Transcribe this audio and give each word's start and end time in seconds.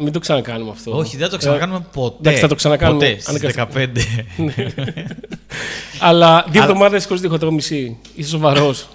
μην 0.00 0.12
το 0.12 0.18
ξανακάνουμε 0.18 0.70
αυτό. 0.70 0.96
Όχι, 0.96 1.16
δεν 1.16 1.24
θα 1.26 1.30
το 1.32 1.36
ξανακάνουμε 1.38 1.84
ποτέ. 1.92 2.16
εντάξει, 2.20 2.40
θα 2.40 2.48
το 2.48 2.54
ξανακάνουμε 2.54 2.98
Ποτέ, 3.06 3.20
στις 3.20 3.28
αναγκαστικά. 3.28 3.68
15. 3.74 3.88
Αλλά 6.00 6.44
δύο 6.50 6.62
Αλλά- 6.62 6.70
εβδομάδες 6.70 7.06
χωρίς 7.06 7.22
διχοτόμηση. 7.22 7.96
Είσαι 8.14 8.28
σοβαρός. 8.28 8.88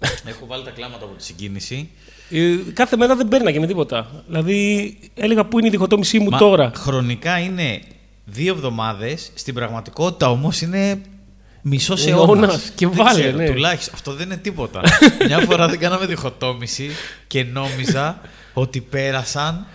Έχω 0.28 0.46
βάλει 0.46 0.64
τα 0.64 0.70
κλάματα 0.70 1.04
από 1.04 1.14
τη 1.14 1.24
συγκίνηση. 1.24 1.90
Ε, 2.30 2.54
κάθε 2.72 2.96
μέρα 2.96 3.16
δεν 3.16 3.28
παίρναγε 3.28 3.58
με 3.60 3.66
τίποτα. 3.66 4.10
Δηλαδή, 4.26 4.98
έλεγα 5.14 5.44
πού 5.44 5.58
είναι 5.58 5.68
η 5.68 5.70
διχοτόμησή 5.70 6.18
μου 6.18 6.30
Μα 6.30 6.38
τώρα; 6.38 6.70
Χρονικά 6.76 7.38
είναι 7.38 7.80
δύο 8.24 8.52
εβδομάδες. 8.54 9.30
Στην 9.34 9.54
πραγματικότητα 9.54 10.30
όμως 10.30 10.60
είναι 10.60 11.00
μισό 11.62 11.94
Αιώνας. 12.06 12.28
αιώνας. 12.28 12.72
Και 12.74 12.86
βάλε, 12.86 13.30
ναι. 13.30 13.46
Τουλάχιστον. 13.46 13.94
Αυτό 13.94 14.12
δεν 14.12 14.26
είναι 14.26 14.36
τίποτα. 14.36 14.80
Μια 15.26 15.38
φορά 15.38 15.68
δεν 15.68 15.78
κάναμε 15.78 16.06
διχοτόμηση 16.06 16.90
και 17.26 17.44
νόμιζα 17.44 18.20
ότι 18.54 18.80
πέρασαν 18.80 19.66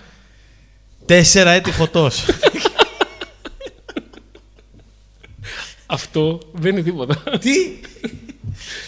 τέσσερα 1.12 1.52
έτη 1.52 1.72
φωτός. 1.72 2.26
Αυτό 5.86 6.40
δεν 6.52 6.72
είναι 6.72 6.82
τίποτα. 6.82 7.16
Τι! 7.40 7.52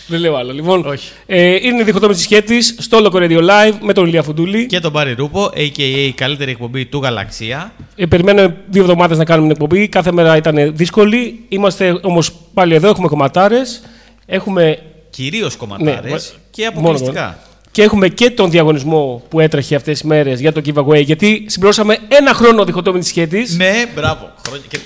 δεν 0.08 0.20
λέω 0.20 0.36
άλλο. 0.36 0.54
Λοιπόν, 0.54 0.86
Όχι. 0.86 1.12
Ε, 1.26 1.56
είναι 1.68 1.82
η 1.82 1.84
διχοτόμηση 1.84 2.22
σχέτη 2.22 2.62
στο 2.62 2.98
Loco 3.04 3.16
Radio 3.16 3.40
Live 3.40 3.74
με 3.82 3.94
τον 3.94 4.06
Ηλία 4.06 4.24
Φουντούλη. 4.24 4.66
και 4.66 4.80
τον 4.80 4.92
Μπάρι 4.92 5.14
Ρούπο, 5.14 5.46
a.k.a. 5.46 5.82
η 5.82 6.12
καλύτερη 6.12 6.52
εκπομπή 6.52 6.86
του 6.86 7.00
Γαλαξία. 7.00 7.74
Ε, 7.96 8.06
περιμένουμε 8.06 8.58
δύο 8.70 8.82
εβδομάδες 8.82 9.18
να 9.18 9.26
κάνουμε 9.26 9.54
την 9.54 9.62
εκπομπή. 9.62 9.88
Κάθε 9.88 10.12
μέρα 10.12 10.38
ήταν 10.38 10.76
δύσκολη. 10.76 11.46
Είμαστε 11.50 12.00
όμως 12.02 12.32
πάλι 12.54 12.76
εδώ. 12.76 12.88
Έχουμε 12.90 13.08
κομματάρες. 13.08 13.82
Έχουμε 14.26 14.80
Κυρίως 15.10 15.56
κομματάρες 15.56 16.32
Ναι, 16.32 16.40
και 16.52 16.72
μόνο 16.74 16.80
αποκλειστικά. 16.80 17.40
Και 17.74 17.82
έχουμε 17.82 18.08
και 18.10 18.30
τον 18.30 18.50
διαγωνισμό 18.50 19.24
που 19.30 19.40
έτρεχε 19.40 19.76
αυτές 19.76 20.00
τις 20.00 20.10
μέρες 20.10 20.40
για 20.40 20.52
το 20.52 20.62
giveaway. 20.66 21.04
Γιατί 21.04 21.46
συμπληρώσαμε 21.48 21.98
ένα 22.08 22.34
χρόνο 22.34 22.66
διχοτόμηση 22.66 23.10
σχέτης. 23.10 23.58
Ναι, 23.58 23.72
μπράβο. 23.96 24.32
Χρόνια, 24.48 24.66
και... 24.68 24.80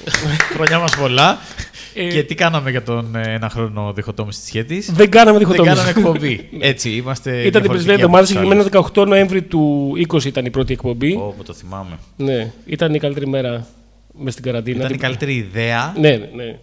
Χρονιά 0.53 0.80
μας 0.80 0.96
πολλά. 0.96 1.38
Ε, 1.94 2.08
και 2.08 2.24
τι 2.24 2.36
κάναμε 2.36 2.70
για 2.70 2.84
τον 2.84 3.16
ε, 3.16 3.34
ένα 3.34 3.50
χρόνο 3.50 3.94
διχοτόμηση 3.94 4.40
της 4.40 4.48
σχέτης; 4.48 4.92
Δεν 4.92 5.09
κάναμε 5.09 5.38
Δεν 5.38 5.48
διχοτόμηση. 5.48 5.75
κάναμε 5.75 6.00
εκπομπή. 6.00 6.50
Έτσι, 6.59 6.90
είμαστε. 6.90 7.31
Ήταν 7.50 7.52
την 7.52 7.52
διαφορετικοί 7.52 7.68
πρεσβεία 7.68 7.94
από 7.94 8.03
εβδομάδα, 8.03 8.24
τους 8.24 8.30
συγκεκριμένα 8.30 8.70
άλλους. 8.74 8.92
18 8.96 9.08
Νοέμβρη 9.08 9.42
του 9.42 9.92
20 10.08 10.25
ήταν 10.25 10.46
η 10.46 10.50
πρώτη 10.50 10.74
εκπομπή. 10.74 11.14
Ω, 11.14 11.34
που 11.38 11.44
το 11.44 11.54
θυμάμαι. 11.54 12.00
Ναι, 12.16 12.52
ήταν 12.66 12.94
η 12.94 13.00
καλύτερη 13.00 13.28
μέρα 13.28 13.68
μες 14.19 14.34
στην 14.34 14.46
καραντίνα. 14.46 14.78
Ήταν 14.78 14.94
η 14.94 14.98
καλύτερη 14.98 15.36
ιδέα. 15.36 15.94
Ναι, 16.00 16.09
ναι, 16.09 16.30
ναι. 16.36 16.56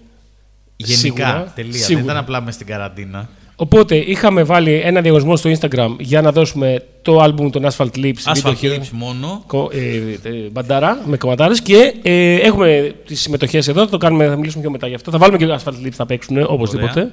Γενικά. 0.77 0.97
Σίγουρα. 0.97 1.53
Τελεία. 1.55 1.73
Σίγουρα. 1.73 1.95
Δεν 1.95 2.05
ήταν 2.05 2.17
απλά 2.17 2.41
μες 2.41 2.55
στην 2.55 2.67
καραντίνα. 2.67 3.29
Οπότε 3.65 3.97
είχαμε 3.97 4.43
βάλει 4.43 4.81
ένα 4.85 5.01
διαγωνισμό 5.01 5.37
στο 5.37 5.51
Instagram 5.51 5.95
για 5.99 6.21
να 6.23 6.33
δώσουμε 6.33 6.83
το 7.03 7.19
άλμπουμ 7.19 7.51
των 7.51 7.67
Asphalt 7.71 7.97
Lips. 7.97 8.13
Asphalt 8.25 8.51
Video 8.51 8.65
Hero. 8.65 8.79
Lips 8.79 8.89
μόνο. 8.91 9.43
Κο- 9.47 9.71
ε, 9.73 10.29
ε, 10.29 10.49
μπαντάρα 10.53 11.01
με 11.05 11.17
κομματάρες 11.17 11.61
και 11.61 11.95
ε, 12.03 12.35
έχουμε 12.35 12.95
τις 13.07 13.21
συμμετοχές 13.21 13.69
εδώ, 13.69 13.81
θα 13.85 13.89
το 13.91 13.97
κάνουμε, 13.99 14.27
θα 14.29 14.37
μιλήσουμε 14.37 14.63
πιο 14.63 14.71
μετά 14.71 14.87
γι' 14.87 14.95
αυτό. 14.95 15.11
Θα 15.11 15.19
βάλουμε 15.19 15.39
και 15.39 15.47
το 15.47 15.55
Asphalt 15.65 15.87
Lips 15.87 15.93
θα 15.93 16.07
παίξουν 16.07 16.45
οπωσδήποτε. 16.49 17.13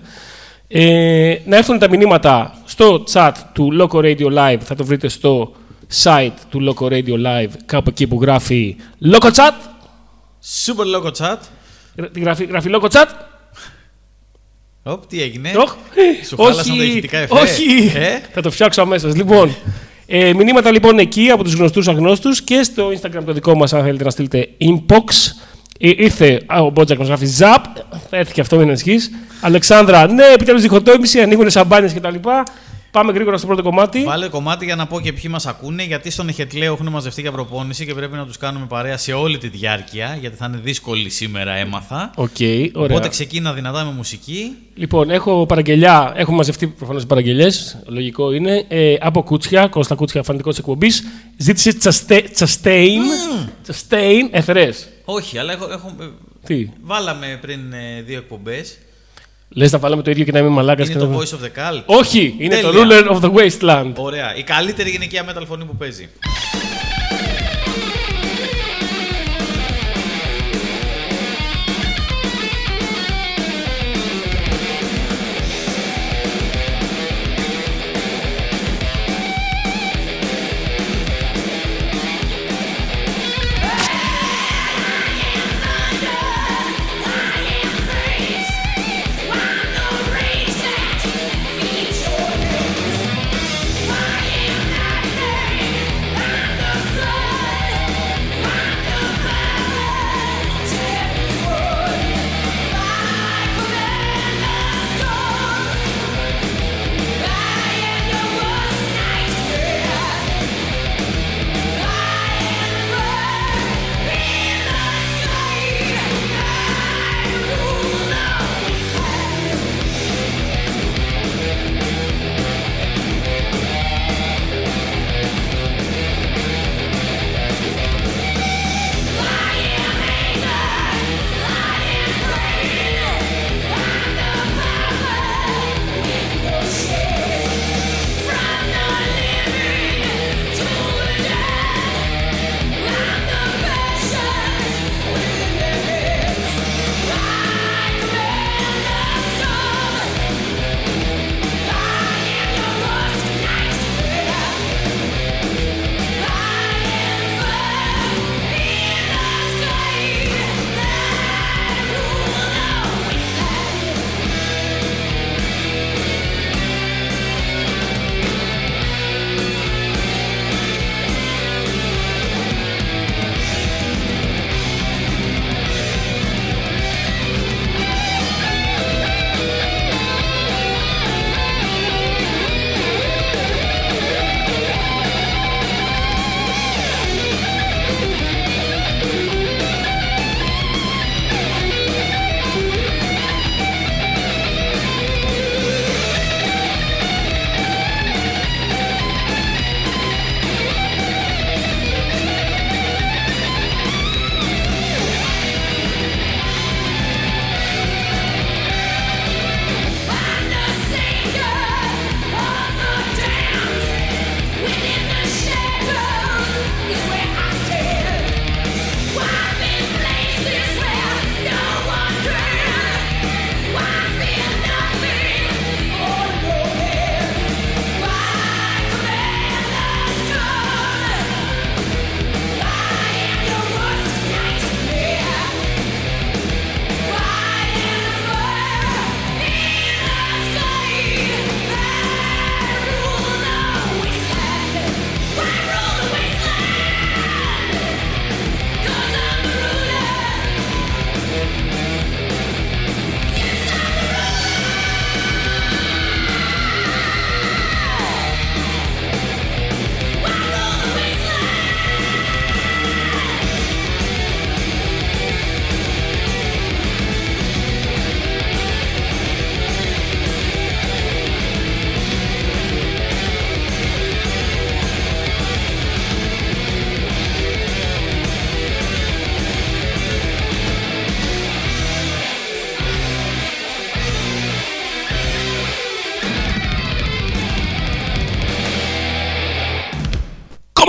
Ε, 0.68 1.36
να 1.46 1.58
έρθουν 1.58 1.80
τα 1.80 1.90
μηνύματα 1.90 2.54
στο 2.66 3.04
chat 3.14 3.32
του 3.54 3.70
Loco 3.82 3.98
Radio 3.98 4.28
Live, 4.38 4.60
θα 4.64 4.76
το 4.76 4.86
βρείτε 4.86 5.08
στο 5.08 5.52
site 6.04 6.32
του 6.50 6.74
Loco 6.76 6.86
Radio 6.88 7.14
Live, 7.26 7.52
κάπου 7.66 7.90
εκεί 7.90 8.08
που 8.08 8.22
γράφει 8.22 8.76
Loco 9.14 9.28
Chat. 9.28 9.54
Super 10.66 10.86
logo 10.96 11.12
chat. 11.18 11.38
Γρα- 11.96 12.10
Γράφει, 12.22 12.44
γράφει 12.46 12.70
Loco 12.74 12.88
Chat; 12.90 13.06
Οπ, 14.84 15.06
τι 15.06 15.22
έγινε; 15.22 15.52
Οχ. 15.58 15.76
Σου 16.28 16.38
χάλασαν 16.38 16.78
τα 16.78 16.84
ηχητικά 16.84 17.18
εφέ; 17.18 17.34
όχι. 17.34 17.92
Ε; 17.96 18.20
Θα 18.34 18.42
το 18.42 18.52
φτιάξω 18.52 18.82
αμέσως. 18.82 19.16
Λοιπόν, 19.16 19.56
ε, 20.06 20.34
μηνύματα 20.34 20.72
λοιπόν 20.72 21.00
εκεί 21.00 21.30
από 21.30 21.44
τους 21.44 21.54
γνωστούς 21.54 21.88
αγνώστους 21.88 22.42
και 22.42 22.64
στο 22.64 22.88
Instagram 22.90 23.24
το 23.26 23.34
δικό 23.34 23.56
μας, 23.56 23.74
αν 23.74 23.84
θέλετε 23.84 24.04
να 24.04 24.10
στείλετε 24.10 24.50
inbox. 24.60 25.04
Ε, 25.80 25.90
ήρθε 25.98 26.42
α, 26.46 26.62
ο 26.62 26.70
Μπότζακ 26.70 26.98
μα 26.98 27.06
γράφει 27.06 27.26
Ζαπ. 27.26 27.66
Θα 28.10 28.18
έρθει 28.18 28.34
και 28.34 28.42
αυτό, 28.42 28.58
μην 28.58 28.68
ανησυχείς. 28.68 29.12
Αλεξάνδρα, 29.42 30.08
ναι, 30.08 30.24
επιτέλους 30.34 30.62
διχοτόμηση, 30.62 31.22
ανοίγουν 31.22 31.50
σαμπάνιες 31.50 31.94
κτλ. 31.94 32.16
Πάμε 32.92 33.12
γρήγορα 33.12 33.38
στο 33.38 33.48
πρώτο 33.48 33.62
κομμάτι. 33.62 34.04
Βάλε 34.04 34.28
κομμάτι 34.28 34.66
για 34.66 34.76
να 34.76 34.88
πω 34.88 35.00
και 35.00 35.14
ποιοι 35.14 35.24
μας 35.30 35.46
ακούνε, 35.46 35.84
γιατί 35.84 36.12
στον 36.12 36.30
Εχετλέο 36.30 36.74
έχουν 36.74 36.90
μαζευτεί 36.90 37.22
για 37.22 37.32
προπόνηση 37.32 37.86
και 37.86 37.94
πρέπει 37.94 38.16
να 38.16 38.26
τους 38.26 38.38
κάνουμε 38.38 38.66
παρέα 38.66 38.98
σε 38.98 39.14
όλη 39.14 39.38
τη 39.38 39.48
διάρκεια, 39.48 40.18
γιατί 40.20 40.36
θα 40.36 40.46
είναι 40.46 40.60
δύσκολη 40.64 41.10
σήμερα, 41.10 41.54
έμαθα. 41.54 42.12
Οκ, 42.16 42.30
ωραία. 42.40 42.72
Οπότε 42.74 43.10
ξεκίνα 43.10 43.54
δυνατά 43.54 43.84
με 43.84 43.92
μουσική. 43.92 44.56
Λοιπόν, 44.76 45.10
έχω 45.10 45.46
παραγγελιά. 45.46 46.14
Έχουμε 46.16 46.38
μαζευτεί 46.38 46.68
προφανώς 46.68 47.06
παραγγελιές. 47.06 47.50
Λογικό 47.86 48.32
είναι. 48.32 48.66
Ε, 48.68 48.96
από 49.00 49.24
Κούτσια, 49.24 49.68
Κώστα 49.68 49.96
Κούτσια, 49.96 50.24
φανατικό 50.24 50.50
της 50.52 50.58
εκπομπής. 50.60 51.04
Ζήτησε 51.38 51.74
Chaste, 51.74 52.22
Chastain. 52.22 53.02
Chastain, 53.64 54.28
εθρέ. 54.32 54.70
Όχι, 55.06 55.38
αλλά 55.38 55.52
έχω, 55.52 55.68
έχω, 55.72 55.96
ε, 56.02 56.06
Τι; 56.46 56.70
βάλαμε 56.82 57.40
πριν 57.42 57.74
ε, 57.74 58.02
δύο 58.02 58.18
εκπομπές. 58.18 58.78
Λες 59.54 59.72
να 59.72 59.80
βάλαμε 59.80 60.02
το 60.02 60.12
ίδιο 60.12 60.26
και 60.26 60.32
να 60.32 60.40
είμαι 60.40 60.50
μαλάκας. 60.50 60.90
Είναι 60.90 61.00
το 61.00 61.18
Voice 61.18 61.36
of 61.36 61.46
the 61.46 61.76
Cult. 61.76 61.84
Όχι, 61.86 62.36
είναι 62.38 62.60
το 62.62 62.72
Τέλεια. 62.72 63.04
Ruler 63.04 63.16
of 63.16 63.20
the 63.22 63.32
Wasteland. 63.34 63.92
Ωραία. 63.96 64.36
Η 64.36 64.44
καλύτερη 64.44 64.90
γυναικεία 64.90 65.26
metal 65.30 65.44
φωνή 65.48 65.66
που 65.66 65.76
παίζει. 65.76 66.10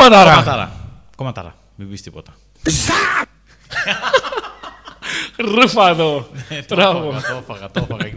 Κομματάρα! 0.02 0.30
Κομματάρα. 0.34 0.72
Κομματάρα. 1.16 1.54
Μην 1.74 1.90
πεις 1.90 2.02
τίποτα. 2.02 2.34
Ρούφα 5.36 5.88
εδώ. 5.88 6.28
Το 6.68 6.74
Μπράβο. 6.74 6.98
έφαγα, 7.16 7.20
το 7.28 7.36
έφαγα, 7.48 7.70
το 7.70 7.86
έφαγα. 7.90 8.12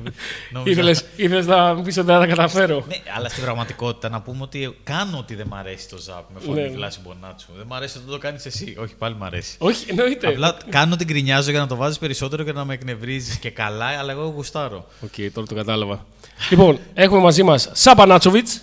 Νόμιζα- 0.52 0.72
Ήθελες, 0.72 1.06
ήθελες 1.16 1.46
να 1.46 1.74
μου 1.74 1.82
πεις 1.82 1.98
ότι 1.98 2.06
δεν 2.06 2.16
θα 2.16 2.22
τα 2.22 2.28
καταφέρω. 2.28 2.84
Ναι, 2.88 2.96
αλλά 3.18 3.30
στην 3.30 3.44
πραγματικότητα 3.44 4.10
να 4.10 4.22
πούμε 4.22 4.40
ότι 4.42 4.78
κάνω 4.84 5.18
ότι 5.18 5.36
δεν 5.36 5.48
μ' 5.50 5.54
αρέσει 5.56 5.90
το 5.90 5.98
ζαπ 5.98 6.24
με 6.34 6.40
φωνή 6.40 6.62
Ναι. 6.62 6.68
Βλάση 6.68 7.00
Μπονάτσου. 7.04 7.48
Δεν 7.58 7.66
μ' 7.68 7.74
αρέσει 7.74 7.98
ότι 7.98 8.12
το 8.12 8.18
κάνεις 8.18 8.46
εσύ. 8.46 8.76
Όχι, 8.80 8.96
πάλι 8.96 9.16
μ' 9.20 9.24
αρέσει. 9.24 9.56
Όχι, 9.60 9.86
εννοείται. 9.90 10.28
Απλά 10.28 10.58
κάνω 10.70 10.96
την 10.96 11.08
γκρινιάζω 11.08 11.52
για 11.52 11.60
να 11.60 11.68
το 11.68 11.76
βάζεις 11.76 11.98
περισσότερο 11.98 12.44
και 12.44 12.52
να 12.54 12.66
με 12.66 12.74
εκνευρίζεις 12.74 13.38
και 13.38 13.50
καλά, 13.50 13.86
αλλά 13.86 14.12
εγώ 14.12 14.26
γουστάρω. 14.36 14.86
Οκ, 15.02 15.32
τώρα 15.34 15.48
το 15.48 15.56
κατάλαβα. 15.56 16.06
λοιπόν, 16.50 16.80
έχουμε 16.94 17.20
μαζί 17.22 17.44
μας 17.44 17.70
Σαπανάτσοβιτς. 17.74 18.62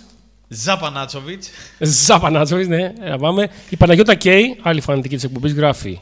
Ζαπανάτσοβιτς. 0.53 1.49
Ζαπανάτσοβιτς, 1.79 2.67
ναι, 2.67 2.93
να 3.09 3.17
πάμε. 3.17 3.49
Η 3.69 3.75
Παναγιώτα 3.75 4.15
Κέι, 4.15 4.57
άλλη 4.61 4.81
φανατική 4.81 5.15
της 5.15 5.23
εκπομπής, 5.23 5.53
γράφει. 5.53 5.99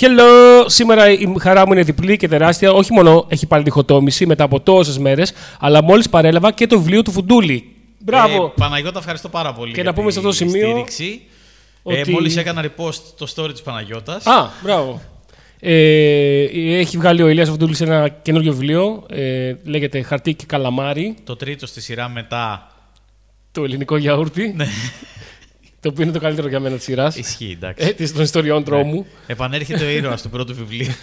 Hello, 0.00 0.64
σήμερα 0.66 1.10
η 1.10 1.34
χαρά 1.40 1.66
μου 1.66 1.72
είναι 1.72 1.82
διπλή 1.82 2.16
και 2.16 2.28
τεράστια. 2.28 2.72
Όχι 2.72 2.92
μόνο 2.92 3.26
έχει 3.28 3.46
πάλι 3.46 3.62
διχοτόμηση 3.62 4.26
μετά 4.26 4.44
από 4.44 4.60
τόσες 4.60 4.98
μέρες, 4.98 5.32
αλλά 5.60 5.82
μόλις 5.82 6.08
παρέλαβα 6.08 6.52
και 6.52 6.66
το 6.66 6.78
βιβλίο 6.78 7.02
του 7.02 7.12
Φουντούλη. 7.12 7.76
Μπράβο! 7.98 8.44
Ε, 8.44 8.52
Παναγιώτα, 8.56 8.98
ευχαριστώ 8.98 9.28
πάρα 9.28 9.52
πολύ. 9.52 9.68
Και 9.72 9.80
για 9.80 9.84
να 9.90 9.92
πούμε 9.94 10.06
τη 10.06 10.12
σε 10.12 10.18
αυτό 10.18 10.30
το 10.30 10.36
σημείο 10.36 10.68
Στήριξη. 10.70 11.20
Ε, 11.84 12.00
ότι- 12.00 12.10
Μόλις 12.10 12.36
έκανα 12.36 12.64
repost 12.64 13.00
το 13.18 13.32
story 13.36 13.52
της 13.52 13.62
Παναγιώτας. 13.62 14.26
Α, 14.26 14.48
μπράβο. 14.62 15.00
Ε, 15.60 16.42
έχει 16.78 16.96
βγάλει 16.96 17.22
ο 17.22 17.28
Ηλίας 17.28 17.48
Φουντούλης 17.48 17.80
ένα 17.80 18.08
καινούργιο 18.08 18.52
βιβλίο. 18.52 19.06
Ε, 19.10 19.54
λέγεται 19.64 20.02
Χαρτί 20.02 20.34
και 20.34 20.44
Καλαμάρι. 20.46 21.14
Το 21.24 21.36
τρίτο 21.36 21.66
στη 21.66 21.80
σειρά 21.80 22.08
μετά. 22.08 22.71
Το 23.52 23.64
ελληνικό 23.64 23.96
γιαούρτι. 23.96 24.56
το 25.80 25.88
οποίο 25.88 26.02
είναι 26.02 26.12
το 26.12 26.18
καλύτερο 26.20 26.48
για 26.48 26.60
μένα 26.60 26.74
της 26.76 26.84
σειράς. 26.84 27.16
Ισχύει, 27.16 27.50
εντάξει. 27.60 27.86
Ε, 27.88 27.92
της- 27.92 28.12
των 28.12 28.22
ιστοριών 28.22 28.64
τρόμου. 28.64 29.06
Επανέρχεται 29.26 29.84
ο 29.84 29.88
ήρωας 29.88 30.22
του 30.22 30.30
πρώτου 30.30 30.54
βιβλίου. 30.54 30.92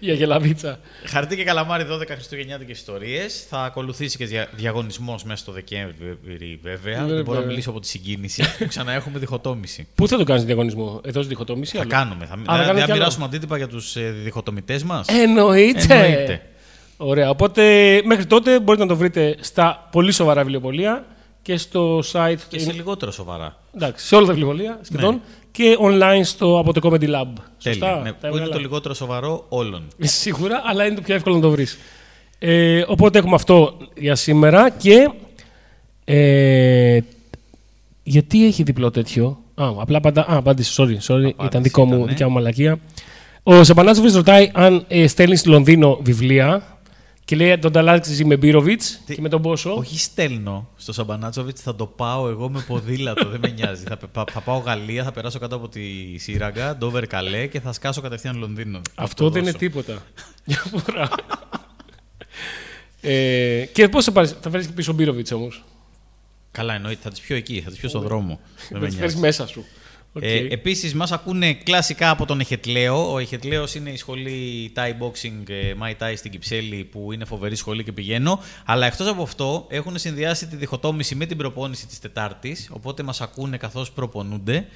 Η 0.00 0.10
Αγελαβίτσα. 0.10 0.80
Χαρτί 1.04 1.36
και 1.36 1.44
καλαμάρι 1.44 1.84
12 1.90 2.06
Χριστουγεννιάτικες 2.10 2.78
ιστορίες. 2.78 3.46
Θα 3.48 3.58
ακολουθήσει 3.62 4.16
και 4.16 4.24
δια- 4.26 4.48
διαγωνισμός 4.56 5.24
μέσα 5.24 5.42
στο 5.42 5.52
Δεκέμβρη, 5.52 6.58
βέβαια. 6.62 7.00
Ναι, 7.00 7.06
Δεν 7.06 7.08
μπορώ 7.08 7.24
να 7.24 7.32
βέβαια. 7.32 7.46
μιλήσω 7.46 7.70
από 7.70 7.80
τη 7.80 7.86
συγκίνηση. 7.86 8.42
Ξανά 8.68 8.92
έχουμε 8.92 9.18
διχοτόμηση. 9.18 9.86
Πού 9.94 10.08
θα 10.08 10.16
το 10.16 10.24
κάνεις 10.24 10.44
διαγωνισμό, 10.44 11.00
εδώ 11.04 11.20
στη 11.20 11.28
διχοτόμηση. 11.28 11.74
Θα 11.76 11.80
άλλο; 11.80 11.90
κάνουμε. 11.90 12.24
Θα, 12.26 12.36
θα 12.36 12.42
θα, 12.44 12.52
κάνουμε 12.56 12.66
θα 12.66 12.84
κι 12.84 12.90
άλλο. 12.90 13.00
μοιράσουμε 13.00 13.24
αντίτυπα 13.24 13.56
για 13.56 13.68
τους 13.68 13.96
ε, 13.96 14.10
διχοτομητές 14.24 14.82
μας. 14.82 15.06
Εννοείται. 15.08 16.42
Εννοείται. 17.00 17.20
Ωραία. 17.20 17.30
Οπότε 17.30 17.62
μέχρι 18.04 18.26
τότε 18.26 18.60
μπορείτε 18.60 18.84
να 18.84 18.90
το 18.90 18.96
βρείτε 18.96 19.36
στα 19.40 19.88
πολύ 19.90 20.12
σοβαρά 20.12 20.40
βιβλιοπολία 20.40 21.04
και 21.42 21.56
στο 21.56 21.98
site. 22.12 22.36
Και 22.48 22.58
σε 22.58 22.72
λιγότερο 22.72 23.10
σοβαρά. 23.10 23.56
Εντάξει, 23.74 24.06
σε 24.06 24.14
όλα 24.14 24.26
τα 24.26 24.32
βιβλιοπολία 24.32 24.78
σχεδόν. 24.82 25.20
Και 25.52 25.76
online 25.80 26.20
στο, 26.22 26.58
από 26.58 26.72
το 26.72 26.88
Comedy 26.90 27.08
Lab. 27.14 27.26
Σωστά. 27.58 27.86
Τέλεια. 27.86 28.00
Ναι, 28.02 28.12
Τα 28.12 28.16
που 28.18 28.26
είναι 28.26 28.34
έβγαλα. 28.34 28.52
το 28.52 28.58
λιγότερο 28.58 28.94
σοβαρό 28.94 29.44
όλων. 29.48 29.82
Σίγουρα, 29.98 30.62
αλλά 30.66 30.84
είναι 30.86 30.94
το 30.94 31.00
πιο 31.00 31.14
εύκολο 31.14 31.34
να 31.34 31.40
το 31.40 31.50
βρεις. 31.50 31.78
Ε, 32.38 32.84
οπότε 32.86 33.18
έχουμε 33.18 33.34
αυτό 33.34 33.76
για 33.96 34.14
σήμερα 34.14 34.70
και. 34.70 35.10
Ε, 36.04 36.98
γιατί 38.02 38.46
έχει 38.46 38.62
διπλό 38.62 38.90
τέτοιο; 38.90 39.38
Α, 39.54 39.68
απλά 39.76 39.96
απαντά. 39.98 40.20
Α, 40.20 40.36
απάντησε, 40.36 40.82
sorry, 40.82 40.96
sorry. 41.06 41.30
ήταν 41.44 41.62
δικό 41.62 41.84
μου, 41.84 41.90
ήταν, 41.90 42.00
ναι. 42.04 42.10
δικιά 42.10 42.28
μου 42.28 42.34
μαλακία. 42.34 42.78
Ο 43.42 43.64
Σαπανάτσοβιτ 43.64 44.14
ρωτάει 44.14 44.50
αν 44.54 44.84
ε, 44.88 45.06
στέλνεις 45.06 45.40
στη 45.40 45.48
Λονδίνο 45.48 45.98
βιβλία 46.02 46.69
και 47.30 47.36
λέει 47.36 47.58
τον 47.58 47.70
ανταλλάξει 47.70 48.24
με 48.24 48.36
Μπύροβιτ 48.36 48.82
Τι- 49.06 49.14
και 49.14 49.20
με 49.20 49.28
τον 49.28 49.42
Πόσο. 49.42 49.74
Όχι 49.74 49.98
στέλνω 49.98 50.68
στο 50.76 50.92
Σαμπανάτσοβιτς, 50.92 51.60
θα 51.60 51.74
το 51.74 51.86
πάω 51.86 52.28
εγώ 52.28 52.48
με 52.50 52.64
ποδήλατο, 52.66 53.28
δεν 53.28 53.40
με 53.42 53.48
νοιάζει. 53.48 53.84
θα, 53.84 53.96
πε- 53.96 54.30
θα 54.30 54.40
πάω 54.40 54.58
Γαλλία, 54.58 55.04
θα 55.04 55.12
περάσω 55.12 55.38
κάτω 55.38 55.56
από 55.56 55.68
τη 55.68 55.80
Σύραγγα, 56.18 56.76
Ντόβερ 56.76 57.06
Καλέ 57.06 57.46
και 57.46 57.60
θα 57.60 57.72
σκάσω 57.72 58.00
κατευθείαν 58.00 58.36
Λονδίνο. 58.38 58.80
Θα 58.94 59.02
Αυτό 59.02 59.24
το 59.24 59.30
δεν 59.30 59.42
είναι 59.42 59.50
δώσω. 59.50 59.64
τίποτα. 59.64 60.02
Για 60.44 60.64
φορά. 60.76 61.08
ε, 63.00 63.64
και 63.72 63.88
πώς 63.88 64.04
θα, 64.04 64.12
πάρεις- 64.12 64.36
θα 64.40 64.50
φέρεις 64.50 64.66
και 64.66 64.72
πίσω 64.72 64.92
Μπύροβιτς 64.92 65.32
όμως; 65.32 65.64
Καλά, 66.52 66.74
εννοείται, 66.74 67.00
θα 67.02 67.10
τις 67.10 67.20
πιω 67.20 67.36
εκεί, 67.36 67.60
θα 67.60 67.70
τις 67.70 67.78
πιω 67.78 67.88
στον 67.88 68.02
δρόμο. 68.02 68.40
δεν 68.70 68.78
με 68.78 68.78
Θα 68.78 68.78
τις 68.78 68.80
νοιάζει. 68.80 68.96
φέρεις 68.96 69.16
μέσα 69.16 69.46
σου. 69.46 69.64
Οκ. 70.12 70.22
Ε, 70.22 70.46
Επίσης, 70.50 70.94
μας 70.94 71.12
ακούνε 71.12 71.52
κλασικά 71.52 72.10
από 72.10 72.26
τον 72.26 72.40
Εχετλέο. 72.40 73.12
Ο 73.12 73.18
Εχετλέος 73.18 73.74
είναι 73.74 73.90
η 73.90 73.96
σχολή 73.96 74.72
Thai 74.76 74.88
Boxing 75.04 75.48
ε, 75.48 75.74
Muay 75.82 75.90
Thai 76.02 76.12
στην 76.16 76.30
Κυψέλη, 76.30 76.84
που 76.84 77.12
είναι 77.12 77.24
φοβερή 77.24 77.56
σχολή 77.56 77.84
και 77.84 77.92
πηγαίνω. 77.92 78.40
Αλλά 78.64 78.86
εκτός 78.86 79.06
από 79.06 79.22
αυτό, 79.22 79.66
έχουν 79.68 79.98
συνδυάσει 79.98 80.46
τη 80.46 80.56
διχοτόμηση 80.56 81.14
με 81.14 81.26
την 81.26 81.36
προπόνηση 81.36 81.86
της 81.86 81.98
Τετάρτης. 81.98 82.68
Οπότε 82.72 83.02
μας 83.02 83.20
ακούνε 83.20 83.56
καθώς 83.56 83.92
προπονούνται. 83.92 84.66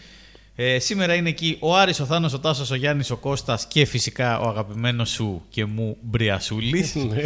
Ε, 0.56 0.78
σήμερα 0.78 1.14
είναι 1.14 1.28
εκεί 1.28 1.56
ο 1.60 1.76
Άρης, 1.76 2.00
ο 2.00 2.04
Θάνος, 2.04 2.32
ο 2.32 2.38
Τάσος, 2.40 2.70
ο 2.70 2.74
Γιάννης, 2.74 3.10
ο 3.10 3.16
Κώστας 3.16 3.66
και 3.66 3.84
φυσικά 3.84 4.38
ο 4.40 4.48
αγαπημένος 4.48 5.10
σου 5.10 5.42
και 5.48 5.64
μου 5.64 5.96
Μπριασούλης. 6.00 6.94
Ναι. 7.08 7.22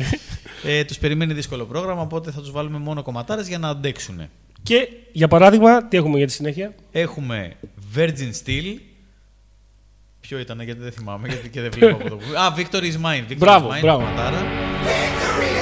ε, 0.64 0.84
τους 0.84 0.98
περιμένει 0.98 1.32
δύσκολο 1.32 1.64
πρόγραμμα, 1.64 2.02
οπότε 2.02 2.30
θα 2.30 2.40
τους 2.40 2.50
βάλουμε 2.50 2.78
μόνο 2.78 3.02
κομματάρες 3.02 3.48
για 3.48 3.58
να 3.58 3.68
αντέξουν. 3.68 4.20
Και 4.62 4.88
για 5.12 5.28
παράδειγμα, 5.28 5.84
τι 5.84 5.96
έχουμε 5.96 6.18
για 6.18 6.26
τη 6.26 6.32
συνέχεια; 6.32 6.74
Έχουμε 6.92 7.56
Virgin 7.96 8.32
Steel. 8.44 8.76
Ποιο 10.20 10.38
ήταν, 10.38 10.60
γιατί 10.60 10.80
δεν 10.80 10.92
θυμάμαι, 10.92 11.28
γιατί 11.28 11.48
και 11.48 11.60
δεν 11.60 11.70
βλέπω 11.70 11.96
από 11.96 12.08
το 12.08 12.16
που. 12.16 12.24
Α, 12.38 12.54
Victory 12.56 12.84
is 12.92 12.96
mine. 13.06 13.30
Victory 13.30 13.36
Μπράβο, 13.36 13.68
is 13.70 13.72
mine, 13.72 13.80
μπράβο. 13.80 13.98
κομματάρα. 14.04 14.38
Victory 14.84 15.58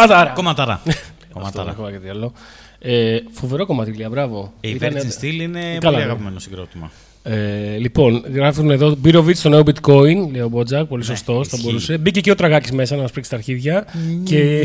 Κομματάρα! 0.00 0.30
Κομματάρα. 0.34 0.72
Αυτό 0.72 0.90
δεν 1.18 1.32
Κομματάρα. 1.32 1.70
έχω 1.70 1.82
κάτι 1.92 2.08
άλλο. 2.08 2.32
Ε, 2.78 3.18
φοβερό 3.32 3.66
κομμάτι, 3.66 4.06
μπράβο. 4.10 4.52
Η 4.60 4.70
Ήτανε- 4.70 5.02
Virgin 5.02 5.24
Steel 5.24 5.32
είναι 5.32 5.60
Καλά, 5.60 5.78
πολύ 5.80 5.96
ναι. 5.96 6.02
αγαπημένο 6.02 6.38
συγκρότημα. 6.38 6.90
Ε, 7.22 7.76
λοιπόν, 7.76 8.24
γράφουν 8.32 8.70
εδώ 8.70 8.94
Μπίροβιτ 8.98 9.36
στο 9.36 9.48
νέο 9.48 9.60
bitcoin, 9.66 10.30
λέει 10.32 10.40
ο 10.40 10.48
Μπότζακ, 10.48 10.86
πολύ 10.86 11.04
σωστός, 11.04 11.48
θα 11.48 11.56
Ναι, 11.56 11.60
ισχύει. 11.60 11.66
μπορούσε. 11.66 11.98
Μπήκε 11.98 12.20
και 12.20 12.30
ο 12.30 12.34
Τραγάκης 12.34 12.72
μέσα 12.72 12.96
να 12.96 13.02
μας 13.02 13.10
πρίξει 13.12 13.30
τα 13.30 13.36
αρχίδια. 13.36 13.86
και... 14.24 14.64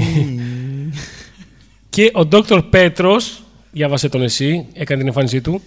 και 1.90 2.12
ο 2.16 2.28
Dr. 2.32 2.62
Πέτρος, 2.70 3.42
διάβασε 3.72 4.10
τον 4.10 4.22
εσύ, 4.22 4.66
έκανε 4.74 5.00
την 5.00 5.08
εμφάνισή 5.08 5.42
του. 5.42 5.62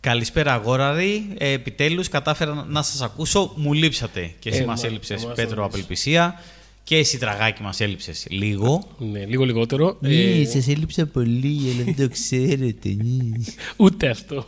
Καλησπέρα, 0.00 0.52
αγόραροι. 0.52 1.28
Ε, 1.38 1.50
Επιτέλους 1.52 2.08
κατάφερα 2.08 2.66
να 2.68 2.82
σας 2.82 3.02
ακούσω. 3.02 3.52
Μου 3.56 3.72
λείψατε. 3.72 4.30
Και 4.38 4.48
εσύ 4.48 4.62
Ε, 4.62 4.64
μας 4.64 4.82
μα- 4.82 4.88
έλειψες, 4.88 5.24
μας 5.24 5.34
Πέτρο, 5.34 5.42
έλειψες. 5.42 5.64
απελπισία. 5.64 6.40
Και 6.84 6.96
εσύ, 6.96 7.18
τραγάκι, 7.18 7.62
μας 7.62 7.80
έλειψε 7.80 8.12
λίγο. 8.28 8.82
Ναι, 8.98 9.24
λίγο 9.24 9.44
λιγότερο. 9.44 9.96
Ναι, 10.00 10.14
Ε, 10.14 10.44
σας 10.44 10.68
έλειψα 10.68 11.06
πολύ, 11.06 11.60
αλλά 11.74 11.84
δεν 11.84 11.96
το 11.96 12.08
ξέρετε. 12.12 12.88
ναι. 13.02 13.36
Ούτε 13.84 14.08
αυτό. 14.08 14.46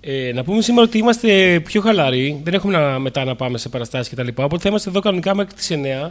Ε, 0.00 0.32
να 0.34 0.44
πούμε 0.44 0.62
σήμερα 0.62 0.86
ότι 0.86 0.98
είμαστε 0.98 1.60
πιο 1.64 1.80
χαλαροί. 1.80 2.40
Δεν 2.44 2.54
έχουμε 2.54 2.78
να, 2.78 2.98
μετά 2.98 3.24
να 3.24 3.34
πάμε 3.36 3.58
σε 3.58 3.68
παραστάσεις 3.68 4.12
κτλ. 4.12 4.28
Οπότε 4.34 4.62
θα 4.62 4.68
είμαστε 4.68 4.88
εδώ 4.88 5.00
κανονικά 5.00 5.34
μέχρι 5.34 5.54
τις 5.54 5.70
9. 6.06 6.10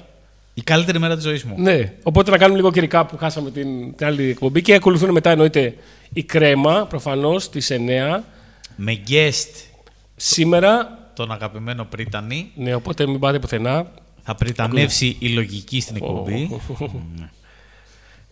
Η 0.53 0.61
καλύτερη 0.61 0.99
μέρα 0.99 1.15
της 1.15 1.23
ζωής 1.23 1.43
μου. 1.43 1.55
Ναι. 1.57 1.93
Οπότε 2.03 2.31
να 2.31 2.37
κάνουμε 2.37 2.57
λίγο 2.59 2.71
και 2.71 2.87
recap 2.91 3.03
που 3.09 3.17
χάσαμε 3.17 3.51
την, 3.51 3.95
την 3.95 4.05
άλλη 4.05 4.29
εκπομπή. 4.29 4.61
Και 4.61 4.73
ακολουθούν 4.73 5.11
μετά 5.11 5.29
εννοείται 5.29 5.75
η 6.13 6.23
κρέμα 6.23 6.85
προφανώς 6.89 7.43
στι 7.43 7.61
9. 8.17 8.19
Με 8.75 8.99
guest 9.09 9.65
Σήμερα. 10.15 10.97
τον 11.15 11.31
αγαπημένο 11.31 11.85
Πρίτανη. 11.85 12.51
Ναι, 12.55 12.73
οπότε 12.73 13.07
μην 13.07 13.19
πάτε 13.19 13.39
πουθενά. 13.39 13.91
Θα 14.23 14.35
πριτανεύσει 14.35 15.15
η 15.19 15.27
λογική 15.27 15.81
στην 15.81 15.95
εκπομπή. 15.95 16.49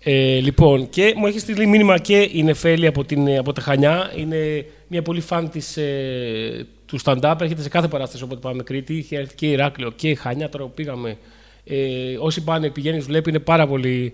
Ε, 0.03 0.39
λοιπόν, 0.39 0.89
και 0.89 1.13
μου 1.17 1.25
έχεις 1.25 1.41
στείλει 1.41 1.65
μήνυμα 1.65 1.97
και 1.97 2.29
η 2.33 2.43
Νεφέλη 2.43 2.87
από, 2.87 3.03
την, 3.03 3.27
ε, 3.27 3.37
από 3.37 3.53
τα 3.53 3.61
Χανιά. 3.61 4.11
Είναι 4.15 4.65
μια 4.87 5.01
πολύ 5.01 5.21
φαν 5.21 5.49
της, 5.49 5.77
ε, 5.77 6.67
του 6.85 6.99
stand-up. 7.03 7.35
Έρχεται 7.41 7.61
σε 7.61 7.69
κάθε 7.69 7.87
παράσταση 7.87 8.23
όποτε 8.23 8.39
πάμε 8.39 8.63
Κρήτη. 8.63 8.97
Είχε 8.97 9.17
έρθει 9.17 9.35
και 9.35 9.47
Ηράκλειο 9.47 9.91
και 9.91 10.15
Χανιά. 10.15 10.49
Τώρα 10.49 10.63
που 10.63 10.71
πήγαμε. 10.71 11.17
Ε, 11.63 12.17
όσοι 12.19 12.43
πάνε, 12.43 12.69
πηγαίνεις, 12.69 13.05
βλέπει, 13.05 13.29
είναι 13.29 13.39
πάρα 13.39 13.67
πολύ. 13.67 14.13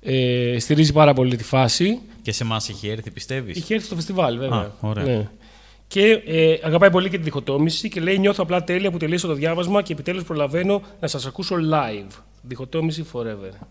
Ε, 0.00 0.56
στηρίζει 0.58 0.92
πάρα 0.92 1.12
πολύ 1.12 1.36
τη 1.36 1.44
φάση. 1.44 1.98
Και 2.22 2.32
σε 2.32 2.42
εμάς 2.42 2.68
έχει 2.68 2.88
έρθει, 2.88 3.10
πιστεύεις; 3.10 3.56
Είχε 3.56 3.74
έρθει 3.74 3.86
στο 3.86 3.94
φεστιβάλ, 3.94 4.38
βέβαια. 4.38 4.58
Α, 4.58 4.70
ωραία. 4.80 5.04
Ναι. 5.04 5.28
Και 5.88 6.22
ε, 6.26 6.58
αγαπάει 6.62 6.90
πολύ 6.90 7.10
και 7.10 7.16
τη 7.16 7.22
διχοτόμηση 7.22 7.88
και 7.88 8.00
λέει: 8.00 8.18
Νιώθω 8.18 8.42
απλά 8.42 8.64
τέλεια 8.64 8.90
που 8.90 8.96
τελείωσα 8.96 9.26
το 9.26 9.34
διάβασμα 9.34 9.82
και 9.82 9.92
επιτέλους 9.92 10.22
προλαβαίνω 10.24 10.82
να 11.00 11.08
σας 11.08 11.26
ακούσω 11.26 11.56
live. 11.56 12.12
Διχοτόμηση 12.42 13.06
forever. 13.12 13.66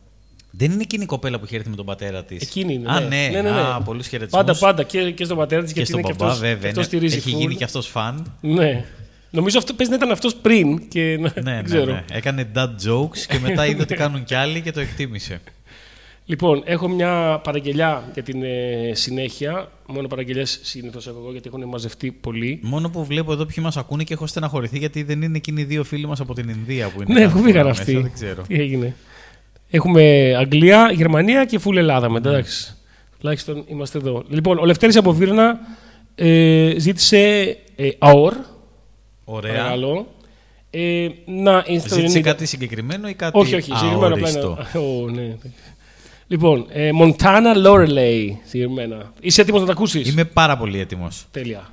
Δεν 0.51 0.71
είναι 0.71 0.81
εκείνη 0.81 1.03
η 1.03 1.05
κοπέλα 1.05 1.39
που 1.39 1.45
είχε 1.45 1.55
έρθει 1.55 1.69
με 1.69 1.75
τον 1.75 1.85
πατέρα 1.85 2.23
της. 2.23 2.41
Εκείνη 2.41 2.73
είναι. 2.73 2.91
Α, 2.91 2.99
ναι. 2.99 3.07
ναι. 3.07 3.27
ναι, 3.27 3.41
ναι, 3.41 3.51
ναι. 3.51 3.59
Α, 3.59 3.81
πολλούς 3.81 4.07
χαιρετισμούς. 4.07 4.45
Πάντα, 4.45 4.59
πάντα 4.59 4.83
και, 4.83 5.11
και 5.11 5.25
στον 5.25 5.37
πατέρα 5.37 5.63
της 5.63 5.73
Και 5.73 5.79
γιατί 5.79 5.91
στον 5.91 5.99
είναι 6.03 6.09
και 6.11 6.15
μπαμπά, 6.17 6.31
αυτός, 6.31 6.47
βέβαια. 6.47 6.69
αυτός 6.69 6.75
ναι. 6.75 6.83
στηρίζει 6.83 7.17
Έχει 7.17 7.33
full. 7.35 7.39
γίνει 7.39 7.55
και 7.55 7.63
αυτός 7.63 7.87
φαν. 7.87 8.33
Ναι. 8.41 8.85
Νομίζω 9.29 9.57
αυτό 9.57 9.73
πες 9.73 9.89
να 9.89 9.95
ήταν 9.95 10.11
αυτός 10.11 10.35
πριν 10.35 10.87
και 10.87 11.17
να, 11.19 11.21
ναι, 11.21 11.29
δεν 11.41 11.43
ναι, 11.43 11.61
ξέρω. 11.63 11.91
ναι. 11.91 12.03
Έκανε 12.11 12.47
dad 12.55 12.69
jokes 12.87 13.17
και 13.27 13.39
μετά 13.39 13.65
είδε 13.65 13.81
ότι 13.81 13.95
κάνουν 13.95 14.23
κι 14.23 14.35
άλλοι 14.35 14.61
και 14.61 14.71
το 14.71 14.79
εκτίμησε. 14.79 15.41
Λοιπόν, 16.29 16.61
έχω 16.65 16.87
μια 16.87 17.41
παραγγελιά 17.43 18.03
για 18.13 18.23
την 18.23 18.43
ε, 18.43 18.91
συνέχεια. 18.93 19.71
Μόνο 19.87 20.07
παραγγελίε 20.07 20.45
συνήθως 20.45 21.07
έχω 21.07 21.17
εγώ 21.19 21.31
γιατί 21.31 21.47
έχουν 21.53 21.67
μαζευτεί 21.67 22.11
πολύ. 22.11 22.59
Μόνο 22.63 22.89
που 22.89 23.05
βλέπω 23.05 23.31
εδώ 23.31 23.45
ποιοι 23.45 23.63
μας 23.63 23.77
ακούνε 23.77 24.03
και 24.03 24.13
έχω 24.13 24.27
στεναχωρηθεί 24.27 24.77
γιατί 24.77 25.03
δεν 25.03 25.21
είναι 25.21 25.37
εκείνοι 25.37 25.61
οι 25.61 25.63
δύο 25.63 25.83
φίλοι 25.83 26.07
μας 26.07 26.19
από 26.19 26.33
την 26.33 26.49
Ινδία 26.49 26.89
που 26.89 27.01
είναι. 27.01 27.13
Ναι, 27.13 27.25
κάθε 27.25 27.37
πού 27.37 27.43
πήγαν 27.43 27.61
φορά 27.61 27.67
μέσα, 27.67 27.81
αυτοί. 27.81 27.93
Δεν 27.93 28.11
ξέρω. 28.13 28.41
Τι 28.47 28.55
έγινε. 28.55 28.95
Έχουμε 29.69 30.33
Αγγλία, 30.37 30.91
Γερμανία 30.91 31.45
και 31.45 31.59
φουλ 31.59 31.77
Ελλάδα 31.77 32.09
μετά. 32.09 32.29
εντάξει. 32.29 32.75
Τουλάχιστον 33.19 33.63
είμαστε 33.67 33.97
εδώ. 33.97 34.23
Λοιπόν, 34.29 34.57
ο 34.57 34.65
Λευτέρης 34.65 34.95
από 34.95 35.13
Βίρνα 35.13 35.59
ε, 36.15 36.73
ζήτησε 36.77 37.17
ε, 37.75 37.89
ΑΟΡ. 37.97 38.33
Ωραία. 39.23 39.53
Παρακαλώ. 39.53 40.07
Ε, 40.69 41.07
να 41.25 41.63
είναι 41.67 41.79
στο 41.79 41.95
Ζήτησε 41.95 42.19
90 42.19 42.21
κάτι 42.21 42.45
συγκεκριμένο 42.45 43.07
ή 43.09 43.13
κάτι 43.13 43.39
Όχι, 43.39 43.55
όχι, 43.55 43.71
συγκεκριμένο 43.75 44.13
απλά 44.13 44.27
αόριστο; 44.27 44.57
είναι. 44.75 44.85
Ω, 45.03 45.09
ναι. 45.09 45.35
Λοιπόν, 46.27 46.65
Μοντάνα 46.93 47.49
ε, 47.49 47.53
Λόρελεϊ, 47.55 48.41
συγκεκριμένα. 48.45 49.13
Είσαι 49.19 49.41
έτοιμος 49.41 49.59
να 49.61 49.67
τα 49.67 49.71
ακούσεις; 49.71 50.09
Είμαι 50.09 50.25
πάρα 50.25 50.57
πολύ 50.57 50.79
έτοιμος. 50.79 51.25
Τέλεια. 51.31 51.69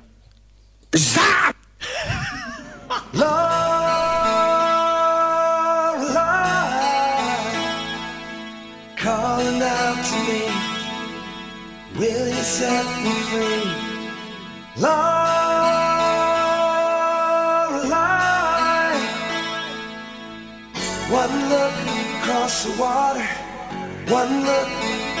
One 24.09 24.43
look, 24.43 24.69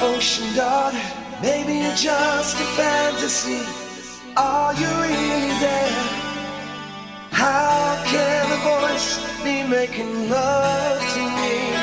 ocean 0.01 0.55
daughter. 0.55 1.01
Maybe 1.41 1.73
you're 1.73 1.95
just 1.95 2.55
a 2.55 2.65
fantasy. 2.77 3.61
Are 4.37 4.73
you 4.73 4.87
really 5.01 5.53
there? 5.59 6.25
How 7.31 8.03
can 8.05 8.45
a 8.51 8.59
voice 8.63 9.19
be 9.43 9.63
making 9.63 10.29
love 10.29 10.99
to 11.13 11.19
me? 11.19 11.74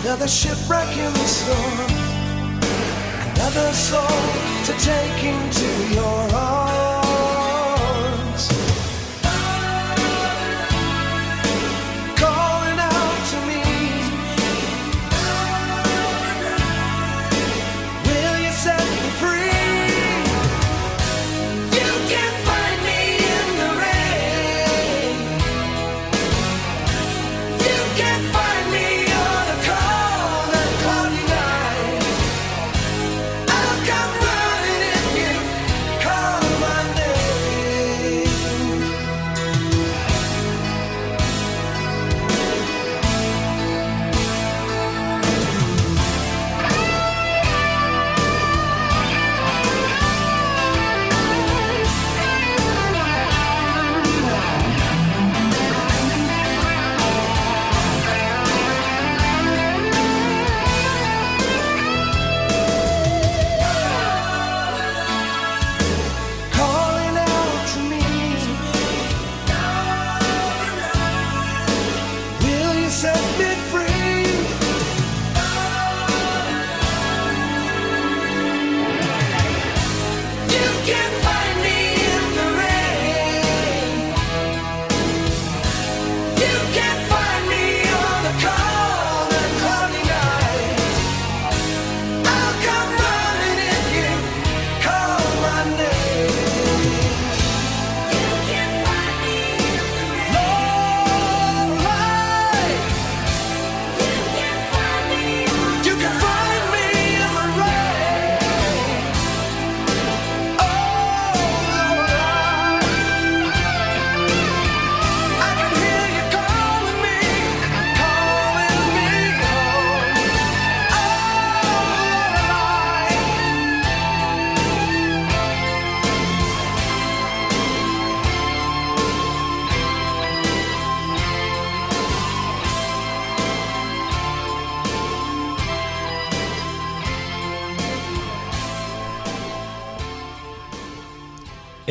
Another 0.00 0.26
shipwreck 0.26 0.90
in 0.96 1.12
the 1.12 1.28
storm, 1.38 1.90
another 3.34 3.72
soul 3.74 4.22
to 4.64 4.72
take 4.80 5.22
into 5.22 5.94
your 5.94 6.34
arms. 6.34 6.87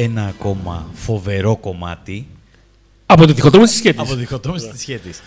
Ένα 0.08 0.26
ακόμα 0.26 0.90
φοβερό 0.94 1.56
κομμάτι 1.58 2.28
Από 3.06 3.26
τη 3.26 3.34
διχοτόμηση 3.34 3.72
της 3.72 3.80
σχέση. 3.80 3.96
από 4.00 4.14
τη 4.14 4.20
διχοτόμηση 4.20 4.70
της 4.70 4.82
σχέτης. 4.82 5.22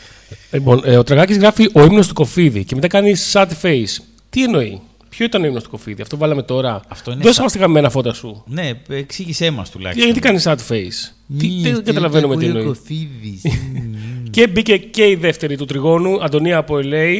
Λοιπόν, 0.53 0.83
ε, 0.85 0.97
ο 0.97 1.03
Τραγάκη 1.03 1.33
γράφει 1.33 1.71
ο 1.73 1.85
ύμνος 1.85 2.09
του 2.09 2.15
Κοφίδη 2.15 2.65
και 2.65 2.75
μετά 2.75 2.87
κάνει 2.89 3.13
sad 3.33 3.49
face. 3.63 4.03
Τι 4.31 4.43
εννοεί, 4.43 4.81
Ποιο 5.09 5.25
ήταν 5.25 5.43
ο 5.43 5.47
ύμνος 5.47 5.63
του 5.63 5.71
Κοφίδη, 5.71 6.03
αυτό 6.03 6.17
βάλαμε 6.17 6.43
τώρα. 6.43 6.81
Αυτό 6.89 7.13
είναι 7.13 7.23
Δώσε 7.23 7.41
sad. 7.41 7.43
μας 7.43 7.53
τη 7.53 7.59
γαμμένα 7.59 7.91
φώτα 7.91 8.13
σου. 8.13 8.43
Ναι, 8.47 8.71
εξήγησέ 8.89 9.51
μας 9.51 9.71
τουλάχιστον. 9.71 10.05
Γιατί 10.05 10.21
κάνει 10.21 10.41
sad 10.45 10.57
face. 10.69 11.13
Τι, 11.39 11.61
δεν 11.63 11.85
καταλαβαίνουμε 11.85 12.37
τι 12.37 12.45
εννοεί. 12.47 12.77
Και 14.31 14.47
μπήκε 14.47 14.77
και 14.77 15.09
η 15.09 15.15
δεύτερη 15.15 15.57
του 15.57 15.65
τριγώνου, 15.65 16.25
Αντωνία 16.25 16.57
από 16.57 16.75
LA. 16.83 17.15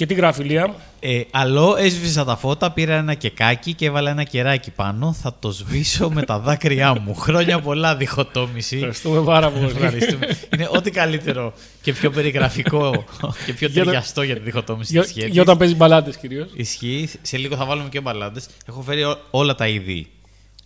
Και 0.00 0.06
τι 0.06 0.14
γράφει 0.14 0.42
η 0.42 0.44
Λία; 0.44 0.74
Ε, 1.00 1.20
αλλό, 1.30 1.76
έσβησα 1.78 2.24
τα 2.24 2.36
φώτα, 2.36 2.70
πήρα 2.70 2.94
ένα 2.94 3.14
κεκάκι 3.14 3.74
και 3.74 3.86
έβαλα 3.86 4.10
ένα 4.10 4.22
κεράκι 4.22 4.70
πάνω. 4.70 5.12
Θα 5.12 5.34
το 5.38 5.50
σβήσω 5.50 6.10
με 6.10 6.22
τα 6.22 6.38
δάκρυά 6.38 7.00
μου. 7.00 7.14
Χρόνια 7.24 7.60
πολλά 7.60 7.96
διχοτόμηση. 7.96 8.74
Ευχαριστούμε 8.76 9.20
πάρα 9.20 9.50
πολύ. 9.50 9.64
Ευχαριστούμε. 9.64 10.26
Είναι 10.54 10.68
ό,τι 10.70 10.90
καλύτερο 10.90 11.52
και 11.82 11.92
πιο 11.92 12.10
περιγραφικό 12.10 13.04
και 13.46 13.52
πιο 13.52 13.68
Για 13.68 13.78
να- 13.78 13.84
ταιριαστό 13.84 14.22
για 14.22 14.34
τη 14.34 14.40
διχοτόμηση 14.40 14.92
για, 14.92 15.02
της 15.02 15.10
σχέτης. 15.10 15.32
για 15.32 15.42
όταν 15.42 15.56
παίζεις 15.56 15.76
μπαλάντες 15.76 16.16
κυρίως. 16.16 16.48
Ισχύει. 16.54 17.08
Σε 17.22 17.36
λίγο 17.36 17.56
θα 17.56 17.64
βάλουμε 17.64 17.88
και 17.88 18.00
μπαλάντες. 18.00 18.46
Έχω 18.68 18.80
φέρει 18.82 19.04
ό- 19.04 19.18
όλα 19.30 19.54
τα 19.54 19.68
είδη 19.68 20.06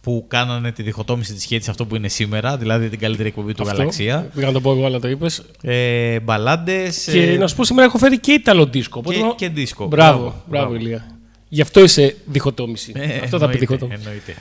που 0.05 0.25
κάνανε 0.29 0.73
τη 0.73 0.83
διχοτόμηση 0.83 1.33
της 1.33 1.43
σχέση 1.43 1.71
αυτό 1.71 1.87
που 1.87 1.97
είναι 1.97 2.09
σήμερα, 2.09 2.57
δηλαδή 2.57 2.89
την 2.89 2.99
καλύτερη 2.99 3.29
εκπομπή 3.29 3.55
του 3.55 3.63
Γαλαξία. 3.65 4.31
Πήγα 4.35 4.47
να 4.47 4.53
το 4.53 4.61
πω 4.61 4.71
εγώ, 4.73 4.85
αλλά 4.87 4.99
το 5.01 5.09
είπες. 5.09 5.43
Ε, 5.63 6.21
μπαλάντες. 6.21 7.09
Και 7.13 7.37
να 7.39 7.47
σου 7.47 7.57
πω 7.57 7.65
σήμερα 7.65 7.87
έχω 7.87 7.99
φέρει 7.99 8.19
και 8.19 8.33
Ιταλο 8.33 8.67
δίσκο. 8.67 8.99
οπότε 8.99 9.17
και, 9.17 9.23
να- 9.25 9.35
και 9.35 9.49
δίσκο. 9.49 9.87
Μπράβο, 9.87 10.43
μπράβο, 10.49 10.75
Ηλία. 10.75 11.07
Γι' 11.49 11.61
αυτό 11.61 11.81
είσαι 11.83 12.17
διχοτόμηση. 12.27 12.93
Ε, 12.97 13.03
αυτό 13.05 13.15
θα 13.25 13.29
πει 13.29 13.35
εννοείται, 13.37 13.59
διχοτόμηση. 13.59 14.01
Εννοείται. 14.05 14.35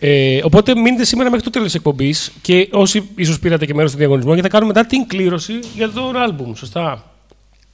Ε, 0.00 0.40
οπότε 0.42 0.74
μείνετε 0.74 1.04
σήμερα 1.04 1.28
μέχρι 1.30 1.44
το 1.44 1.50
τέλος 1.50 1.66
της 1.66 1.76
εκπομπής 1.76 2.32
και 2.42 2.68
όσοι 2.72 3.08
ίσως 3.14 3.38
πήρατε 3.38 3.66
και 3.66 3.74
μέρος 3.74 3.90
στο 3.90 3.98
διαγωνισμό, 3.98 4.32
γιατί 4.34 4.48
θα 4.48 4.54
κάνουμε 4.58 4.72
μετά 4.76 4.86
την 4.88 5.06
κλήρωση 5.06 5.52
για 5.74 5.90
το 5.90 6.12
άλμπουμ. 6.14 6.52
Σωστά; 6.54 7.04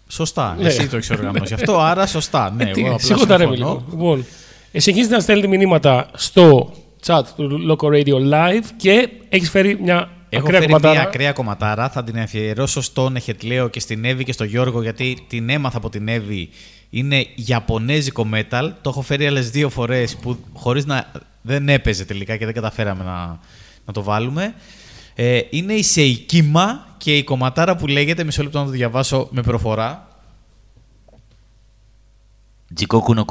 Σωστά. 0.09 0.57
Ναι. 0.61 0.67
Εσύ 0.67 0.89
το 0.89 0.97
έχεις 0.97 1.11
οργανώσει 1.11 1.55
αυτό, 1.55 1.79
άρα 1.81 2.07
σωστά. 2.07 2.51
Ναι, 2.57 2.63
Ε, 2.65 2.71
τι, 2.73 2.81
εγώ 2.81 2.95
απλά 2.95 3.07
σηκώτα 3.07 3.37
ρε 3.37 3.45
συμφωνώ. 3.45 3.69
λίγο. 3.71 3.85
Λοιπόν, 3.91 4.25
ε, 4.73 4.81
συνεχίζετε 4.81 5.15
να 5.15 5.21
στέλνετε 5.21 5.49
μηνύματα 5.57 6.11
στο 6.15 6.73
chat 7.07 7.23
του 7.37 7.61
Loco 7.71 7.87
Radio 7.87 8.33
Live 8.33 8.65
και 8.77 9.09
έχεις 9.29 9.51
φέρει 9.51 9.79
μια 9.81 10.09
Έχω 10.29 10.45
ακραία 10.45 10.61
φέρει 10.61 10.73
κομματάρα. 10.73 11.01
μια 11.01 11.09
ακραία 11.09 11.33
κομματάρα. 11.33 11.89
Θα 11.89 12.05
την 12.05 12.19
αφιερώσω 12.19 12.81
στον 12.81 13.17
Εχετλέο 13.17 13.69
και 13.69 13.81
στην 13.81 14.05
Εύη 14.05 14.25
και 14.25 14.33
στον 14.33 14.47
Γιώργο, 14.47 14.83
γιατί 14.83 15.25
την 15.27 15.49
έμαθα 15.49 15.77
από 15.77 15.89
την 15.91 16.09
Εύη. 16.09 16.49
Είναι 16.91 17.27
Ιαπωνέζικο 17.35 18.29
metal. 18.35 18.71
Το 18.81 18.91
έχω 18.91 19.03
φέρει 19.03 19.27
άλλες 19.27 19.51
δύο 19.51 19.69
φορές 19.69 20.17
που 20.17 20.39
χωρίς 20.53 20.87
να. 20.87 21.11
δεν 21.43 21.69
έπαιζε 21.69 22.05
τελικά 22.05 22.37
και 22.37 22.45
δεν 22.45 22.55
καταφέραμε 22.55 23.05
να, 23.05 23.39
να 23.85 23.93
το 23.93 24.03
βάλουμε. 24.03 24.55
Ε, 25.15 25.41
είναι 25.51 25.73
η 25.73 25.83
Σεϊκίμα 25.83 26.87
και 26.99 27.17
η 27.17 27.25
κομματάρα 27.25 27.77
που 27.77 27.87
λέγεται. 27.87 28.25
Μισό 28.25 28.43
λεπτό 28.43 28.59
να 28.59 28.65
το 28.65 28.71
διαβάσω 28.71 29.29
με 29.31 29.43
προφορά. 29.43 30.09
Τζικόκου 32.75 33.15
νο 33.15 33.25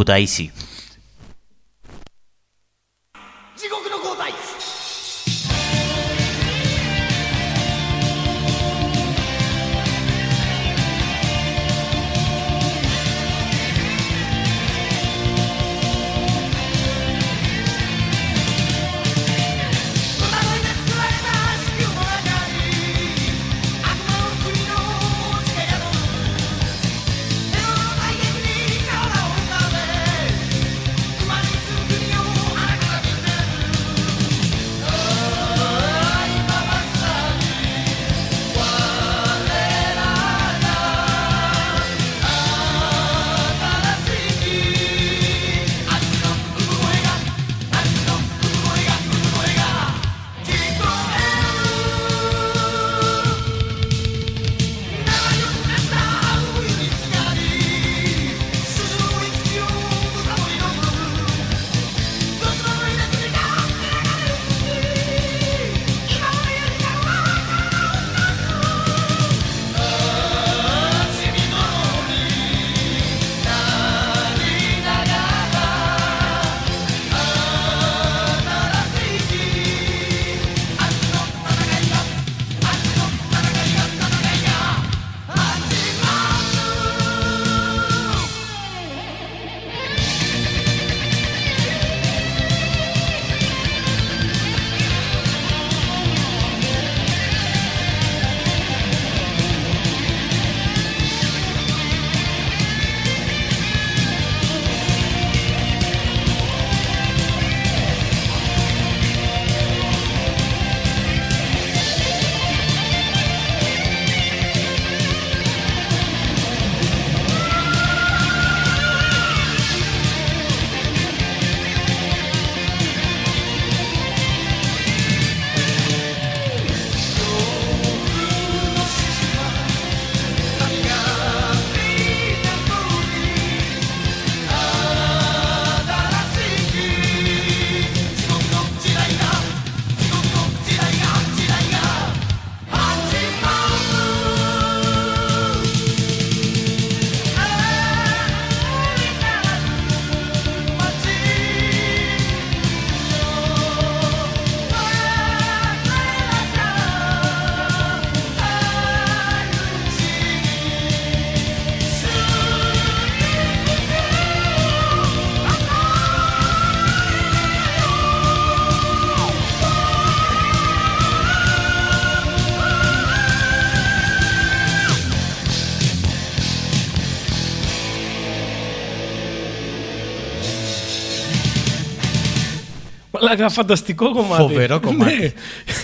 Μαλάκα, 183.24 183.50
φανταστικό 183.50 184.12
κομμάτι. 184.12 184.42
Φοβερό 184.42 184.80
κομμάτι. 184.80 185.20
Ναι. 185.20 185.32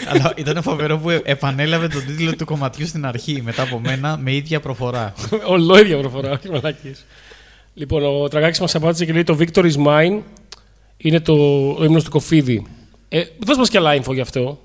Αλλά 0.10 0.34
ήταν 0.36 0.62
φοβερό 0.62 0.98
που 0.98 1.10
επανέλαβε 1.10 1.88
τον 1.88 2.06
τίτλο 2.06 2.36
του 2.36 2.46
κομματιού 2.46 2.88
στην 2.88 3.06
αρχή 3.06 3.42
μετά 3.42 3.62
από 3.62 3.80
μένα 3.80 4.18
με 4.18 4.34
ίδια 4.34 4.60
προφορά. 4.60 5.14
Ολόιδια 5.46 5.98
προφορά, 5.98 6.32
όχι 6.32 6.50
μαλακίες. 6.50 7.06
Λοιπόν, 7.74 8.04
ο 8.04 8.28
Τραγάκης 8.28 8.60
μας 8.60 8.76
απάντησε 8.76 9.06
και 9.06 9.14
λέει 9.14 9.24
το 9.24 9.38
Victor 9.40 9.72
is 9.72 9.86
mine 9.86 10.20
είναι 10.98 11.20
το, 11.20 11.34
ο 11.80 11.84
ύμνος 11.84 12.04
του 12.04 12.10
Κοφίδη. 12.10 12.66
Ε, 13.10 13.24
δώσ' 13.40 13.58
μας 13.58 13.70
και 13.70 13.78
άλλα 13.78 14.02
info 14.02 14.14
γι' 14.14 14.22
αυτό, 14.22 14.60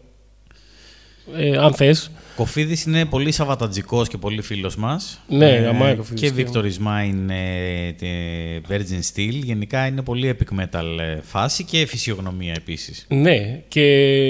ε, 1.36 1.56
αν 1.56 1.74
θες. 1.74 2.10
Κοφίδης 2.36 2.84
είναι 2.84 3.04
πολύ 3.04 3.32
σαβατατζικό 3.32 4.06
και 4.06 4.16
πολύ 4.16 4.42
φίλος 4.42 4.76
μας. 4.76 5.20
Ναι, 5.28 5.66
αμά, 5.68 5.94
Κοφίδης, 5.94 6.20
Και 6.20 6.42
και- 6.42 6.48
Victor 6.52 6.62
is 6.62 6.86
mine, 6.86 7.30
ε, 7.30 7.92
τε- 7.92 8.64
Virgin 8.68 9.00
Steel. 9.14 9.32
Γενικά 9.44 9.86
είναι 9.86 10.02
πολύ 10.02 10.36
epic 10.38 10.60
metal 10.60 10.98
ε, 11.00 11.20
φάση 11.22 11.64
και 11.64 11.86
φυσιογνωμία 11.86 12.52
επίσης. 12.56 13.06
Ναι, 13.08 13.60
και 13.68 13.80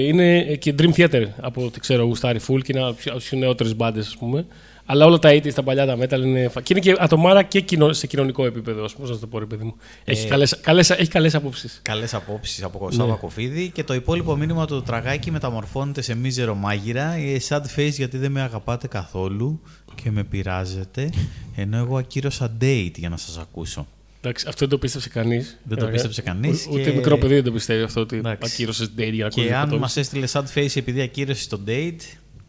είναι 0.06 0.42
και 0.42 0.74
Dream 0.78 0.90
Theater 0.96 1.24
από 1.40 1.64
ό,τι 1.64 1.80
ξέρω 1.80 2.02
γουστάρι 2.04 2.40
full 2.48 2.60
και 2.62 2.72
είναι 2.76 2.80
από 2.86 3.18
τι 3.30 3.36
νεότερες 3.36 3.76
μπάντες, 3.76 4.06
ας 4.06 4.16
πούμε. 4.16 4.46
Αλλά 4.86 5.04
όλα 5.06 5.18
τα 5.18 5.30
80s, 5.30 5.52
τα 5.52 5.62
παλιά 5.62 5.86
τα 5.86 5.96
metal 5.98 6.20
είναι. 6.24 6.48
φα- 6.48 6.60
Και 6.60 6.72
είναι 6.72 6.82
και 6.82 6.94
ατομάρα 6.98 7.42
και 7.42 7.60
κοινο- 7.60 7.92
σε 7.92 8.06
κοινωνικό 8.06 8.44
επίπεδο, 8.46 8.84
ας 8.84 8.94
πούμε, 8.94 9.08
να 9.08 9.18
το 9.18 9.26
πω, 9.26 9.38
ρε 9.38 9.44
παιδί 9.44 9.64
μου. 9.64 9.74
Έχει 10.04 10.26
Ε, 10.26 10.28
καλές, 10.28 10.58
καλές, 10.60 10.90
έχει 10.90 11.08
καλές 11.08 11.34
απόψεις. 11.34 11.78
Καλές 11.82 12.14
απόψεις 12.14 12.62
από 12.62 12.86
Ναι. 12.90 12.94
Σάβα 12.96 13.14
Κοφίδη. 13.14 13.70
Και 13.70 13.84
το 13.84 13.94
υπόλοιπο 13.94 14.36
μήνυμα 14.36 14.66
του 14.66 14.82
τραγάκι 14.82 15.30
μεταμορφώνεται 15.30 16.02
σε 16.02 16.14
μίζερο 16.14 16.54
μάγειρα. 16.54 17.12
Ε, 17.12 17.36
sad 17.48 17.62
face 17.76 17.90
γιατί 17.92 18.18
δεν 18.18 18.30
με 18.32 18.40
αγαπάτε 18.40 18.86
καθόλου 18.86 19.60
και 20.02 20.10
με 20.10 20.24
πειράζετε. 20.24 21.10
Ενώ 21.56 21.76
εγώ 21.76 21.96
ακύρωσα 21.98 22.52
date 22.60 22.90
για 22.96 23.08
να 23.08 23.16
σας 23.16 23.38
ακούσω. 23.38 23.86
Εντάξει, 24.20 24.44
αυτό 24.48 24.58
δεν 24.60 24.68
το 24.68 24.78
πίστεψε 24.78 25.08
κανείς. 25.08 25.58
Δεν 25.62 25.78
το 25.78 25.86
πίστεψε 25.86 26.22
κανείς 26.22 26.66
Ούτε 26.70 26.82
και- 26.82 26.90
μικρό 26.96 27.18
παιδί 27.18 27.34
δεν 27.34 27.44
το 27.44 27.52
πιστεύει 27.52 27.82
αυτό 27.82 28.00
ότι 28.00 28.16
Εντάξει. 28.16 28.52
ακύρωσες 28.52 28.86
date 28.98 29.12
για 29.12 29.22
να 29.24 29.26
ακούσει. 29.26 29.46
Και 29.46 29.54
αν 29.54 29.68
το 29.68 29.78
μας 29.78 29.96
έστειλε 29.96 30.26
sad 30.32 30.42
face 30.54 30.76
επειδή 30.76 31.00
ακύρωσες 31.00 31.46
το 31.46 31.60
date, 31.66 32.00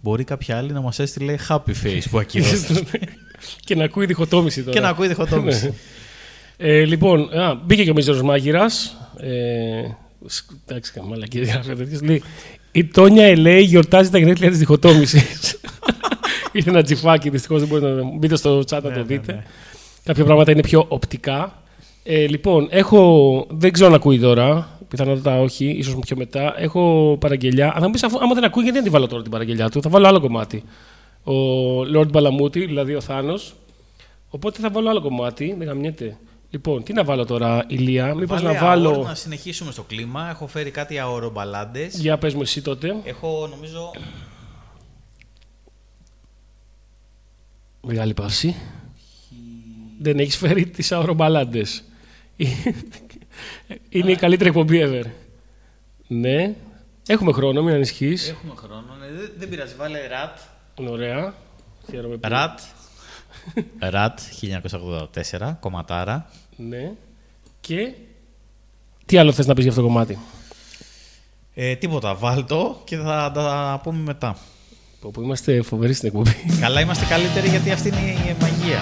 μπορεί 0.05 0.23
κάποια 0.23 0.57
άλλη 0.57 0.71
να 0.71 0.81
μας 0.81 0.99
έστειλε 0.99 1.35
happy 1.49 1.71
face 1.83 2.01
που 2.09 2.17
ακύρωσε. 2.19 2.83
και 3.65 3.75
να 3.75 3.83
ακούει 3.83 4.05
διχοτόμηση 4.05 4.59
τώρα. 4.59 4.71
και 4.71 4.79
να 4.79 4.89
ακούει 4.89 5.07
διχοτόμηση. 5.07 5.73
Ε, 6.57 6.83
λοιπόν, 6.85 7.37
α, 7.39 7.55
μπήκε 7.65 7.83
και 7.83 7.89
ο 7.89 7.93
Μίζερο 7.93 8.23
Μάγειρας. 8.23 8.97
Ε, 9.19 9.81
σκ- 10.25 10.51
εντάξει, 10.67 11.01
μαλακή 11.07 11.39
γράφει 11.39 11.71
ο 11.71 11.75
τέτοιος. 11.75 12.01
Λέει, 12.01 12.23
η 12.71 12.85
Τόνια 12.85 13.25
Ελέη 13.25 13.61
γιορτάζει 13.61 14.09
τα 14.09 14.17
γενέθλια 14.17 14.49
της 14.49 14.59
διχοτόμησης. 14.59 15.59
Ήρθε 16.51 16.69
ένα 16.69 16.81
τζιφάκι, 16.81 17.29
δυστυχώς 17.29 17.59
δεν 17.59 17.67
μπορείτε 17.67 17.89
να 17.91 18.03
μπείτε 18.17 18.35
στο 18.35 18.59
chat 18.59 18.69
να 18.69 18.79
Ναι, 18.79 18.89
το 18.89 18.89
ναι, 18.99 19.01
δείτε. 19.03 19.33
ναι. 19.33 19.43
Κάποια 20.03 20.23
πράγματα 20.25 20.51
είναι 20.51 20.61
πιο 20.61 20.85
οπτικά. 20.87 21.63
Ε, 22.03 22.27
λοιπόν, 22.27 22.67
έχω. 22.71 23.45
Δεν 23.49 23.71
ξέρω 23.71 23.89
αν 23.89 23.95
ακούει 23.95 24.19
τώρα. 24.19 24.74
Πιθανότατα 24.95 25.39
όχι, 25.39 25.65
ίσως 25.65 25.95
πιο 25.99 26.17
μετά. 26.17 26.53
Έχω 26.57 27.17
παραγγελιά. 27.19 27.73
Αν 27.75 27.81
μου 27.83 27.89
πεις, 27.89 28.03
άμα 28.03 28.33
δεν 28.33 28.43
ακούει, 28.43 28.63
γιατί 28.63 28.77
δεν 28.77 28.87
τη 28.87 28.93
βάλω 28.93 29.07
τώρα 29.07 29.21
την 29.21 29.31
παραγγελιά 29.31 29.69
του. 29.69 29.81
Θα 29.81 29.89
βάλω 29.89 30.07
άλλο 30.07 30.19
κομμάτι. 30.19 30.63
Ο 31.23 31.33
Lord 31.95 32.07
Μπαλαμούτη, 32.11 32.65
δηλαδή 32.65 32.95
ο 32.95 33.01
Θάνος. 33.01 33.55
Οπότε 34.29 34.59
θα 34.59 34.69
βάλω 34.69 34.89
άλλο 34.89 35.01
κομμάτι. 35.01 35.55
Δεν 35.57 35.67
γαμιέται. 35.67 36.17
Λοιπόν, 36.49 36.83
τι 36.83 36.93
να 36.93 37.03
βάλω 37.03 37.25
τώρα, 37.25 37.63
Ηλία. 37.67 38.13
Μήπως 38.13 38.41
Βάλε 38.41 38.53
να 38.53 38.65
βάλω. 38.65 38.89
αόρ, 38.89 39.05
να 39.05 39.15
συνεχίσουμε 39.15 39.71
στο 39.71 39.83
κλίμα. 39.83 40.29
Έχω 40.29 40.47
φέρει 40.47 40.71
κάτι 40.71 40.99
αορομπαλάντε. 40.99 41.87
Για 41.91 42.17
πες 42.17 42.33
μου 42.33 42.41
εσύ 42.41 42.61
τότε. 42.61 42.95
Έχω 43.03 43.47
νομίζω. 43.47 43.91
Μεγάλη 47.81 48.13
παύση. 48.13 48.55
Δεν 49.99 50.19
έχεις 50.19 50.37
φέρει 50.37 50.65
τις 50.65 50.91
αερομπαλάντε. 50.91 51.61
Είναι 53.89 54.11
η 54.11 54.15
καλύτερη 54.15 54.49
εκπομπή 54.49 54.81
ever. 54.83 55.05
Ναι. 56.07 56.53
Έχουμε 57.07 57.31
χρόνο, 57.31 57.63
μην 57.63 57.73
ανησυχείς. 57.73 58.29
Έχουμε 58.29 58.53
χρόνο. 58.55 58.95
ναι, 58.99 59.17
δεν, 59.17 59.31
δεν 59.37 59.49
πειράζει. 59.49 59.75
Βάλε 59.75 60.07
ρατ. 60.07 60.37
Ωραία. 60.89 61.33
Χαίρομαι 61.89 62.17
πολύ. 62.17 62.33
Ρατ. 62.33 62.59
Ρατ 63.79 64.19
1984, 65.39 65.55
κομματάρα. 65.59 66.29
Ναι. 66.55 66.91
Και. 67.59 67.91
Τι 69.05 69.17
άλλο 69.17 69.31
θες 69.31 69.45
να 69.45 69.53
πεις 69.53 69.63
για 69.63 69.71
αυτό 69.71 69.83
το 69.83 69.87
κομμάτι; 69.87 70.19
Ε, 71.53 71.75
τίποτα, 71.75 72.15
βάλτο 72.15 72.81
και 72.83 72.97
θα 72.97 73.31
τα 73.33 73.79
πούμε 73.83 73.99
μετά. 73.99 74.37
Που 74.99 75.11
που 75.11 75.21
είμαστε 75.21 75.61
φοβεροί 75.61 75.93
στην 75.93 76.07
εκπομπή. 76.07 76.35
Καλά 76.59 76.81
είμαστε 76.81 77.05
καλύτεροι 77.05 77.47
γιατί 77.47 77.71
αυτή 77.71 77.87
είναι 77.87 77.99
η 77.99 78.35
μαγεία. 78.41 78.81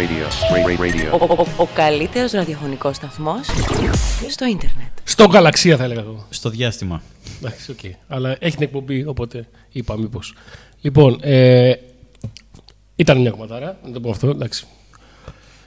Radio. 0.00 0.26
Ray 0.54 0.64
Ray 0.68 0.78
Radio. 0.80 1.18
Ο, 1.20 1.24
ο, 1.24 1.46
ο 1.56 1.66
καλύτερος 1.74 2.32
ραδιοφωνικός 2.32 2.96
σταθμός 2.96 3.46
στο 4.28 4.46
ίντερνετ. 4.46 4.88
Στο 5.04 5.24
γαλαξία 5.24 5.76
θα 5.76 5.84
έλεγα 5.84 6.00
εγώ. 6.00 6.26
Στο 6.30 6.50
διάστημα. 6.50 7.02
Εντάξει, 7.38 7.70
οκ. 7.70 7.78
Αλλά 8.08 8.36
έχει 8.38 8.54
την 8.56 8.62
εκπομπή, 8.62 9.06
οπότε 9.06 9.48
είπα 9.72 9.98
μήπως. 9.98 10.34
Λοιπόν, 10.80 11.18
ε, 11.22 11.72
ήταν 12.96 13.20
μια 13.20 13.30
κομματάρα, 13.30 13.78
να 13.84 13.92
το 13.92 14.00
πω 14.00 14.10
αυτό, 14.10 14.28
εντάξει. 14.28 14.66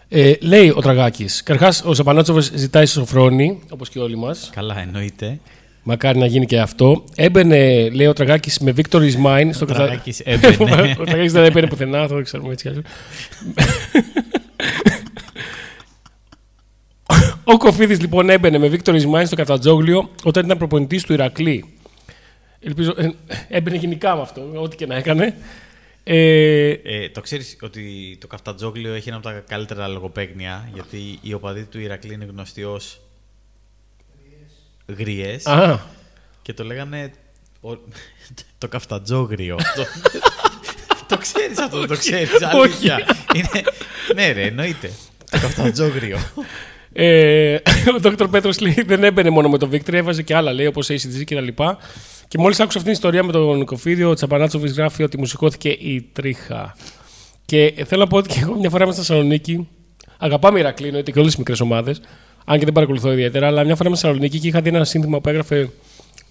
Ε, 0.09 0.33
λέει 0.39 0.69
ο 0.69 0.81
Τραγάκης. 0.81 1.43
Καταρχάς, 1.43 1.89
ο 1.89 1.93
Σαπανάτσοβο 1.93 2.39
ζητάει 2.39 2.85
σοφρόνη, 2.85 3.59
όπως 3.69 3.89
και 3.89 3.99
όλοι 3.99 4.17
μας. 4.17 4.49
Καλά, 4.53 4.79
εννοείται. 4.79 5.39
Μακάρι 5.83 6.17
να 6.19 6.25
γίνει 6.25 6.45
και 6.45 6.59
αυτό. 6.59 7.03
Έμπαινε, 7.15 7.89
λέει 7.89 8.07
ο 8.07 8.13
Τραγάκης, 8.13 8.59
με 8.59 8.73
Victory's 8.77 9.25
Mine 9.25 9.49
στο 9.51 9.65
καθα- 9.65 9.83
Τραγάκης 9.85 10.19
έμπαινε. 10.19 10.95
ο 10.99 11.03
Τραγάκης 11.03 11.31
δεν 11.31 11.43
έμπαινε 11.43 11.67
πουθενά, 11.67 12.07
το 12.07 12.21
ξέρουμε 12.21 12.51
έτσι 12.51 12.63
κι 12.63 12.69
αλλιώς. 12.69 12.83
Ο 17.43 17.57
Κοφίδης 17.57 17.99
λοιπόν 18.01 18.29
έμπαινε 18.29 18.57
με 18.57 18.69
Victory's 18.73 19.11
Mine 19.13 19.25
στο 19.25 19.35
Κατατζόγλιο 19.35 20.09
όταν 20.23 20.45
ήταν 20.45 20.57
προπονητής 20.57 21.03
του 21.03 21.13
Ηρακλή. 21.13 21.65
Ελπίζω, 22.59 22.93
ε, 22.97 23.09
έμπαινε 23.49 23.77
γενικά 23.77 24.15
με 24.15 24.21
αυτό, 24.21 24.51
ό,τι 24.55 24.75
και 24.75 24.85
να 24.85 24.95
έκανε. 24.95 25.35
Ε, 26.03 26.69
Ε, 26.71 27.09
το 27.09 27.21
ξέρεις 27.21 27.57
ότι 27.61 28.17
το 28.21 28.27
Καφτατζόγλιο 28.27 28.93
έχει 28.93 29.07
ένα 29.09 29.17
από 29.17 29.27
τα 29.27 29.43
καλύτερα 29.47 29.87
λογοπαίγνια, 29.87 30.69
γιατί 30.73 30.97
οι 31.21 31.33
οπαδοί 31.33 31.63
του 31.63 31.79
Ηρακλή 31.79 32.13
είναι 32.13 32.25
γνωστοί 32.31 32.63
ως 32.63 33.01
γριές 34.87 35.45
α, 35.47 35.79
και 36.41 36.53
το 36.53 36.63
λέγανε 36.63 37.11
ο- 37.61 37.77
το 38.57 38.67
Καφτατζόγριο. 38.67 39.55
το, 39.77 39.85
το 41.07 41.17
ξέρεις 41.17 41.57
αυτό, 41.59 41.79
δεν 41.79 41.87
το 41.87 41.97
ξέρεις, 41.97 42.41
αλήθεια. 42.41 42.99
είναι, 43.35 43.49
ναι 44.15 44.31
ρε, 44.31 44.41
εννοείται. 44.45 44.91
Το 45.31 45.39
Καφτατζόγριο. 45.39 46.17
Ε, 46.93 47.55
ο 47.95 47.99
Δόκτωρ 47.99 48.27
Πέτρος 48.27 48.59
λέει 48.59 48.83
δεν 48.85 49.03
έμπαινε 49.03 49.29
μόνο 49.29 49.49
με 49.49 49.57
τον 49.57 49.69
Βίκτρη, 49.69 49.97
έβαζε 49.97 50.21
και 50.21 50.35
άλλα 50.35 50.53
λέει 50.53 50.65
όπως 50.65 50.87
ACDC 50.89 51.23
και 51.25 51.35
τα 51.35 51.41
λοιπά. 51.41 51.77
Και 52.27 52.37
μόλις 52.37 52.59
άκουσα 52.59 52.77
αυτήν 52.77 52.83
την 52.83 52.91
ιστορία 52.91 53.23
με 53.23 53.31
τον 53.31 53.65
Κοφίδιο, 53.65 54.09
ο 54.09 54.13
Τσαπανάτσοβη 54.13 54.69
γράφει 54.69 55.03
ότι 55.03 55.17
μου 55.17 55.25
σηκώθηκε 55.25 55.69
η 55.69 56.09
τρίχα. 56.13 56.75
Και 57.45 57.73
θέλω 57.87 58.01
να 58.01 58.07
πω 58.07 58.17
ότι 58.17 58.29
και 58.29 58.39
εγώ 58.41 58.55
μια 58.59 58.69
φορά 58.69 58.83
είμαι 58.83 58.93
στη 58.93 59.01
Θεσσαλονίκη. 59.01 59.67
Αγαπάμε 60.17 60.59
Ηρακλή, 60.59 60.87
εννοείται 60.87 61.11
και 61.11 61.17
όλες 61.19 61.29
τις 61.29 61.39
μικρές 61.39 61.59
ομάδες. 61.59 62.01
Αν 62.45 62.59
και 62.59 62.65
δεν 62.65 62.73
παρακολουθώ 62.73 63.11
ιδιαίτερα, 63.11 63.47
αλλά 63.47 63.63
μια 63.63 63.75
φορά 63.75 63.87
είμαι 63.89 63.97
στη 63.97 64.05
Θεσσαλονίκη 64.05 64.39
και 64.39 64.47
είχα 64.47 64.61
δει 64.61 64.69
ένα 64.69 64.83
σύνθημα 64.85 65.21
που 65.21 65.29
έγραφε 65.29 65.69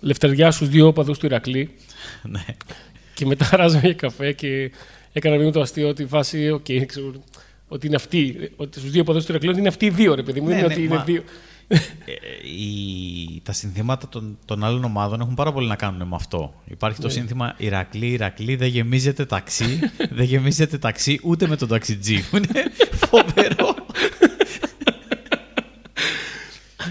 Λευτεριά 0.01 0.51
στους 0.51 0.69
δύο 0.69 0.87
οπαδούς 0.87 1.19
του 1.19 1.27
Ηρακλή. 1.27 1.71
ναι. 2.23 2.45
Και 3.15 3.27
μετά 3.27 3.49
αράζαμε 3.57 3.83
για 3.85 3.95
καφέ 3.95 4.33
και 4.33 4.71
έκανα 5.13 5.37
λίγο 5.37 5.51
το 5.51 5.61
αστείο 5.61 5.89
ότι 5.89 6.03
η 6.03 6.07
φάση, 6.07 6.51
οκ, 6.51 6.67
ξέρω, 6.87 7.13
ότι 7.69 7.87
είναι 7.87 7.97
αυτοί, 7.97 8.51
ότι 8.57 8.79
στους 8.79 8.91
δύο 8.91 9.01
οπαδούς 9.01 9.25
του 9.25 9.31
Ηρακλή 9.33 9.49
ότι 9.51 9.59
είναι 9.59 9.69
αυτοί 9.69 9.87
οι 9.87 9.91
δύο, 9.91 10.15
ρε 10.15 10.23
παιδί 10.23 10.41
μου. 10.41 10.47
Δεν 10.47 10.55
Ναι, 10.57 10.61
είναι 10.63 10.69
ναι, 10.69 10.75
ότι 10.75 10.85
είναι 10.85 10.95
μα- 10.97 11.03
δύο. 11.05 11.23
Ε, 11.69 11.79
οι, 12.49 13.41
τα 13.43 13.53
συνθήματα 13.53 14.09
των, 14.09 14.39
των 14.45 14.65
άλλων 14.65 14.85
ομάδων 14.85 15.21
έχουν 15.21 15.35
πάρα 15.35 15.53
πολύ 15.53 15.69
να 15.69 15.77
κάνουν 15.77 16.09
με 16.09 16.15
αυτό. 16.15 16.55
Υπάρχει 16.71 16.99
Ναι. 17.01 17.05
το 17.07 17.13
σύνθημα 17.13 17.55
Ηρακλή, 17.57 18.07
Ηρακλή, 18.07 18.57
δεν 18.57 18.69
γεμίζετε 18.69 19.25
ταξί, 19.25 19.79
δεν 20.11 20.25
γεμίζετε 20.25 20.79
ταξί 20.79 21.21
ούτε 21.23 21.47
με 21.47 21.57
τον 21.57 21.69
ταξιτζή. 21.69 22.23
Που 22.31 22.37
είναι 22.37 22.63
φοβερό. 22.95 23.75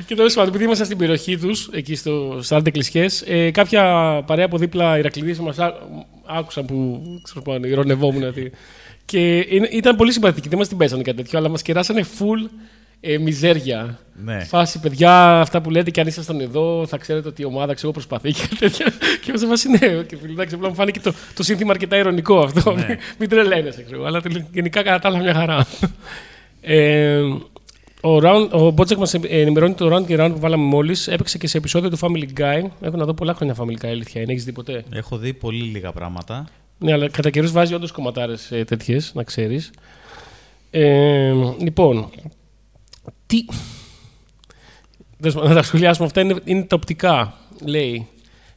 Και 0.05 0.15
τέλος 0.15 0.33
πάντων, 0.33 0.49
επειδή 0.49 0.63
ήμασταν 0.63 0.85
στην 0.85 0.97
περιοχή 0.97 1.37
τους, 1.37 1.69
εκεί 1.73 1.95
στο 1.95 2.39
Σαράντα 2.41 2.69
Εκκλησιές, 2.69 3.05
ε, 3.25 3.51
κάποια 3.51 3.83
παρέα 4.25 4.45
από 4.45 4.57
δίπλα 4.57 4.97
Ηρακλήδη 4.97 5.41
μας 5.41 5.57
άκουσαν 6.25 6.65
που 6.65 7.01
ξέρω 7.23 7.41
πάνω, 7.41 7.67
ηρωνευόμουν. 7.67 8.23
ότι- 8.23 8.51
Και 9.05 9.37
είναι- 9.49 9.69
ήταν 9.71 9.95
πολύ 9.95 10.11
συμπαθητικοί, 10.11 10.49
δεν 10.49 10.57
μας 10.57 10.67
την 10.67 10.77
πέσανε 10.77 11.01
κάτι 11.01 11.17
τέτοιο, 11.17 11.39
αλλά 11.39 11.49
μας 11.49 11.61
κεράσανε 11.61 12.05
full 12.19 12.49
ε, 13.03 13.17
μιζέρια. 13.17 13.99
Ναι. 14.23 14.39
Φάση, 14.39 14.79
παιδιά, 14.79 15.39
αυτά 15.39 15.61
που 15.61 15.69
λέτε, 15.69 15.89
και 15.91 16.01
αν 16.01 16.07
ήσασταν 16.07 16.39
εδώ, 16.39 16.85
θα 16.87 16.97
ξέρετε 16.97 17.27
ότι 17.27 17.41
η 17.41 17.45
ομάδα 17.45 17.73
ξέρω 17.73 17.91
προσπαθεί 17.91 18.31
και 18.31 18.47
τέτοια. 18.59 18.85
και 19.21 19.31
μας 19.31 19.45
βάση, 19.45 19.69
ναι, 19.69 19.77
και 19.77 20.17
εντάξει, 20.29 20.55
απλά 20.55 20.67
μου 20.67 20.75
φάνηκε 20.75 20.99
το, 20.99 21.13
το 21.35 21.43
σύνθημα 21.43 21.71
αρκετά 21.71 21.97
ηρωνικό 21.97 22.39
αυτό. 22.39 22.71
Ναι. 22.71 22.85
Μην, 22.87 22.97
μην 23.17 23.29
τρελαίνεσαι, 23.29 23.83
ξέρω. 23.83 24.05
Αλλά 24.05 24.21
τελ- 24.21 24.43
γενικά 24.53 24.83
κατά 24.83 24.99
τα 24.99 25.07
άλλα 25.07 25.17
μια 25.19 25.33
χαρά. 25.33 25.67
ε, 26.61 27.19
ο, 28.01 28.17
round, 28.17 28.49
ο 28.51 28.71
Μπότσεκ 28.71 28.97
μας 28.97 29.13
ενημερώνει 29.13 29.73
το 29.73 29.95
round 29.95 30.05
και 30.05 30.15
round 30.19 30.31
που 30.33 30.39
βάλαμε 30.39 30.63
μόλις. 30.63 31.07
Έπαιξε 31.07 31.37
και 31.37 31.47
σε 31.47 31.57
επεισόδιο 31.57 31.89
του 31.89 31.97
Family 31.99 32.39
Guy. 32.39 32.69
Έχω 32.81 32.97
να 32.97 33.05
δω 33.05 33.13
πολλά 33.13 33.33
χρόνια 33.33 33.55
Family 33.59 33.85
Guy, 33.85 33.87
αλήθεια. 33.87 34.21
Είναι, 34.21 34.31
έχεις 34.31 34.43
δει 34.43 34.51
ποτέ; 34.51 34.83
Έχω 34.93 35.17
δει 35.17 35.33
πολύ 35.33 35.63
λίγα 35.63 35.91
πράγματα. 35.91 36.45
Ναι, 36.77 36.91
αλλά 36.91 37.09
κατά 37.09 37.29
καιρούς 37.29 37.51
βάζει 37.51 37.73
όντως 37.73 37.91
κομματάρες 37.91 38.51
ε, 38.51 38.63
τέτοιες, 38.63 39.11
να 39.13 39.23
ξέρεις. 39.23 39.71
Ε, 40.71 41.33
λοιπόν. 41.59 42.09
Τι. 43.25 43.45
Δες, 45.17 45.35
Να 45.35 45.53
τα 45.53 45.63
σχολιάσουμε 45.63 46.07
αυτά. 46.07 46.21
Είναι, 46.21 46.35
είναι 46.43 46.63
τα 46.63 46.75
οπτικά, 46.75 47.33
λέει. 47.65 48.07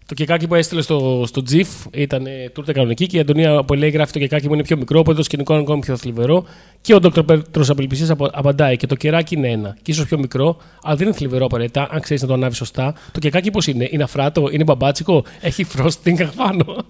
Το 0.06 0.14
κεκάκι 0.14 0.46
που 0.46 0.54
έστειλε 0.54 0.82
στο, 0.82 1.24
στο 1.26 1.42
GIF 1.50 1.90
ήταν 1.92 2.26
ε, 2.26 2.48
τούρτα 2.52 2.72
κανονική 2.72 3.06
και 3.06 3.16
η 3.16 3.20
Αντωνία 3.20 3.64
που 3.64 3.74
λέει 3.74 3.90
γράφει 3.90 4.12
το 4.12 4.18
κεκάκι 4.18 4.48
μου 4.48 4.54
είναι 4.54 4.62
πιο 4.62 4.76
μικρό, 4.76 4.98
οπότε 4.98 5.16
το 5.16 5.22
σκηνικό 5.22 5.52
είναι 5.52 5.62
ακόμη 5.62 5.80
πιο 5.80 5.96
θλιβερό. 5.96 6.44
Και 6.80 6.94
ο 6.94 6.98
Dr. 7.02 7.26
Πέτρος 7.26 7.70
Απελπισίας 7.70 8.10
απαντάει 8.10 8.76
και 8.76 8.86
το 8.86 8.94
κεράκι 8.94 9.34
είναι 9.34 9.48
ένα. 9.48 9.76
Και 9.82 9.90
ίσως 9.90 10.06
πιο 10.06 10.18
μικρό, 10.18 10.56
αλλά 10.82 10.96
δεν 10.96 11.06
είναι 11.06 11.16
θλιβερό 11.16 11.44
απαραίτητα, 11.44 11.88
αν 11.90 12.00
ξέρεις 12.00 12.22
να 12.22 12.28
το 12.28 12.34
ανάβεις 12.34 12.56
σωστά. 12.56 12.94
Το 13.12 13.18
κεκάκι 13.18 13.50
πώς 13.50 13.66
είναι, 13.66 13.88
είναι 13.90 14.02
αφράτο, 14.02 14.48
είναι 14.50 14.64
μπαμπάτσικο, 14.64 15.24
έχει 15.40 15.66
frosting 15.76 16.28
πάνω. 16.36 16.64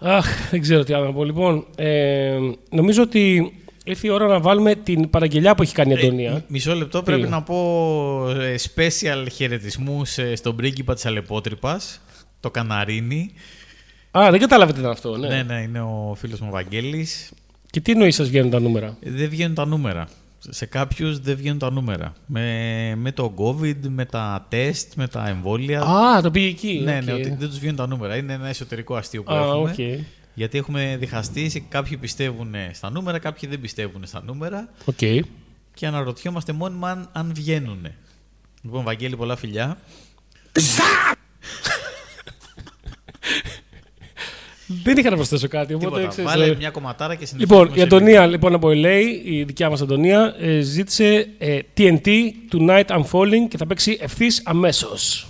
Αχ, 0.00 0.50
δεν 0.50 0.60
ξέρω 0.60 0.84
τι 0.84 0.92
άλλο 0.92 1.04
να 1.04 1.12
πω. 1.12 1.24
Λοιπόν, 1.24 1.66
ε, 1.76 2.38
νομίζω 2.70 3.02
ότι 3.02 3.52
ήρθε 3.88 4.06
η 4.06 4.10
ώρα 4.10 4.26
να 4.26 4.40
βάλουμε 4.40 4.74
την 4.74 5.10
παραγγελιά 5.10 5.54
που 5.54 5.62
έχει 5.62 5.74
κάνει 5.74 5.92
η 5.92 5.96
Αντωνία. 5.96 6.30
Ε, 6.30 6.44
μισό 6.48 6.74
λεπτό 6.74 7.02
πρέπει 7.02 7.28
να 7.28 7.42
πω 7.42 7.56
ε, 8.30 8.54
special 8.74 9.26
χαιρετισμούς 9.32 10.18
στον 10.34 10.56
πρίγκιπα 10.56 10.94
της 10.94 11.06
Αλεπότρυπας, 11.06 12.00
το 12.40 12.50
Καναρίνι. 12.50 13.32
Α, 14.18 14.30
δεν 14.30 14.40
κατάλαβε 14.40 14.72
τι 14.72 14.78
ήταν 14.78 14.90
αυτό. 14.90 15.16
Ναι. 15.16 15.28
Ναι, 15.28 15.42
ναι, 15.42 15.60
είναι 15.60 15.80
ο 15.80 16.14
φίλος 16.18 16.40
μου 16.40 16.50
Βαγγέλης. 16.50 17.30
Και 17.70 17.80
τι 17.80 17.92
εννοείς 17.92 18.14
σας 18.14 18.28
βγαίνουν 18.28 18.50
τα 18.50 18.60
νούμερα; 18.60 18.96
Ε, 19.00 19.10
Δεν 19.10 19.28
βγαίνουν 19.28 19.54
τα 19.54 19.66
νούμερα. 19.66 20.08
Σε 20.50 20.66
κάποιους 20.66 21.18
δεν 21.20 21.36
βγαίνουν 21.36 21.58
τα 21.58 21.70
νούμερα. 21.72 22.12
Με, 22.26 22.94
με 22.96 23.12
το 23.12 23.34
COVID, 23.36 23.76
με 23.88 24.04
τα 24.04 24.46
τεστ, 24.48 24.92
με 24.96 25.08
τα 25.08 25.28
εμβόλια. 25.28 25.80
Α, 25.80 26.20
το 26.22 26.30
πήγε 26.30 26.48
εκεί. 26.48 26.80
ναι, 26.84 26.96
οκ. 26.96 27.04
ναι, 27.04 27.12
ότι 27.12 27.34
δεν 27.38 27.48
τους 27.48 27.58
βγαίνουν 27.58 27.76
τα 27.76 27.86
νούμερα. 27.86 28.16
Είναι 28.16 28.32
ένα 28.32 28.48
εσωτερικό 28.48 28.94
αστείο 28.96 29.22
που 29.22 29.32
Α, 29.32 29.38
έχουμε. 29.38 29.70
οκ. 29.70 30.04
Γιατί 30.38 30.58
έχουμε 30.58 30.96
διχαστεί, 31.00 31.48
σε- 31.48 31.62
κάποιοι 31.68 31.96
πιστεύουν 31.96 32.54
στα 32.72 32.90
νούμερα, 32.90 33.18
κάποιοι 33.18 33.48
δεν 33.48 33.60
πιστεύουν 33.60 34.02
στα 34.06 34.22
νούμερα 34.26 34.68
Οκ. 34.84 34.96
και 35.74 35.86
αναρωτιόμαστε 35.86 36.52
μόνιμα 36.52 36.90
αν, 36.90 37.08
αν 37.12 37.32
βγαίνουν. 37.34 37.86
Λοιπόν, 38.62 38.84
Βαγγέλη, 38.84 39.16
πολλά 39.16 39.36
φιλιά. 39.36 39.78
Δεν 44.84 44.96
είχα 44.96 45.10
να 45.10 45.16
προσθέσω 45.16 45.48
κάτι. 45.48 45.74
Οπότε, 45.74 45.88
Τίποτα. 45.90 46.08
ξέρεις, 46.08 46.30
Βάλε 46.30 46.44
ε, 46.44 46.54
μια 46.56 46.70
κομματάρα 46.70 47.14
και 47.14 47.26
συνεχίζουμε. 47.26 47.60
Λοιπόν, 47.60 47.74
η 47.74 47.78
σε 47.78 47.84
Αντωνία 47.84 48.26
λοιπόν, 48.26 48.54
από 48.54 48.68
LA, 48.68 49.02
η 49.24 49.42
δικιά 49.42 49.70
μας 49.70 49.80
Αντωνία, 49.80 50.34
ε, 50.38 50.60
ζήτησε 50.60 51.28
ε, 51.38 51.58
TNT, 51.76 52.08
Tonight 52.52 52.84
I'm 52.86 53.04
Falling 53.10 53.48
και 53.48 53.56
θα 53.56 53.66
παίξει 53.66 53.98
ευθύς 54.00 54.42
αμέσως. 54.44 55.26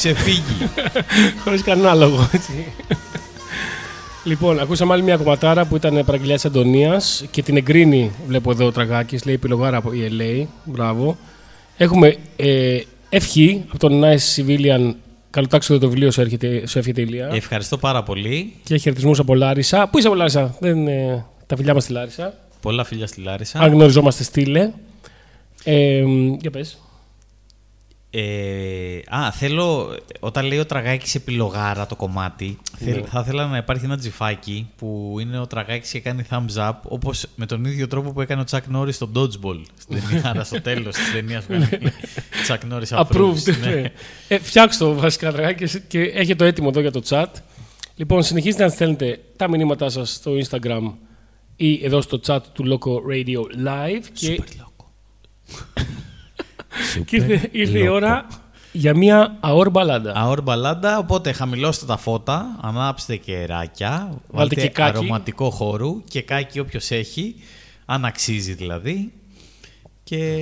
Ξεφύγει. 0.00 0.70
Χωρίς 1.44 1.62
κανένα 1.62 1.94
λόγο, 1.94 2.30
έτσι. 2.32 2.66
λοιπόν, 4.24 4.60
ακούσαμε 4.60 4.92
άλλη 4.92 5.02
μια 5.02 5.16
κομματάρα 5.16 5.64
που 5.64 5.76
ήταν 5.76 6.04
παραγγελιά 6.04 6.34
της 6.34 6.44
Αντωνίας 6.44 7.24
και 7.30 7.42
την 7.42 7.56
εγκρίνει, 7.56 8.10
βλέπω 8.26 8.50
εδώ 8.50 8.66
ο 8.66 8.72
Τραγάκης, 8.72 9.24
λέει 9.24 9.34
επιλογάρα 9.34 9.76
από 9.76 9.92
η 9.92 10.10
LA. 10.18 10.46
Μπράβο. 10.64 11.16
Έχουμε 11.76 12.16
ε, 12.36 12.78
ευχή 13.08 13.64
από 13.68 13.78
τον 13.78 14.02
Nice 14.04 14.36
Civilian. 14.36 14.94
Καλοτάξιο 15.30 15.78
το 15.78 15.88
βιβλίο 15.88 16.10
σου 16.10 16.20
έρχεται, 16.20 16.66
σου 16.66 16.78
εύχεται 16.78 17.00
η 17.00 17.04
Ηλία. 17.08 17.30
Ευχαριστώ 17.32 17.76
πάρα 17.78 18.02
πολύ. 18.02 18.52
Και 18.62 18.76
χαιρετισμούς 18.76 19.18
από 19.18 19.34
Λάρισα. 19.34 19.88
Πού 19.88 19.98
είσαι 19.98 20.06
από 20.06 20.16
Λάρισα, 20.16 20.56
Δεν, 20.60 20.86
ε, 20.86 21.24
τα 21.46 21.56
φιλιά 21.56 21.74
μας 21.74 21.82
στη 21.82 21.92
Λάρισα. 21.92 22.34
Πολλά 22.60 22.84
φιλιά 22.84 23.06
στη 23.06 23.20
Λάρισα. 23.20 23.58
Αν 23.58 23.72
γνωριζόμαστε, 23.72 24.22
στείλε. 24.22 24.70
Ε, 25.64 26.04
για 26.40 26.50
πες. 26.50 26.78
Ε, 28.12 28.98
α, 29.08 29.32
θέλω, 29.32 29.96
όταν 30.20 30.46
λέει 30.46 30.58
ο 30.58 30.66
Τραγάκης 30.66 31.14
επιλογάρα 31.14 31.86
το 31.86 31.96
κομμάτι, 31.96 32.58
Ναι. 32.78 32.92
θέλ- 32.92 33.04
θα 33.08 33.20
ήθελα 33.20 33.46
να 33.46 33.56
υπάρχει 33.56 33.84
ένα 33.84 33.96
τζιφάκι 33.98 34.68
που 34.76 35.16
είναι 35.20 35.38
ο 35.38 35.46
Τραγάκης 35.46 35.90
και 35.90 36.00
κάνει 36.00 36.22
thumbs 36.30 36.54
up, 36.68 36.72
όπως 36.82 37.26
με 37.34 37.46
τον 37.46 37.64
ίδιο 37.64 37.86
τρόπο 37.88 38.12
που 38.12 38.20
έκανε 38.20 38.40
ο 38.40 38.44
Chuck 38.50 38.76
Norris 38.76 38.92
στο 38.94 39.10
Dodgeball 39.14 39.60
στην 39.78 40.00
ταινία, 40.08 40.28
άρα 40.28 40.44
στο 40.44 40.60
τέλος 40.60 40.94
της 40.94 41.12
ταινίας 41.12 41.44
που 41.44 41.52
έκανε 41.52 41.92
Chuck 42.48 42.58
Norris 42.72 42.98
approves. 43.04 43.16
Approved. 43.16 43.58
ναι. 43.60 43.70
ναι. 43.74 43.92
ε, 44.28 44.38
φτιάξτε 44.38 44.84
το 44.84 44.94
βασικά 44.94 45.32
τραγάκι 45.32 45.64
και- 45.70 45.78
και 45.88 46.00
έχετε 46.00 46.34
το 46.34 46.44
έτοιμο 46.44 46.68
εδώ 46.70 46.80
για 46.80 46.90
το 46.90 47.02
chat. 47.08 47.26
Λοιπόν, 47.96 48.22
συνεχίστε 48.22 48.62
να 48.64 48.68
στέλνετε 48.70 49.20
τα 49.36 49.48
μηνύματά 49.48 49.88
σας 49.90 50.10
στο 50.12 50.32
Instagram 50.44 50.92
ή 51.56 51.84
εδώ 51.84 52.00
στο 52.00 52.20
chat 52.26 52.38
του 52.52 52.64
Loco 52.78 52.92
Radio 53.12 53.66
Live. 53.68 54.04
Και, 54.12 54.40
και 57.04 57.16
ήρθε, 57.16 57.48
ήρθε 57.52 57.78
η 57.78 57.88
ώρα 57.88 58.26
για 58.72 58.96
μια 58.96 59.36
αόρ 59.40 59.70
μπαλάντα. 59.70 60.12
Αόρ 60.16 60.42
μπαλάντα, 60.42 60.98
οπότε 60.98 61.32
χαμηλώστε 61.32 61.86
τα 61.86 61.96
φώτα, 61.96 62.58
ανάψτε 62.60 63.16
κεράκια, 63.16 64.20
βάλτε 64.28 64.54
και 64.54 64.68
κάκι. 64.68 64.98
αρωματικό 64.98 65.50
χώρου 65.50 66.02
και 66.08 66.22
κάκι 66.22 66.58
όποιος 66.58 66.90
έχει, 66.90 67.34
αν 67.84 68.04
αξίζει 68.04 68.52
δηλαδή, 68.52 69.12
και 70.04 70.36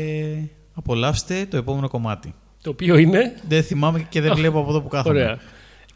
απολαύστε 0.74 1.46
το 1.50 1.56
επόμενο 1.56 1.88
κομμάτι. 1.88 2.34
Το 2.62 2.70
οποίο 2.70 2.96
είναι; 2.96 3.34
Δεν 3.48 3.62
θυμάμαι 3.62 4.06
και 4.08 4.20
δεν 4.20 4.34
βλέπω 4.34 4.58
από 4.58 4.70
εδώ 4.70 4.80
που 4.80 4.88
κάθομαι. 4.88 5.18
Ωραία. 5.18 5.38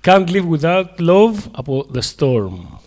Can't 0.04 0.28
live 0.28 0.58
without 0.58 0.84
love 1.00 1.36
από 1.50 1.86
The 1.94 2.00
Storm. 2.16 2.81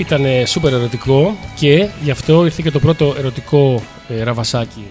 Ήταν 0.00 0.24
ε, 0.24 0.44
σούπερ 0.46 0.72
ερωτικό 0.72 1.36
και 1.56 1.88
γι' 2.02 2.10
αυτό 2.10 2.44
ήρθε 2.44 2.62
και 2.62 2.70
το 2.70 2.78
πρώτο 2.78 3.14
ερωτικό 3.18 3.82
ε, 4.08 4.22
ραβασάκι 4.22 4.84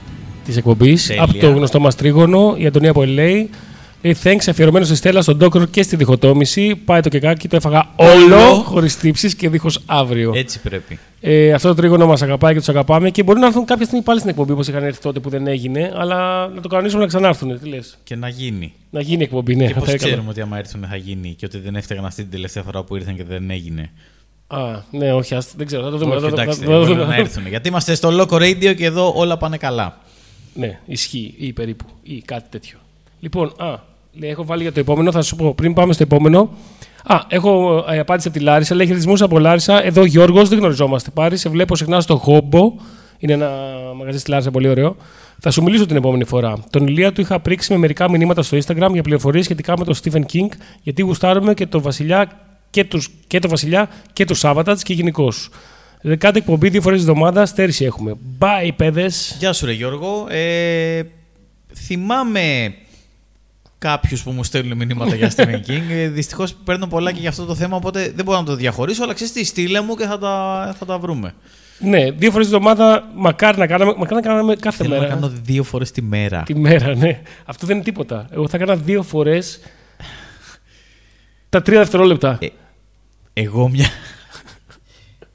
της 0.46 0.58
εκπομπής 0.58 1.06
Τέλεια. 1.08 1.24
από 1.24 1.38
το 1.38 1.52
γνωστό 1.52 1.80
μας 1.80 1.96
τρίγωνο, 1.96 2.56
η 2.58 2.66
Αντωνία 2.66 2.90
από 2.90 3.02
LA. 3.02 3.50
Λέει 4.02 4.18
thanks 4.24 4.48
αφιερωμένος 4.50 4.88
στη 4.88 4.96
Στέλλα, 4.96 5.22
στον 5.22 5.38
Ντόκρ 5.38 5.70
και 5.70 5.84
στη 5.84 5.96
διχοτόμηση. 5.96 6.76
Πάει 6.76 7.02
το 7.02 7.10
κεκάκι, 7.10 7.48
το 7.48 7.56
έφαγα 7.56 7.90
όλο, 7.96 8.54
χωρίς 8.54 8.98
τύψεις 8.98 9.36
και 9.36 9.50
δίχως 9.50 9.80
αύριο. 9.86 10.32
Έτσι 10.36 10.62
πρέπει. 10.62 11.00
Ε, 11.22 11.54
αυτό 11.54 11.68
το 11.68 11.76
τρίγωνο 11.76 12.06
μας 12.06 12.22
αγαπάει 12.22 12.54
και 12.54 12.60
τους 12.60 12.70
αγαπάμε 12.70 13.10
και 13.10 13.24
μπορεί 13.24 13.40
να 13.40 13.46
έρθουν 13.46 13.66
κάποια 13.66 13.86
στιγμή 13.86 14.04
πάλι 14.04 14.20
στην 14.20 14.30
εκπομπή 14.30 14.52
όπως 14.52 14.68
είχαν 14.68 14.84
έρθει 14.84 15.02
τότε 15.02 15.20
που 15.20 15.30
δεν 15.30 15.48
έγινε, 15.48 15.92
αλλά 15.96 16.48
να 16.48 16.62
το 16.62 16.68
κανονίσουμε 16.68 17.02
να 17.02 17.08
ξανάρθουν. 17.08 17.60
Τι 17.60 17.70
λες. 17.70 17.98
Και 18.04 18.16
να 18.16 18.30
γίνει. 18.30 18.74
Να 18.90 19.02
γίνει 19.02 19.24
εκπομπή, 19.24 19.56
ναι. 19.56 19.68
και 19.68 19.74
θα 19.74 19.80
πώς 19.80 19.90
έκανα. 19.90 20.08
ξέρουμε 20.10 20.30
ότι 20.30 20.42
άμα 20.42 20.58
έρθουν 20.58 20.86
θα 20.90 20.96
γίνει 20.96 21.34
και 21.38 21.46
ότι 21.46 21.58
δεν 21.60 21.76
έφταιγαν 21.76 22.06
αυτή 22.06 22.22
την 22.22 22.32
τελευταία 22.32 22.64
φορά 22.64 22.84
που 22.84 22.96
ήρθαν 22.96 23.16
και 23.16 23.24
δεν 23.24 23.50
έγινε. 23.50 23.92
Α, 24.52 24.58
ναι, 24.92 25.14
όχι, 25.14 25.36
ας, 25.36 25.54
δεν 25.56 25.66
ξέρω. 25.66 25.84
Θα 25.84 25.90
το 25.90 25.98
δούμε. 25.98 26.16
Όχι, 26.16 26.24
θα 26.24 26.30
το- 26.30 26.42
εντάξει, 26.42 26.60
θα 26.60 26.66
το- 26.66 26.72
θα 26.72 26.78
το 26.78 26.84
μπορεί 26.86 26.94
δούμε. 27.00 27.06
να 27.06 27.16
έρθουν. 27.16 27.48
Γιατί 27.48 27.68
είμαστε 27.68 27.96
στο 27.96 28.10
Loco 28.12 28.36
Radio 28.36 28.76
και 28.76 28.86
εδώ 28.86 29.14
όλα 29.16 29.38
πάνε 29.38 29.58
καλά. 29.58 29.98
Ναι, 30.54 30.80
ισχύει 30.86 31.34
ή 31.38 31.54
περίπου 31.54 31.86
ή 32.04 32.22
κάτι 32.26 32.50
τέτοιο. 32.50 32.78
Λοιπόν, 33.20 33.54
α, 33.58 33.76
λέει, 34.14 34.30
έχω 34.30 34.46
βάλει 34.46 34.62
για 34.62 34.72
το 34.72 34.80
επόμενο, 34.80 35.12
θα 35.12 35.22
σου 35.22 35.36
πω 35.36 35.54
πριν 35.54 35.74
πάμε 35.74 35.94
στο 35.94 36.04
επόμενο. 36.04 36.50
Α, 37.04 37.20
έχω 37.28 37.84
ε, 37.90 38.00
απάντηση 38.00 38.28
από 38.28 38.38
τη 38.38 38.44
Λάρισα. 38.44 38.76
Λέει 38.76 38.86
χαιρετισμούς 38.86 39.22
από 39.22 39.40
Λάρισα. 39.40 39.84
Εδώ 39.86 40.04
Γιώργος, 40.06 40.50
δεν 40.50 40.58
γνωριζόμαστε 40.58 41.10
πάρει. 41.14 41.38
Σε 41.38 41.50
βλέπω 41.50 41.76
συχνά 41.76 42.02
στο 42.02 42.16
Χόμπο. 42.18 42.74
Είναι 43.20 43.34
ένα 43.34 43.50
μαγαζί 43.96 44.18
στη 44.20 44.30
Λάρισα, 44.30 44.52
πολύ 44.52 44.68
ωραίο. 44.70 44.96
Θα 45.40 45.52
σου 45.52 45.64
μιλήσω 45.64 45.86
την 45.86 45.96
επόμενη 45.96 46.24
φορά. 46.24 46.58
Τον 46.70 46.88
Ηλία 46.88 47.12
του 47.14 47.22
είχα 47.22 47.40
πρίξει 47.40 47.72
με 47.72 47.78
μερικά 47.78 48.10
μηνύματα 48.10 48.42
στο 48.42 48.58
Instagram 48.58 48.90
για 48.94 49.02
πληροφορίες 49.04 49.46
σχετικά 49.46 49.74
με 49.78 49.86
τον 49.86 49.96
Stephen 50.04 50.22
King, 50.34 50.48
γιατί 50.84 51.02
γουστάρουμε 51.02 51.54
και 51.54 51.66
το 51.68 51.82
Βασιλιά 51.82 52.32
και, 52.70 52.84
τους, 52.84 53.10
και 53.28 53.40
το 53.40 53.50
Βασιλιά 53.50 53.90
και 54.14 54.26
το 54.26 54.34
Σάββατατ 54.34 54.80
και 54.84 54.94
γενικώς. 54.94 55.50
Δεκάτη 56.02 56.38
εκπομπή 56.38 56.70
δύο 56.70 56.82
φορές 56.82 57.04
τη 57.04 57.10
εβδομάδα, 57.10 57.46
στέρηση 57.46 57.86
έχουμε. 57.86 58.14
Bye, 58.40 58.70
παιδες. 58.76 59.36
Γεια 59.40 59.54
σου, 59.54 59.66
ρε 59.66 59.72
Γιώργο. 59.72 60.28
Ε, 60.30 61.02
θυμάμαι 61.76 62.74
κάποιους 63.78 64.24
που 64.24 64.32
μου 64.32 64.44
στέλνουν 64.44 64.78
μηνύματα 64.78 65.16
για 65.16 65.32
Stephen 65.36 65.60
King. 65.70 65.82
Ε, 65.92 66.08
Δυστυχώς 66.08 66.54
παίρνω 66.64 66.88
πολλά 66.88 67.12
και 67.12 67.20
για 67.20 67.30
αυτό 67.30 67.46
το 67.46 67.56
θέμα, 67.56 67.76
οπότε 67.76 68.12
δεν 68.16 68.26
μπορώ 68.26 68.38
να 68.38 68.46
το 68.46 68.56
διαχωρίσω. 68.56 69.04
Αλλά 69.04 69.14
ξέρεις 69.14 69.34
τι, 69.34 69.44
στείλε 69.44 69.82
μου 69.82 69.96
και 69.96 70.06
θα 70.06 70.18
τα, 70.20 70.76
θα 70.80 70.86
τα 70.86 70.98
βρούμε. 70.98 71.34
Ναι, 71.80 72.12
δύο 72.12 72.32
φορές 72.32 72.48
τη 72.48 72.56
εβδομάδα 72.56 73.10
μακάρι 73.16 73.58
να 73.58 73.68
κάναμε, 73.68 73.94
μακάρι 73.98 74.16
να 74.16 74.22
κάναμε 74.22 74.56
κάθε 74.56 74.84
Θέλω 74.84 74.90
μέρα. 74.96 75.08
να 75.08 75.14
κάνω 75.14 75.32
δύο 75.44 75.64
φορές 75.64 75.92
τη 75.92 76.02
μέρα. 76.02 76.44
Τη 76.46 76.56
μέρα, 76.56 76.96
ναι. 76.96 77.22
Αυτό 77.46 77.68
δεν 77.68 77.76
είναι 77.76 77.86
τίποτα. 77.86 78.28
Εγώ 78.32 78.48
θα 78.48 78.58
έκανα 78.58 78.76
δύο 78.76 79.04
φορές 79.04 79.60
τα 81.50 81.62
τρία 81.62 81.80
δευτερόλεπτα. 81.80 82.38
Ε, 82.42 82.48
Εγώ 83.34 83.70
μια. 83.70 83.90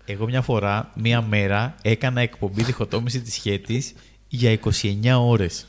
Εγώ 0.06 0.26
μια 0.26 0.42
φορά, 0.42 0.90
μία 0.94 1.22
μέρα, 1.22 1.74
έκανα 1.82 2.20
εκπομπή 2.20 2.62
διχοτόμηση 2.62 3.20
της 3.20 3.34
χαίτης 3.34 3.94
για 4.28 4.58
29 4.82 5.16
ώρες. 5.18 5.66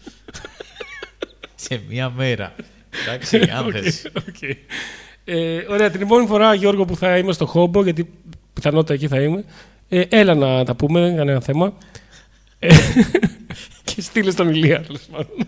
Σε 1.56 1.82
μία 1.89 2.10
μέρα. 2.10 2.56
Εντάξει, 3.02 3.38
αν 3.58 3.72
θες. 3.72 4.12
Οκ. 4.28 4.41
Ε, 5.26 5.66
ωραία, 5.70 5.89
την 5.89 6.02
επόμενη 6.02 6.28
φορά, 6.28 6.54
Γιώργο, 6.54 6.86
που 6.86 6.96
θα 6.96 7.18
είμαι 7.18 7.34
στο 7.34 7.46
χόμπο, 7.46 7.84
γιατί 7.84 8.10
πιθανότητα 8.54 8.93
εκεί 8.93 9.08
θα 9.08 9.22
είμαι, 9.22 9.43
ε, 9.89 10.04
έλα 10.10 10.34
να 10.36 10.64
τα 10.66 10.76
πούμε, 10.76 11.00
δεν 11.00 11.10
είναι 11.10 11.18
κανένα 11.18 11.41
θέμα. 11.41 11.74
Ε, 12.60 12.76
και 13.84 14.02
στείλε 14.02 14.32
στον 14.32 14.50
Ηλία, 14.50 14.82
τέλος 14.82 15.02
πάντων. 15.12 15.48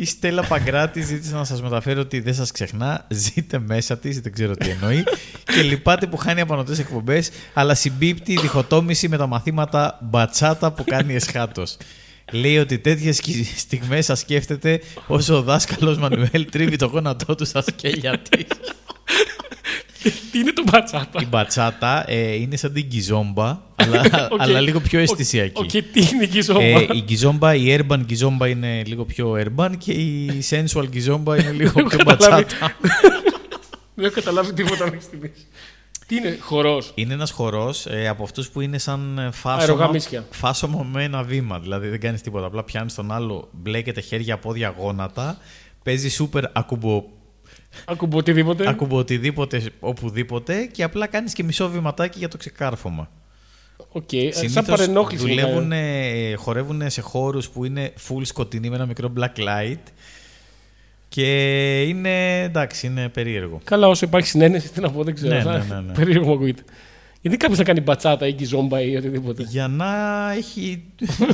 Η 0.00 0.04
Στέλλα 0.04 0.42
Παγκράτη 0.42 1.02
ζήτησε 1.02 1.34
να 1.34 1.44
σας 1.44 1.62
μεταφέρω 1.62 2.00
ότι 2.00 2.20
δεν 2.20 2.34
σας 2.34 2.50
ξεχνά, 2.50 3.06
ζείτε 3.10 3.58
μέσα 3.58 3.98
της, 3.98 4.20
δεν 4.20 4.32
ξέρω 4.32 4.54
τι 4.54 4.68
εννοεί, 4.68 5.04
και 5.44 5.62
λυπάται 5.62 6.06
που 6.06 6.16
χάνει 6.16 6.40
απανωτές 6.40 6.78
εκπομπές, 6.78 7.30
αλλά 7.54 7.74
συμπίπτει 7.74 8.32
η 8.32 8.36
διχοτόμηση 8.36 9.08
με 9.08 9.16
τα 9.16 9.26
μαθήματα 9.26 9.98
μπατσάτα 10.02 10.72
που 10.72 10.84
κάνει 10.84 11.14
εσχάτως. 11.14 11.76
Λέει 12.32 12.58
ότι 12.58 12.78
τέτοιες 12.78 13.16
σκη- 13.16 13.58
στιγμές 13.58 14.04
σας 14.04 14.18
σκέφτεται 14.18 14.80
όσο 15.06 15.36
ο 15.36 15.42
δάσκαλος 15.42 15.98
Μανουέλ 15.98 16.46
τρίβει 16.50 16.76
το 16.76 16.86
γόνατό 16.86 17.34
του 17.34 17.44
στα 17.44 17.62
σκέλια 17.62 18.18
της. 18.18 18.46
Τι 20.32 20.38
είναι 20.40 20.52
το 20.52 20.62
μπατσάτα. 20.70 21.20
Η 21.22 21.26
μπατσάτα 21.26 22.04
ε, 22.10 22.34
είναι 22.34 22.56
σαν 22.56 22.72
την 22.72 22.84
κιζόμπα, 22.86 23.58
αλλά, 23.82 24.28
Οκ. 24.30 24.40
αλλά 24.40 24.60
λίγο 24.60 24.80
πιο 24.80 24.98
Οκ, 25.00 25.04
αισθησιακή. 25.08 25.60
Οκ, 25.62 25.70
τι 25.70 26.08
είναι 26.12 26.24
η 26.24 26.28
κιζόμπα. 26.28 26.62
Ε, 26.62 26.86
η 26.92 27.02
κιζόμπα, 27.04 27.54
η 27.54 27.78
urban 27.78 28.00
κιζόμπα 28.04 28.48
είναι 28.48 28.82
λίγο 28.86 29.04
πιο 29.04 29.36
urban 29.44 29.70
και 29.78 29.92
η 29.92 30.42
sensual 30.50 30.84
κιζόμπα 30.88 31.40
είναι 31.40 31.50
λίγο 31.52 31.72
πιο 31.88 31.98
καταλάβει. 31.98 32.44
μπατσάτα. 32.44 32.76
Δεν 33.94 34.04
έχω 34.04 34.14
καταλάβει 34.14 34.52
τίποτα 34.52 34.84
μέχρι 34.84 35.00
στιγμής. 35.00 35.46
Τι 36.06 36.16
είναι, 36.16 36.38
χορός; 36.40 36.92
Είναι 36.94 37.14
ένας 37.14 37.30
χορός 37.30 37.86
ε, 37.86 38.08
από 38.08 38.22
αυτούς 38.22 38.48
που 38.48 38.60
είναι 38.60 38.78
σαν 38.78 39.18
ε, 39.18 39.30
φάσωμα, 39.30 39.60
Αερογαμίσια. 39.60 40.26
φάσωμα 40.30 40.82
με 40.92 41.04
ένα 41.04 41.22
βήμα. 41.22 41.58
Δηλαδή 41.58 41.88
δεν 41.88 42.00
κάνεις 42.00 42.22
τίποτα. 42.22 42.46
Απλά 42.46 42.64
πιάνεις 42.64 42.94
τον 42.94 43.12
άλλο, 43.12 43.48
μπλέκεται 43.52 44.00
χέρια, 44.00 44.38
πόδια, 44.38 44.74
γόνατα. 44.78 45.38
Παίζει 45.82 46.08
σούπερ 46.10 46.44
ακουμπο, 46.52 47.04
Ακούμπο 47.84 48.16
οτιδήποτε. 48.18 48.68
ακουμπο 48.68 48.96
οτιδήποτε 48.96 49.62
οπουδήποτε 49.80 50.64
και 50.72 50.82
απλά 50.82 51.06
κάνεις 51.06 51.32
και 51.32 51.42
μισό 51.44 51.68
βηματάκι 51.68 52.18
για 52.18 52.28
το 52.28 52.36
ξεκάρφωμα. 52.36 53.08
Οκ, 53.92 54.12
ε, 54.12 54.32
σαν 54.32 54.48
Συνήθως 54.48 54.66
παρενόχληση. 54.78 55.26
δουλεύουν, 55.26 55.62
μιλάει. 55.66 56.30
ε, 56.32 56.34
χορεύουν 56.34 56.90
σε 56.90 57.00
χώρους 57.00 57.48
που 57.48 57.64
είναι 57.64 57.92
full 58.08 58.20
σκοτεινοί 58.22 58.68
με 58.68 58.74
ένα 58.76 58.86
μικρό 58.86 59.12
black 59.18 59.38
light 59.40 59.78
και 61.08 61.82
είναι 61.82 62.42
εντάξει, 62.42 62.86
είναι 62.86 63.08
περίεργο. 63.08 63.60
Καλά, 63.64 63.88
όσο 63.88 64.06
υπάρχει 64.06 64.28
συνένεση, 64.28 64.72
τι 64.72 64.80
να 64.80 64.90
πω, 64.90 65.04
δεν 65.04 65.14
ξέρω. 65.14 65.34
Ναι, 65.34 65.42
θα- 65.42 65.58
ναι, 65.58 65.74
ναι, 65.74 65.80
ναι. 65.80 65.92
Περίεργο 65.98 66.26
μου 66.26 66.32
ακούγεται. 66.32 66.62
Γιατί 67.20 67.36
κάποιος 67.36 67.58
να 67.58 67.64
κάνει 67.64 67.80
μπατσάτα 67.80 68.26
ή 68.26 68.32
κιζόμπα 68.32 68.80
ή 68.80 68.96
οτιδήποτε. 68.96 69.42
Για 69.42 69.68
να 69.68 69.86
έχει 70.36 70.82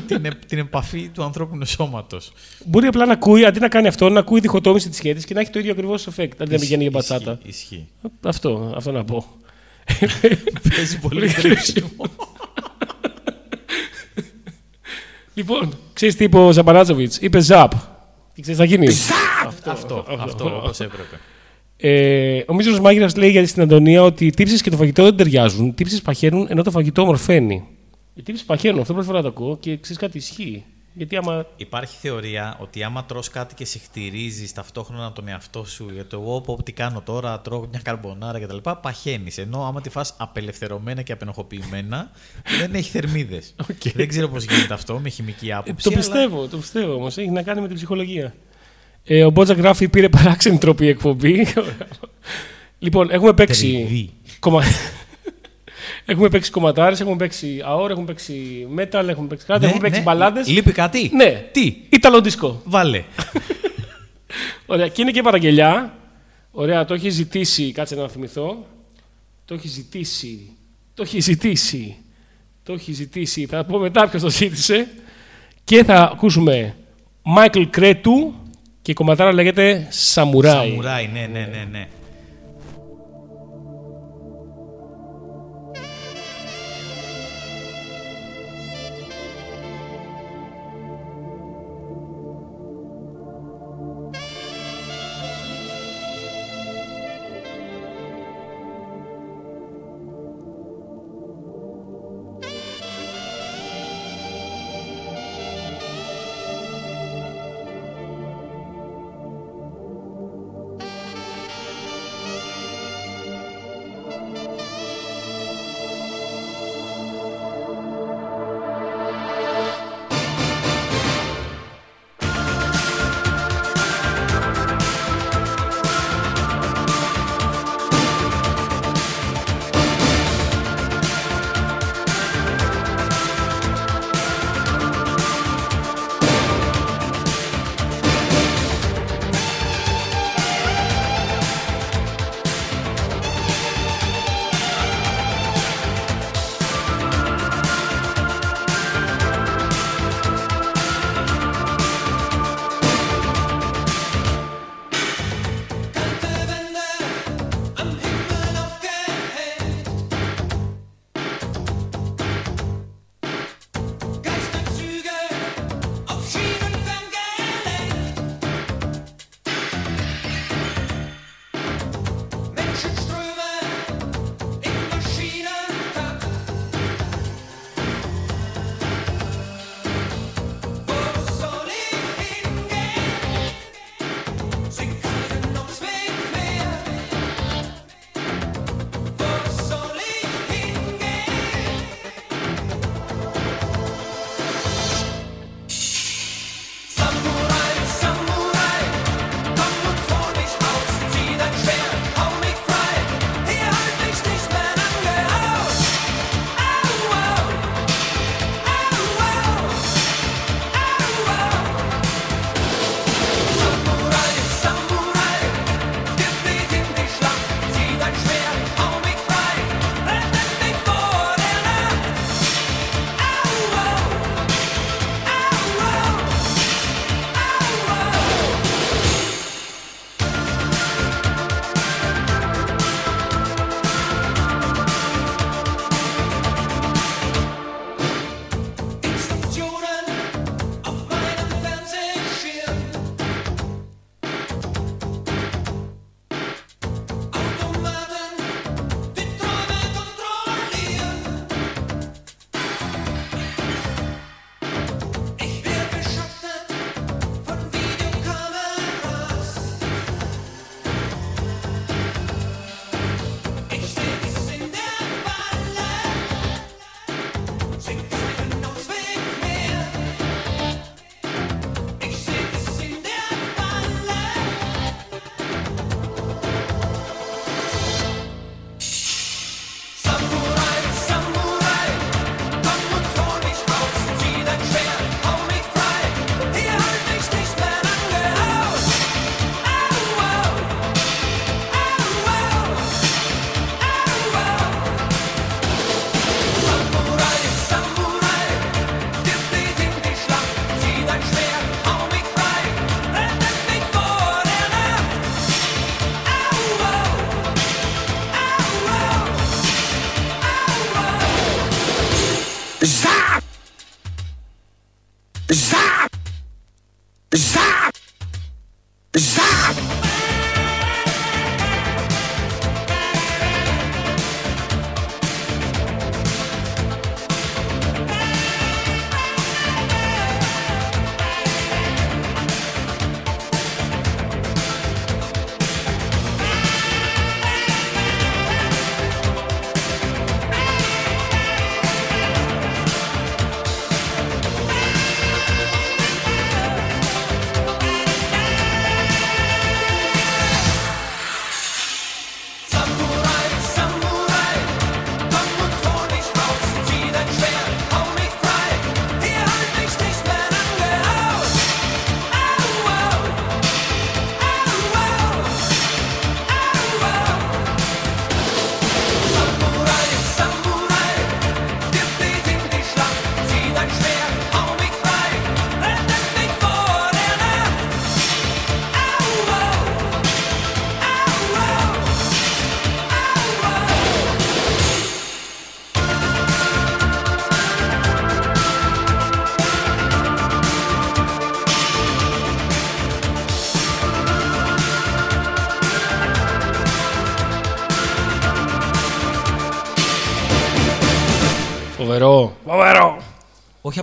την, 0.07 0.25
ε- 0.25 0.39
την 0.47 0.59
επαφή 0.59 1.09
του 1.09 1.23
ανθρώπινου 1.23 1.67
σώματος. 1.67 2.33
Μπορεί 2.65 2.87
απλά 2.87 3.07
να 3.07 3.13
ακούει, 3.13 3.45
αντί 3.45 3.61
να 3.61 3.69
κάνει 3.69 3.87
αυτό, 3.87 4.09
να 4.09 4.21
ακούει 4.21 4.41
διχοτόμηση 4.41 4.89
της 4.89 4.97
σχέση 4.97 5.27
και 5.27 5.35
να 5.35 5.41
έχει 5.41 5.51
το 5.51 5.59
ίδιο 5.59 5.73
ακριβώς 5.73 6.09
effect. 6.09 6.31
Αντί 6.39 6.53
να 6.53 6.59
πηγαίνει 6.59 6.83
για 6.83 6.91
μπατσάτα. 6.91 7.39
Ισχύει, 7.43 7.49
ισχύει. 7.49 7.89
Αυτό, 8.23 8.73
αυτό 8.77 8.93
να 8.93 9.05
πω. 9.05 9.27
Παίζει 10.77 10.99
πολύ 10.99 11.33
τρέψιμο. 11.33 11.89
λοιπόν, 15.35 15.79
ξέρεις 15.93 16.17
τι 16.17 16.25
είπε 16.25 16.39
ο 16.39 16.53
Ζαμπαράτζοβιτ. 16.53 17.15
Είπε 17.21 17.41
Ζαπ. 17.41 17.73
Και 18.35 18.43
ξέρεις 18.43 18.61
τι 18.61 18.67
θα 18.67 18.75
γίνει. 18.75 18.89
αυτό, 19.47 19.71
αυτό, 20.21 20.57
όπως 20.57 20.81
έπρεπε. 20.81 21.21
Ε, 21.77 22.43
ο 22.47 22.55
Μίζο 22.55 22.81
Μάγειρας 22.81 23.17
λέει 23.17 23.31
για 23.31 23.47
στην 23.47 23.63
Αντωνία 23.63 24.03
ότι 24.03 24.27
οι 24.27 24.31
τύψεις 24.31 24.63
και 24.63 24.71
το 24.71 24.77
φαγητό 24.77 25.03
δεν 25.03 25.17
ταιριάζουν. 25.17 25.67
Οι 25.67 25.73
τύψεις 25.73 26.03
παχαίνουν 26.03 26.47
ενώ 26.51 26.63
το 26.63 26.71
φαγητό 26.71 27.03
ομορφαίνει. 27.03 27.65
Οι 28.15 28.23
τύψεις 28.23 28.45
παχαίνουν, 28.47 28.81
αυτό 28.81 28.93
πρώτη 28.93 29.09
φορά 29.09 29.23
το 29.23 29.29
ακούω 29.29 29.57
και 29.57 29.77
ξέρεις 29.79 29.99
κάτι 30.01 30.19
ισχύει. 30.19 30.65
Γιατί 30.99 31.17
άμα. 31.17 31.47
Υπάρχει 31.57 31.97
θεωρία 32.01 32.57
ότι 32.61 32.83
άμα 32.83 33.05
τρως 33.05 33.29
κάτι 33.29 33.55
και 33.55 33.65
συχτηρίζεις 33.65 34.53
ταυτόχρονα 34.53 35.13
τον 35.13 35.29
εαυτό 35.29 35.65
σου 35.65 35.91
για 35.95 36.07
το 36.07 36.21
εγώ 36.21 36.41
πω 36.41 36.63
τι 36.63 36.73
κάνω 36.73 37.01
τώρα, 37.01 37.41
τρώω 37.41 37.67
μια 37.71 37.81
καρμπονάρα 37.83 38.41
κτλ. 38.41 38.57
Παχαίνεις. 38.83 39.39
Ενώ 39.39 39.67
άμα 39.67 39.81
τη 39.81 39.91
φας 39.91 40.15
απελευθερωμένα 40.19 41.03
και 41.03 41.13
απενοχοποιημένα, 41.13 42.11
δεν 42.61 42.75
έχει 42.75 42.91
θερμίδες. 42.91 43.55
Δεν 43.95 44.09
ξέρω 44.09 44.29
πώς 44.29 44.45
γίνεται 44.45 44.75
αυτό 44.75 44.99
με 44.99 45.09
χημική 45.09 45.49
Ε, 45.49 45.53
άποψη. 45.53 45.85
το 45.85 45.91
αλλά- 45.91 45.99
πιστεύω, 45.99 46.47
το 46.49 46.57
πιστεύω 46.57 46.95
όμως. 46.95 47.17
Έχει 47.17 47.31
να 47.31 47.43
κάνει 47.43 47.61
με 47.61 47.67
την 47.67 47.77
ψυχολογία. 47.77 48.35
Ε, 49.09 49.25
ο 49.25 49.31
Μπότζα 49.31 49.55
γράφει 49.55 49.89
πήρε 49.89 50.09
παράξενη 50.09 50.59
τροπή 50.59 50.85
η 50.85 50.89
εκπομπή. 50.89 51.47
λοιπόν, 52.79 53.11
έχουμε 53.11 53.33
παίξει. 53.33 53.73
Τριβή. 53.73 54.11
Κομμα... 54.39 54.63
έχουμε 56.07 56.29
παίξει 56.29 56.51
κομματάρες, 56.51 57.01
έχουμε 57.01 57.17
παίξει 57.17 57.63
αόρ, 57.65 57.91
έχουμε 57.91 58.07
παίξει 58.07 58.67
metal, 58.77 59.09
έχουμε 59.09 59.27
παίξει 59.27 59.47
κάτι, 59.47 59.61
Ναι, 59.61 59.67
έχουμε 59.67 59.83
παίξει 59.83 59.99
ναι. 59.99 60.05
μπαλάντες. 60.05 60.49
Λείπει 60.49 60.73
κάτι; 60.73 61.11
Ναι, 61.15 61.45
Τι; 61.53 61.77
Ιταλο 61.89 62.21
δίσκο. 62.21 62.63
Βάλε. 62.65 63.05
Ωραία, 64.67 64.89
και 64.89 65.03
είναι 65.03 65.11
και 65.11 65.23
παραγγελιά. 65.23 65.95
Ωραία, 66.51 66.85
το 66.85 66.95
έχει 66.95 67.11
ζητήσει, 67.11 67.73
κάτσε 67.73 67.95
να 67.95 68.09
θυμηθώ. 68.09 68.67
Το 69.45 69.55
έχει 69.55 69.69
ζητήσει. 69.69 70.51
Το 70.95 71.03
έχει 71.03 71.21
ζητήσει. 71.21 71.97
Το 72.63 72.73
έχει 72.73 72.93
ζητήσει. 72.93 73.47
Θα 73.47 73.65
πω 73.65 73.79
μετά 73.79 74.09
ποιος 74.09 74.23
το 74.23 74.31
ζήτησε. 74.31 74.89
Και 75.65 75.85
θα 75.85 76.11
ακούσουμε 76.13 76.75
Michael 77.37 77.67
Κρέτου 77.71 78.35
και 78.87 78.93
η 78.93 78.95
κομματάρα 78.95 79.33
λέγεται 79.33 79.87
Σαμουράι. 79.91 80.69
Σαμουράι, 80.69 81.11
ναι, 81.13 81.29
ναι, 81.33 81.39
ναι, 81.39 81.67
ναι. 81.71 81.89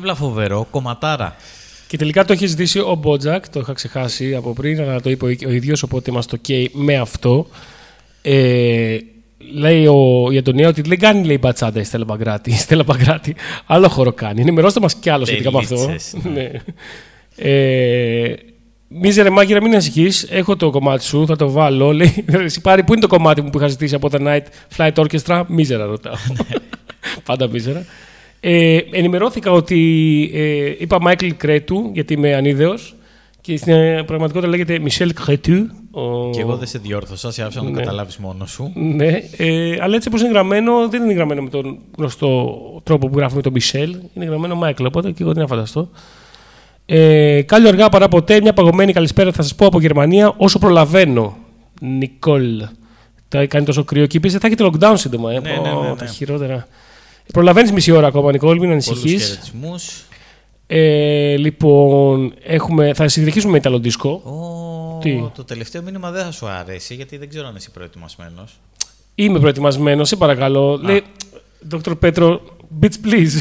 Απλά 0.04 0.16
φοβερό, 0.16 0.68
κομματάρα. 0.72 1.36
Και 1.88 1.97
τελικά 1.97 2.26
το 2.26 2.34
έχει 2.34 2.45
ζητήσει 2.45 2.80
ο 2.80 2.95
Μπότζακ, 2.99 3.49
το 3.49 3.60
είχα 3.60 3.74
ξεχάσει 3.74 4.36
από 4.36 4.54
πριν, 4.54 4.82
αλλά 4.82 5.01
το 5.01 5.10
είπε 5.10 5.26
ο 5.26 5.51
ίδιος, 5.51 5.84
οπότε 5.84 6.12
μας 6.12 6.26
το 6.26 6.38
καίει 6.38 6.70
με 6.74 6.95
αυτό. 6.95 7.47
Ε, 8.22 8.97
λέει 9.54 9.88
ο, 9.88 10.28
η 10.32 10.38
Αντωνία 10.38 10.68
ότι 10.68 10.82
δεν 10.82 10.99
κάνει 10.99 11.26
λέει 11.26 11.38
μπατσάντα 11.41 11.80
η 11.80 11.84
Στέλλα 11.84 12.06
Παγκράτη. 12.06 12.51
Η 12.51 12.56
Στέλλα 12.56 12.84
Παγκράτη 12.84 13.36
άλλο 13.66 13.88
χώρο 13.88 14.14
κάνει. 14.14 14.41
Ενημερώστε 14.41 14.80
μας 14.80 14.93
κι 14.93 15.10
άλλο 15.10 15.26
σχετικά 15.26 15.51
με 15.51 15.58
αυτό. 15.58 15.76
Τελίτσες, 15.76 16.16
ναι. 16.34 16.51
ε, 17.36 18.34
Μίζερε 18.88 19.30
μάγειρα, 19.30 19.62
μην 19.62 19.72
ανησυχείς. 19.74 20.28
Έχω 20.30 20.56
το 20.56 20.70
κομμάτι 20.70 21.04
σου, 21.04 21.26
θα 21.26 21.36
το 21.36 21.49
βάλω. 21.49 21.91
Λέει, 21.91 22.26
εσύ 22.45 22.62
πάρει, 22.62 22.84
πού 22.84 22.91
είναι 22.91 23.01
το 23.01 23.08
κομμάτι 23.08 23.41
μου 23.41 23.49
που 23.49 23.58
είχα 23.58 23.68
ζητήσει 23.68 23.95
από 23.95 24.10
τα 24.10 24.20
Night 24.22 24.76
Flight 24.78 25.06
Orchestra; 25.06 25.43
Μίζερα, 25.47 25.86
ρωτάω. 25.86 26.16
Πάντα 27.26 27.47
μίζερα. 27.47 27.86
Ε, 28.46 28.78
ενημερώθηκα 28.91 29.52
ότι 29.52 29.80
ε, 30.34 30.74
είπα 30.78 31.02
Μάικλ 31.02 31.28
Κρέτου, 31.38 31.89
γιατί 31.94 32.14
είμαι 32.14 32.36
ανίδεος 32.36 32.96
και 33.41 33.58
στην 33.58 33.74
ε, 33.74 34.04
πραγματικότητα 34.04 34.52
λέγεται 34.52 34.80
Μισελ 34.80 35.14
Κρέτου. 35.14 35.54
Ο... 35.91 36.30
Και 36.30 36.41
εγώ 36.41 36.56
δεν 36.56 36.68
σε 36.68 36.78
διόρθωσα, 36.78 37.32
σε 37.32 37.44
άφησα 37.44 37.60
να 37.60 37.66
το 37.66 37.72
Ναι. 37.72 37.80
καταλάβεις 37.80 38.18
μόνος 38.18 38.52
σου. 38.52 38.72
Ναι, 38.76 39.20
ε, 39.38 39.78
αλλά 39.82 39.96
έτσι 39.96 40.08
όπως 40.08 40.22
είναι 40.22 40.30
γραμμένο, 40.30 40.88
δεν 40.89 41.04
είναι 41.04 41.14
γραμμένο 41.14 41.41
με 41.41 41.50
τον 41.50 41.78
γνωστό 41.98 42.60
τρόπο 42.84 43.10
που 43.10 43.18
γράφουμε 43.18 43.41
τον 43.41 43.52
Μισελ. 43.52 43.96
Είναι 44.14 44.26
γραμμένο 44.26 44.56
Μάικλ, 44.56 44.86
οπότε 44.86 45.12
και 45.12 45.24
εγώ 45.24 45.34
δεν 45.34 45.48
φανταστώ. 45.48 45.89
Ε, 46.86 47.41
Κάλλιο 47.41 47.68
αργά 47.70 47.89
παρά 47.89 48.08
ποτέ, 48.08 48.41
μια 48.41 48.54
παγωμένη 48.54 48.94
καλησπέρα 48.94 49.32
θα 49.32 49.41
σας 49.41 49.56
πω 49.56 49.66
από 49.66 49.80
Γερμανία 49.80 50.34
όσο 50.38 50.60
προλαβαίνω. 50.60 51.38
Νικόλ. 51.82 52.64
Τα 53.28 53.46
κάνει 53.46 53.66
τόσο 53.66 53.84
κρύο 53.84 54.06
και 54.06 54.18
επίσης 54.18 54.39
θα 54.39 54.48
έχει 54.48 54.56
το 54.56 54.72
lockdown 54.74 54.94
σύντομα. 54.96 55.32
Ε. 55.32 55.39
Ναι, 55.39 55.50
ναι, 55.52 55.70
Πω, 55.70 55.82
ναι, 55.82 55.89
ναι. 55.89 55.96
Τα 55.96 56.06
χειρότερα. 56.06 56.68
Προλαβαίνεις 57.34 57.71
μισή 57.71 57.91
ώρα 57.91 58.07
ακόμα, 58.07 58.32
Νικόλ, 58.32 58.57
μην 58.59 58.69
Πολλούς 58.69 58.88
ανησυχείς. 58.88 59.24
χαιρετισμούς. 59.26 60.03
Ε, 60.67 61.36
λοιπόν, 61.38 62.34
έχουμε, 62.43 62.93
θα 62.93 63.07
συνεχίσουμε 63.07 63.51
με 63.51 63.57
Ιταλο 63.57 63.82
Disco. 63.84 64.19
Τι; 65.01 65.24
Το 65.36 65.43
τελευταίο 65.43 65.82
μήνυμα 65.82 66.11
δεν 66.11 66.24
θα 66.24 66.32
σου 66.32 66.47
αρέσει 66.47 66.93
γιατί 66.95 67.17
δεν 67.17 67.30
ξέρω 67.30 67.47
αν 67.47 67.55
είσαι 67.55 67.69
προετοιμασμένος. 67.69 68.59
Είμαι 69.15 69.39
προετοιμασμένος, 69.39 70.07
σε 70.07 70.15
παρακαλώ. 70.15 70.80
Λέει, 70.84 71.03
Dr. 71.74 71.99
Πέτρο, 71.99 72.41
bitch 72.82 73.07
please. 73.07 73.32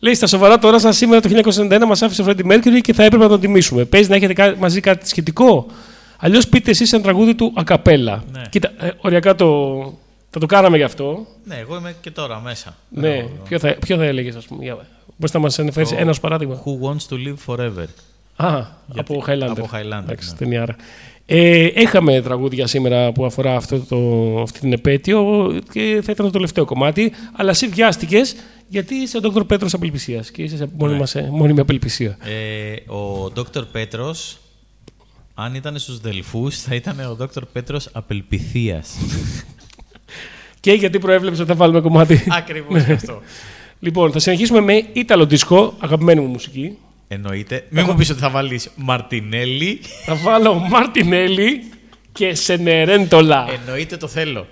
Λέει 0.00 0.14
στα 0.14 0.26
σοβαρά 0.26 0.58
τώρα, 0.58 0.78
σαν 0.78 0.92
σήμερα 0.92 1.20
το 1.20 1.28
1991 1.44 1.84
μας 1.86 2.02
άφησε 2.02 2.22
ο 2.22 2.24
Freddie 2.28 2.46
Mercury 2.52 2.80
και 2.80 2.92
θα 2.92 3.04
έπρεπε 3.04 3.22
να 3.22 3.28
τον 3.30 3.40
τιμήσουμε. 3.40 3.84
Παίζει 3.84 4.08
να 4.08 4.16
έχετε 4.16 4.32
κα- 4.32 4.56
μαζί 4.58 4.80
κάτι 4.80 5.08
σχετικό. 5.08 5.66
Αλλιώς 6.18 6.48
πείτε 6.48 6.70
εσείς 6.70 6.92
ένα 6.92 7.02
τραγούδι 7.02 7.34
του 7.34 7.52
ακαπέλα. 7.56 8.24
Ναι. 8.32 8.42
Κοίτα, 8.50 8.72
ε, 8.78 8.90
οριακά 9.00 9.34
το, 9.34 9.48
θα 10.34 10.40
το 10.40 10.46
κάναμε 10.46 10.76
γι' 10.76 10.82
αυτό. 10.82 11.26
Ναι, 11.44 11.56
εγώ 11.56 11.76
είμαι 11.76 11.94
και 12.00 12.10
τώρα 12.10 12.40
μέσα. 12.40 12.76
Ναι, 12.88 13.08
Ε, 13.16 13.26
ποιο 13.48 13.58
θα, 13.58 13.76
ποιο 13.80 13.96
θα 13.96 14.04
έλεγες, 14.04 14.34
ας 14.36 14.44
πούμε. 14.46 14.62
για- 14.64 14.86
Μπορείς 15.16 15.34
να 15.34 15.40
μας 15.40 15.58
αναφέρει 15.58 15.88
Το 15.88 15.94
ένας 15.96 16.10
ως 16.10 16.20
παράδειγμα. 16.20 16.62
Who 16.64 16.88
wants 16.88 17.14
to 17.14 17.16
live 17.26 17.36
forever. 17.46 17.86
Α, 18.36 18.64
από 18.96 19.24
Highlander. 19.26 19.48
από 19.56 19.68
Highlander, 19.72 20.02
Εντάξει, 20.02 20.30
ναι. 20.30 20.36
ταινιάρα. 20.36 20.76
Ε, 21.26 21.68
είχαμε 21.74 22.20
τραγούδια 22.22 22.66
σήμερα 22.66 23.12
που 23.12 23.24
αφορά 23.24 23.56
αυτό 23.56 23.78
το, 23.80 23.96
αυτή 24.42 24.60
την 24.60 24.72
επέτειο 24.72 25.48
και 25.72 26.00
θα 26.04 26.12
ήταν 26.12 26.26
το 26.26 26.32
τελευταίο 26.32 26.64
κομμάτι. 26.64 27.12
Αλλά 27.36 27.50
εσύ 27.50 27.68
βιάστηκες 27.68 28.34
γιατί 28.68 28.94
είσαι 28.94 29.16
ο 29.16 29.20
Δόκτωρ 29.20 29.44
Πέτρος 29.44 29.74
Απελπισίας 29.74 30.30
και 30.30 30.42
είσαι 30.42 30.56
σε 30.56 30.68
μόνη, 30.78 30.92
Ναι. 30.92 30.98
μας, 30.98 31.14
ε, 31.14 31.28
μόνιμη 31.30 31.60
απελπισία. 31.60 32.16
Ε, 32.24 32.90
ο 32.92 33.28
Δόκτωρ 33.34 33.64
Πέτρος, 33.64 34.38
αν 35.34 35.54
ήταν 35.54 35.78
στους 35.78 36.00
Δελφούς, 36.00 36.60
θα 36.60 36.74
ήταν 36.74 37.00
ο 37.10 37.14
Δόκτωρ 37.14 37.44
Πέτρος 37.46 37.88
Απελπιθίας. 37.92 38.96
Και 40.60 40.72
γιατί 40.72 40.98
προέβλεψε 40.98 41.42
ότι 41.42 41.50
θα 41.50 41.56
βάλουμε 41.56 41.80
κομμάτι. 41.80 42.24
Ακριβώς 42.28 42.82
γι' 42.82 42.92
αυτό. 42.92 43.22
λοιπόν, 43.84 44.12
θα 44.12 44.18
συνεχίσουμε 44.18 44.60
με 44.60 44.84
Ιταλο 44.92 45.26
Disco, 45.30 45.70
αγαπημένη 45.78 46.20
μου 46.20 46.26
μουσική. 46.26 46.78
Εννοείται. 47.08 47.66
Μην 47.68 47.84
μου 47.88 47.94
πεις 47.94 48.10
ότι 48.10 48.20
θα 48.20 48.30
βάλεις 48.30 48.70
Μαρτινέλli. 48.74 49.78
θα 50.04 50.14
βάλω 50.14 50.54
Μαρτινέλη 50.54 51.62
και 52.12 52.34
Σενερέντολα. 52.34 53.46
Εννοείται 53.60 53.96
το 53.96 54.06
θέλω. 54.08 54.46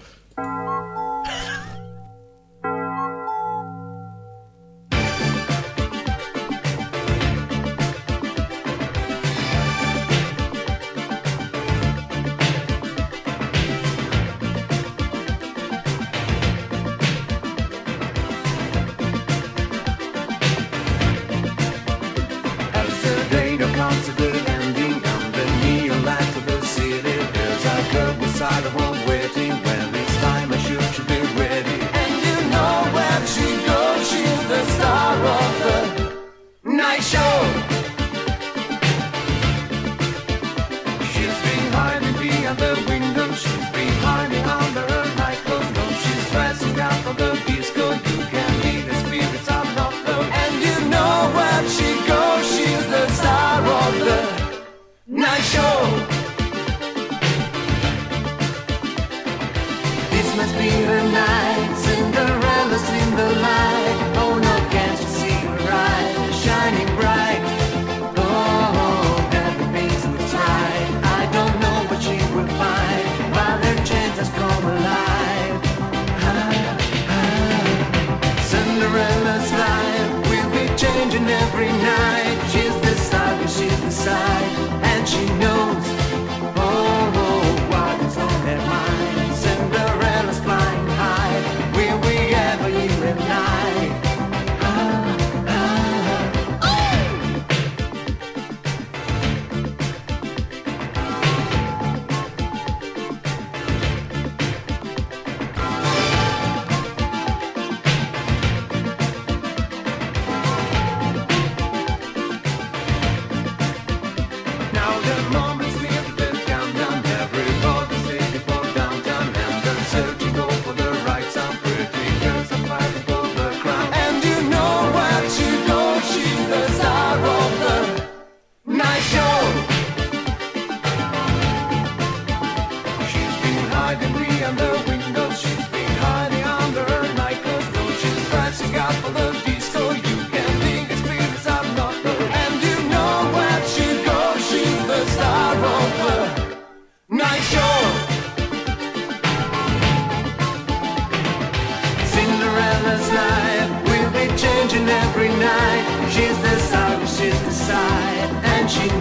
watching 158.70 158.99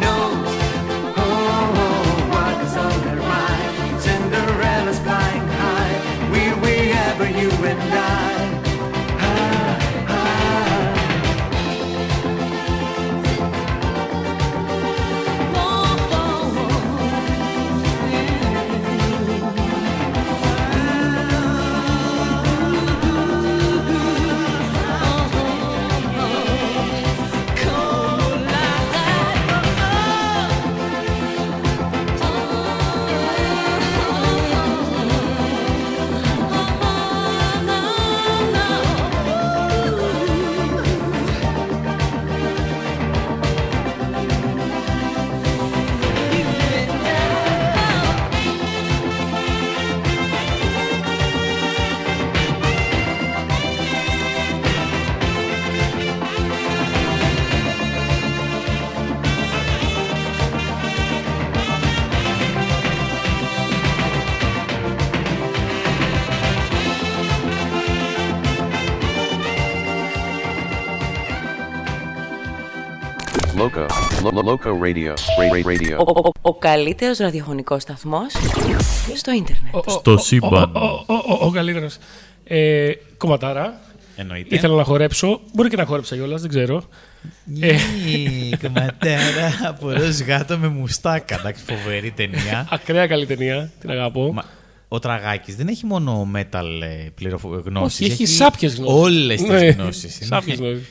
Loco. 74.32 74.42
Lo- 74.42 74.44
lo- 74.44 74.52
Loco 74.52 74.84
Radio. 74.86 75.14
Ray 75.40 75.50
Ray 75.52 75.64
Radio. 75.64 75.98
Ο, 75.98 76.12
ο, 76.16 76.22
ο, 76.28 76.32
ο 76.42 76.54
καλύτερος 76.56 77.18
ραδιοφωνικός 77.18 77.82
σταθμός 77.82 78.32
στο 79.16 79.32
ίντερνετ. 79.32 79.90
Στο 79.90 80.18
σύμπαν. 80.18 80.76
Ο, 80.76 80.80
ο, 80.80 81.14
ο, 81.14 81.38
ο 81.46 81.50
καλύτερος. 81.52 81.98
Ε, 82.44 82.92
κομματάρα. 83.18 83.80
Εννοείται. 84.16 84.56
Ήθελα 84.56 84.76
να 84.76 84.84
χορέψω. 84.84 85.40
Μπορεί 85.54 85.70
και 85.70 85.76
να 85.76 85.86
χόρεψα 85.86 86.16
κιόλας, 86.16 86.42
δεν 86.42 86.50
ξέρω. 86.50 86.84
Ε, 87.60 87.76
Νι, 88.06 88.50
Κομματέρα 88.62 89.52
από 89.68 89.92
ροζ 89.92 90.20
γάτο 90.22 90.58
με 90.58 90.68
μουστάκα. 90.68 91.36
Εντάξει, 91.40 91.64
φοβερή 91.64 92.12
ταινία. 92.12 92.68
ακραία 92.72 93.08
καλή 93.08 93.26
ταινία. 93.26 93.72
Την 93.80 93.90
αγαπώ. 93.92 94.34
Μα, 94.34 94.44
ο 94.88 95.00
Τραγάκης 95.00 95.56
δεν 95.56 95.68
έχει 95.68 95.86
μόνο 95.86 96.28
metal 96.36 96.66
ε, 96.82 97.10
πληροφο- 97.16 97.62
γνώσεις. 97.66 98.00
Όχι, 98.00 98.12
έχει 98.12 98.26
σάπιες 98.26 98.76
γνώσεις. 98.76 98.96
Όλες 99.04 99.42
τις 99.42 99.50
Ναι, 99.50 99.66
γνώσεις. 99.70 100.16
Είναι- 100.16 100.26
Σάπιες 100.26 100.58
γνώσεις. 100.60 100.88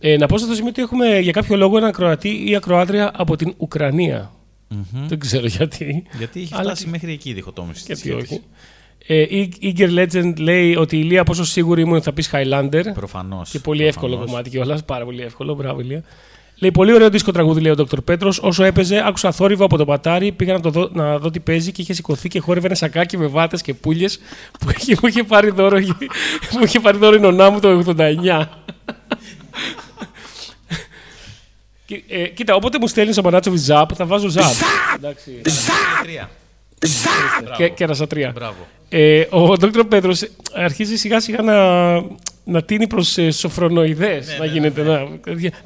Ε, 0.00 0.16
να 0.16 0.26
πω 0.26 0.38
σε 0.38 0.44
αυτό 0.44 0.48
το 0.48 0.54
σημείο 0.54 0.70
ότι 0.70 0.82
έχουμε 0.82 1.18
για 1.18 1.32
κάποιο 1.32 1.56
λόγο 1.56 1.76
έναν 1.76 1.92
Κροατή 1.92 2.44
ή 2.50 2.56
ακροάτρια 2.56 3.10
από 3.14 3.36
την 3.36 3.54
ουκρανια 3.56 4.32
Δεν 5.06 5.18
ξέρω 5.18 5.46
γιατί. 5.46 6.02
Γιατί 6.18 6.40
έχει 6.40 6.52
Αλλά 6.54 6.62
φτάσει 6.62 6.84
τι- 6.84 6.90
μέχρι 6.90 7.12
εκεί 7.12 7.30
η 7.30 7.32
διχοτόμηση. 7.32 7.84
της 7.84 8.02
Γιατί 8.02 8.20
σχέσης. 8.24 8.30
όχι. 8.36 8.42
Ε, 9.06 9.20
η 9.20 9.52
Eager 9.76 9.98
Legend 9.98 10.32
λέει 10.38 10.76
ότι 10.76 10.96
η 10.96 11.00
Ηλία 11.04 11.24
πόσο 11.24 11.44
σίγουρη 11.44 11.80
ήμουν 11.82 11.94
ότι 11.94 12.04
θα 12.04 12.12
πεις 12.12 12.30
Highlander. 12.32 12.82
Προφανώς. 12.94 13.50
Και 13.50 13.58
πολύ 13.58 13.84
εύκολο 13.86 14.06
προφανώς. 14.08 14.30
κομμάτι 14.30 14.50
κιόλας. 14.50 14.84
Πάρα 14.84 15.04
πολύ 15.04 15.22
εύκολο. 15.22 15.54
Μπράβο, 15.54 15.80
Ηλία. 15.80 16.02
Λέει 16.60 16.70
πολύ 16.70 16.92
ωραίο 16.92 17.10
δίσκο 17.10 17.32
τραγούδι, 17.32 17.60
λέει 17.60 17.72
ο 17.72 17.74
Δόκτωρ 17.74 18.00
Πέτρος. 18.02 18.38
Όσο 18.38 18.64
έπαιζε, 18.64 19.02
άκουσα 19.06 19.32
θόρυβο 19.32 19.64
από 19.64 19.76
το 19.76 19.84
πατάρι. 19.84 20.32
Πήγα 20.32 20.52
να, 20.52 20.60
το 20.60 20.70
δω, 20.70 20.88
να 20.92 21.18
δω 21.18 21.30
τι 21.30 21.40
παίζει 21.40 21.72
και 21.72 21.82
είχε 21.82 21.92
σηκωθεί 21.92 22.28
και 22.28 22.40
χόρευε 22.40 22.66
ένα 22.66 22.74
σακάκι 22.74 23.18
με 23.18 23.26
βάτες 23.26 23.62
και 23.62 23.74
πουλιες 23.74 24.18
που 24.60 24.70
είχε, 24.78 24.96
μου 25.02 25.08
είχε 25.08 25.22
πάρει 25.24 25.50
δώρο, 25.50 25.78
μου 26.58 26.62
είχε 26.64 26.80
πάρει 26.80 26.98
δώρο 26.98 27.16
η 27.16 27.20
νονά 27.20 27.50
μου 27.50 27.60
το 27.60 27.82
89. 27.96 28.44
Κι- 31.88 32.04
ε, 32.08 32.26
κοίτα, 32.28 32.54
όποτε 32.54 32.78
μου 32.78 32.86
στέλνεις 32.86 33.18
ο 33.18 33.22
Μανάτσο 33.22 33.52
Ζαπ, 33.56 33.90
θα 33.94 34.06
βάζω 34.06 34.28
Ζαπ. 34.28 34.52
Εντάξει. 34.96 35.40
Τρία. 36.02 36.30
και, 37.56 37.68
και 37.68 37.84
ένα 37.84 38.06
τρία. 38.06 38.30
Μπράβο. 38.34 38.66
Ε, 38.88 39.26
ο 39.30 39.56
Δόκτωρ 39.56 39.84
Πέτρος 39.84 40.28
αρχίζει 40.54 40.96
σιγά 40.96 41.20
σιγά 41.20 41.42
να, 41.42 41.56
να 42.44 42.62
τίνει 42.62 42.86
προς 42.86 43.18
ε, 43.18 43.30
σοφρονοειδές. 43.30 44.36
να 44.38 44.44
γίνεται. 44.44 44.82
Να, 44.82 44.98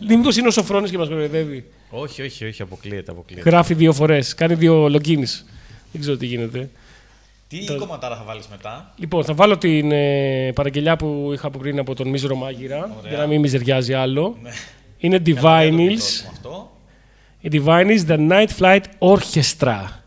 μήπω 0.08 0.28
είναι 0.38 0.48
ο 0.48 0.50
Σοφρόνης 0.50 0.90
και 0.90 0.98
μας 0.98 1.08
κοροϊδεύει. 1.08 1.64
Όχι, 1.90 2.22
όχι, 2.22 2.44
όχι, 2.44 2.62
αποκλείεται. 2.62 3.10
αποκλείεται. 3.10 3.50
Γράφει 3.50 3.74
δύο 3.74 3.92
φορές. 3.92 4.34
Κάνει 4.34 4.54
δύο 4.54 4.84
logins. 4.84 5.44
Δεν 5.92 6.00
ξέρω 6.00 6.16
τι 6.16 6.26
γίνεται. 6.26 6.70
Τι 7.48 7.64
κομματάρα 7.78 8.16
θα 8.16 8.24
βάλεις 8.26 8.46
μετά; 8.50 8.94
Λοιπόν, 8.96 9.24
θα 9.24 9.34
βάλω 9.34 9.58
την 9.58 9.92
ε, 9.92 10.52
παραγγελιά 10.54 10.96
που 10.96 11.30
είχα 11.34 11.46
από 11.46 11.58
πριν 11.58 11.78
από 11.78 11.94
τον 11.94 12.08
Μίζερο 12.08 12.34
Μάγειρα. 12.34 12.96
Για 13.08 13.18
να 13.18 13.26
μην 13.26 13.40
μιζεριάζει 13.40 13.94
άλλο. 13.94 14.36
Είναι 15.02 15.18
Ναι. 15.18 15.32
Καλά, 15.32 15.58
δεν 15.58 15.70
το 15.70 15.76
Divinals. 15.76 15.86
πληρώσουμε 15.86 16.30
Αυτό. 16.32 16.70
Η 17.40 17.48
Divinals 17.52 18.06
The 18.08 18.28
Night 18.30 18.48
Flight 18.58 18.82
Orchestra. 18.98 20.01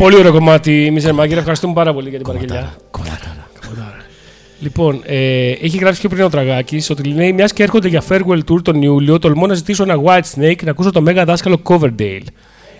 Πολύ 0.00 0.16
ωραίο 0.16 0.32
κομμάτι, 0.32 0.90
Μίζερ 0.92 1.14
Μάγκερ. 1.14 1.38
Ευχαριστούμε 1.38 1.72
πάρα 1.72 1.92
πολύ 1.92 2.08
για 2.08 2.18
την 2.18 2.26
παραγγελιά. 2.26 2.76
Κομμωτάρα. 2.90 3.48
Λοιπόν, 4.60 5.02
ε, 5.04 5.50
έχει 5.50 5.78
γράψει 5.78 6.00
και 6.00 6.08
πριν 6.08 6.24
ο 6.24 6.28
Τραγάκης 6.28 6.90
ότι 6.90 7.02
λέει: 7.02 7.32
Μιας 7.32 7.52
και 7.52 7.62
έρχονται 7.62 7.88
για 7.88 8.02
farewell 8.08 8.38
tour 8.50 8.62
τον 8.62 8.82
Ιούλιο, 8.82 9.18
τολμώ 9.18 9.46
να 9.46 9.54
ζητήσω 9.54 9.82
ένα 9.82 10.00
White 10.04 10.38
Snake 10.38 10.62
να 10.64 10.70
ακούσω 10.70 10.90
το 10.90 11.00
μέγα 11.00 11.24
δάσκαλο 11.24 11.60
Coverdale. 11.62 12.24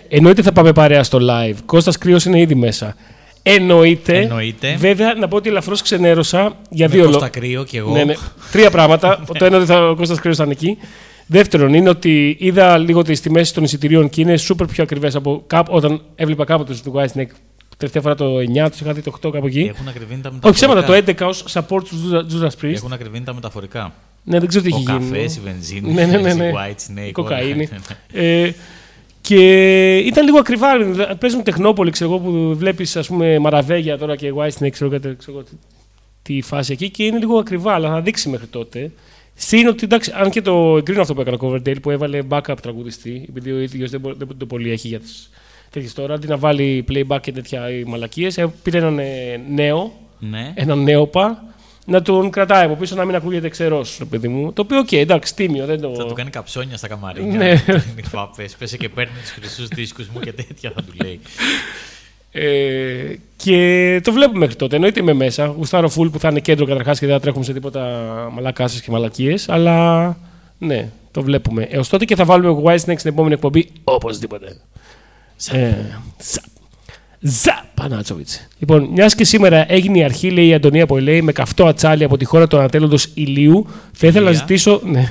Εννοείται 0.07 0.41
θα 0.41 0.51
πάμε 0.51 0.73
παρέα 0.73 1.03
στο 1.03 1.19
live. 1.21 1.55
Κώστας 1.65 1.97
Κρύος 1.97 2.25
είναι 2.25 2.39
ήδη 2.39 2.55
μέσα. 2.55 2.95
Εννοείται. 3.43 4.17
Εννοείται. 4.17 4.75
Βέβαια, 4.79 5.13
να 5.13 5.27
πω 5.27 5.35
ότι 5.35 5.49
ελαφρώς 5.49 5.81
ξενέρωσα 5.81 6.57
για 6.69 6.87
Με 6.87 6.93
δύο 6.93 7.03
Κώστα 7.05 7.19
λόγια. 7.19 7.39
Κρύο 7.39 7.63
και 7.63 7.77
εγώ. 7.77 7.91
Ναι, 7.91 8.03
ναι. 8.03 8.13
Τρία 8.51 8.69
πράγματα. 8.69 9.23
το 9.39 9.45
ένα 9.45 9.57
ότι 9.57 9.65
θα, 9.65 9.89
ο 9.89 9.95
Κώστας 9.95 10.19
Κρύος 10.19 10.37
θα 10.37 10.43
είναι 10.43 10.51
εκεί. 10.51 10.77
Δεύτερον, 11.33 11.73
είναι 11.73 11.89
ότι 11.89 12.35
είδα 12.39 12.77
λίγο 12.77 13.01
τις 13.01 13.21
τιμές 13.21 13.51
των 13.51 13.63
εισιτηρίων 13.63 14.09
και 14.09 14.21
είναι 14.21 14.35
super 14.49 14.65
πιο 14.71 14.83
ακριβές 14.83 15.15
από 15.15 15.43
κάπου, 15.47 15.73
όταν 15.73 16.01
έβλεπα 16.15 16.45
κάποτε 16.45 16.73
του 16.83 16.93
White 16.95 17.17
Snake. 17.19 17.29
Τελευταία 17.77 18.01
φορά 18.01 18.15
το 18.15 18.37
9, 18.65 18.69
τους 18.69 18.79
είχα 18.79 18.93
δει 18.93 19.01
το 19.01 19.11
8 19.27 19.31
κάπου 19.31 19.45
εκεί. 19.47 19.71
Έχουν 19.73 19.87
ακριβήνει 19.87 20.21
τα 20.21 20.29
Όχι 20.29 20.39
μεταφορικά. 20.41 20.51
ψέματα, 20.51 21.13
το 21.15 21.25
11 21.25 21.27
ως 21.29 21.45
support 21.53 21.83
του 21.83 22.27
Judas 22.31 22.65
Priest. 22.65 22.73
Έχουν 22.73 22.93
ακριβήνει 22.93 23.23
τα 23.25 23.33
μεταφορικά. 23.33 23.93
Ναι, 24.23 24.39
δεν 24.39 24.47
ξέρω 24.47 24.63
τι 24.63 24.73
Ο 24.73 24.75
έχει 24.75 24.85
γίνει. 24.91 25.09
καφές, 25.11 25.35
η 25.35 25.39
βενζίνη, 25.43 25.93
ναι, 25.93 26.05
ναι, 26.05 26.17
ναι, 26.17 26.33
ναι. 26.33 26.45
η 26.45 26.51
White 26.55 26.91
Snake, 26.91 27.07
η 27.07 27.11
κοκαίνη. 27.11 27.69
όλα. 27.71 28.23
ε, 28.27 28.51
και 29.21 29.97
ήταν 29.97 30.25
λίγο 30.25 30.39
ακριβά. 30.39 30.77
δηλαδή, 30.77 31.15
Παίζουν 31.15 31.43
τεχνόπολη, 31.43 31.91
ξέρω 31.91 32.09
εγώ, 32.11 32.19
που 32.19 32.55
βλέπεις 32.57 32.95
ας 32.95 33.07
πούμε 33.07 33.39
μαραβέγια 33.39 33.97
τώρα 33.97 34.15
και 34.15 34.33
White 34.35 34.51
Snake, 34.63 34.69
ξέρω, 34.71 34.89
κάτι, 34.89 35.15
ξέρω 35.17 35.37
εγώ, 35.37 35.43
τι, 35.43 35.51
τι 36.21 36.41
φάση 36.41 36.71
εκεί 36.73 36.89
και 36.89 37.03
είναι 37.03 37.17
λίγο 37.17 37.37
ακριβά, 37.37 37.73
αλλά 37.73 37.89
θα 37.89 38.01
δείξει 38.01 38.29
μέχρι 38.29 38.47
τότε. 38.47 38.91
Συν 39.33 39.67
ότι 39.67 39.83
εντάξει, 39.83 40.11
αν 40.15 40.29
και 40.29 40.41
το 40.41 40.77
εγκρίνω 40.77 41.01
αυτό 41.01 41.13
που 41.13 41.21
έκανε 41.21 41.37
ο 41.41 41.47
Coverdale 41.47 41.81
που 41.81 41.89
έβαλε 41.91 42.21
backup 42.29 42.55
τραγουδιστή, 42.61 43.25
επειδή 43.29 43.51
ο 43.51 43.59
ίδιος 43.59 43.89
δεν, 43.89 43.99
μπο- 43.99 44.13
δεν 44.13 44.27
το 44.37 44.45
πολύ 44.45 44.71
έχει 44.71 44.87
για 44.87 44.99
τις 44.99 45.29
τέτοιες 45.69 45.93
τώρα, 45.93 46.13
αντί 46.13 46.27
να 46.27 46.37
βάλει 46.37 46.85
playback 46.89 47.17
και 47.21 47.31
τέτοια 47.31 47.61
μαλακίες, 47.85 48.45
πήρε 48.63 48.77
έναν 48.77 48.99
ε, 48.99 49.05
νέο, 49.49 49.93
Ναι. 50.19 50.51
έναν 50.55 50.83
νέοπα, 50.83 51.43
να 51.85 52.01
τον 52.01 52.29
κρατάει 52.29 52.65
από 52.65 52.75
πίσω 52.75 52.95
να 52.95 53.05
μην 53.05 53.15
ακούγεται 53.15 53.49
ξερός, 53.49 54.01
παιδί 54.09 54.27
μου. 54.27 54.53
Το 54.53 54.61
οποίο, 54.61 54.77
οκ, 54.77 54.91
εντάξει, 54.91 55.35
τίμιο, 55.35 55.65
δεν 55.65 55.81
το. 55.81 55.95
Θα 55.95 56.05
του 56.05 56.13
κάνει 56.13 56.29
καψόνια 56.29 56.77
στα 56.77 56.87
καμαρίνια. 56.87 57.37
Ναι. 57.37 57.47
Ναι. 57.67 57.83
Πες, 58.35 58.55
πέσε 58.55 58.77
και 58.77 58.89
παίρνει 58.89 59.13
τους 59.21 59.29
χρυσούς 59.29 59.67
δίσκους 59.67 60.07
μου 60.07 60.19
και 60.19 60.33
τέτοια 60.33 60.71
θα 60.75 60.83
του 60.83 60.93
λέει. 61.03 61.19
Ε, 62.31 63.15
και 63.35 63.99
το 64.03 64.11
βλέπουμε 64.11 64.39
μέχρι 64.39 64.55
τότε. 64.55 64.75
Εννοείται 64.75 64.99
είμαι 64.99 65.13
μέσα. 65.13 65.45
Γουστάρω 65.45 65.89
φουλ 65.89 66.07
που 66.07 66.19
θα 66.19 66.27
είναι 66.29 66.39
κέντρο 66.39 66.65
καταρχάς 66.65 66.99
και 66.99 67.05
δεν 67.05 67.15
θα 67.15 67.21
τρέχουμε 67.21 67.43
σε 67.43 67.53
τίποτα 67.53 67.81
μαλακάσεις 68.33 68.81
και 68.81 68.91
μαλακίες. 68.91 69.49
Αλλά 69.49 70.17
ναι, 70.57 70.89
το 71.11 71.21
βλέπουμε. 71.23 71.67
Έως 71.69 71.89
τότε 71.89 72.05
και 72.05 72.15
θα 72.15 72.25
βάλουμε 72.25 72.61
Whitesnake 72.65 72.97
στην 72.97 73.11
επόμενη 73.11 73.33
εκπομπή 73.33 73.69
οπωσδήποτε. 73.83 74.45
Ε, 75.51 75.73
ζα- 76.33 76.49
Ζα 77.19 77.65
Πανάτσοβιτς. 77.73 78.47
Λοιπόν, 78.59 78.83
μιας 78.83 79.15
και 79.15 79.23
σήμερα 79.25 79.71
έγινε 79.71 79.97
η 79.97 80.03
αρχή, 80.03 80.29
λέει 80.29 80.47
η 80.47 80.53
Αντωνία 80.53 80.85
Ποηλέη, 80.85 81.21
με 81.21 81.31
καυτό 81.31 81.65
ατσάλι 81.65 82.03
από 82.03 82.17
τη 82.17 82.25
χώρα 82.25 82.47
του 82.47 82.57
ανατέλλοντο 82.57 82.97
ηλίου, 83.13 83.67
θα 83.93 84.07
ήθελα 84.07 84.23
να 84.23 84.29
Ηλία. 84.29 84.39
ζητήσω. 84.39 84.81
Ναι, 84.83 85.07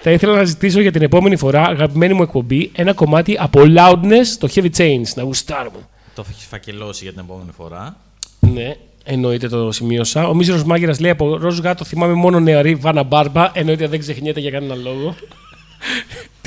θα 0.00 0.10
ήθελα 0.10 0.34
να 0.36 0.44
ζητήσω 0.44 0.80
για 0.80 0.92
την 0.92 1.02
επόμενη 1.02 1.36
φορά, 1.36 1.62
αγαπημένη 1.62 2.14
μου 2.14 2.22
εκπομπή, 2.22 2.70
ένα 2.74 2.92
κομμάτι 2.92 3.36
από 3.38 3.60
Loudness, 3.76 4.26
το 4.38 4.48
Heavy 4.54 4.68
Chains, 4.76 5.02
να 5.14 5.22
γουστάρουμε. 5.22 5.78
Το 6.16 6.24
έχεις 6.30 6.44
φακελώσει 6.44 7.02
για 7.04 7.12
την 7.12 7.20
επόμενη 7.24 7.50
φορά. 7.56 7.96
Ναι, 8.40 8.76
εννοείται 9.04 9.48
το 9.48 9.72
σημείωσα. 9.72 10.28
Ο 10.28 10.34
Μίζερο 10.34 10.62
Μάγκερα 10.66 10.94
λέει 11.00 11.10
από 11.10 11.36
ροζ 11.36 11.58
γάτο 11.58 11.84
θυμάμαι 11.84 12.12
μόνο 12.12 12.40
νεαρή 12.40 12.74
Βάνα 12.74 13.02
Μπάρμπα. 13.02 13.50
Εννοείται 13.54 13.86
δεν 13.86 13.98
ξεχνιέται 14.00 14.40
για 14.40 14.50
κανένα 14.50 14.74
λόγο. 14.74 15.14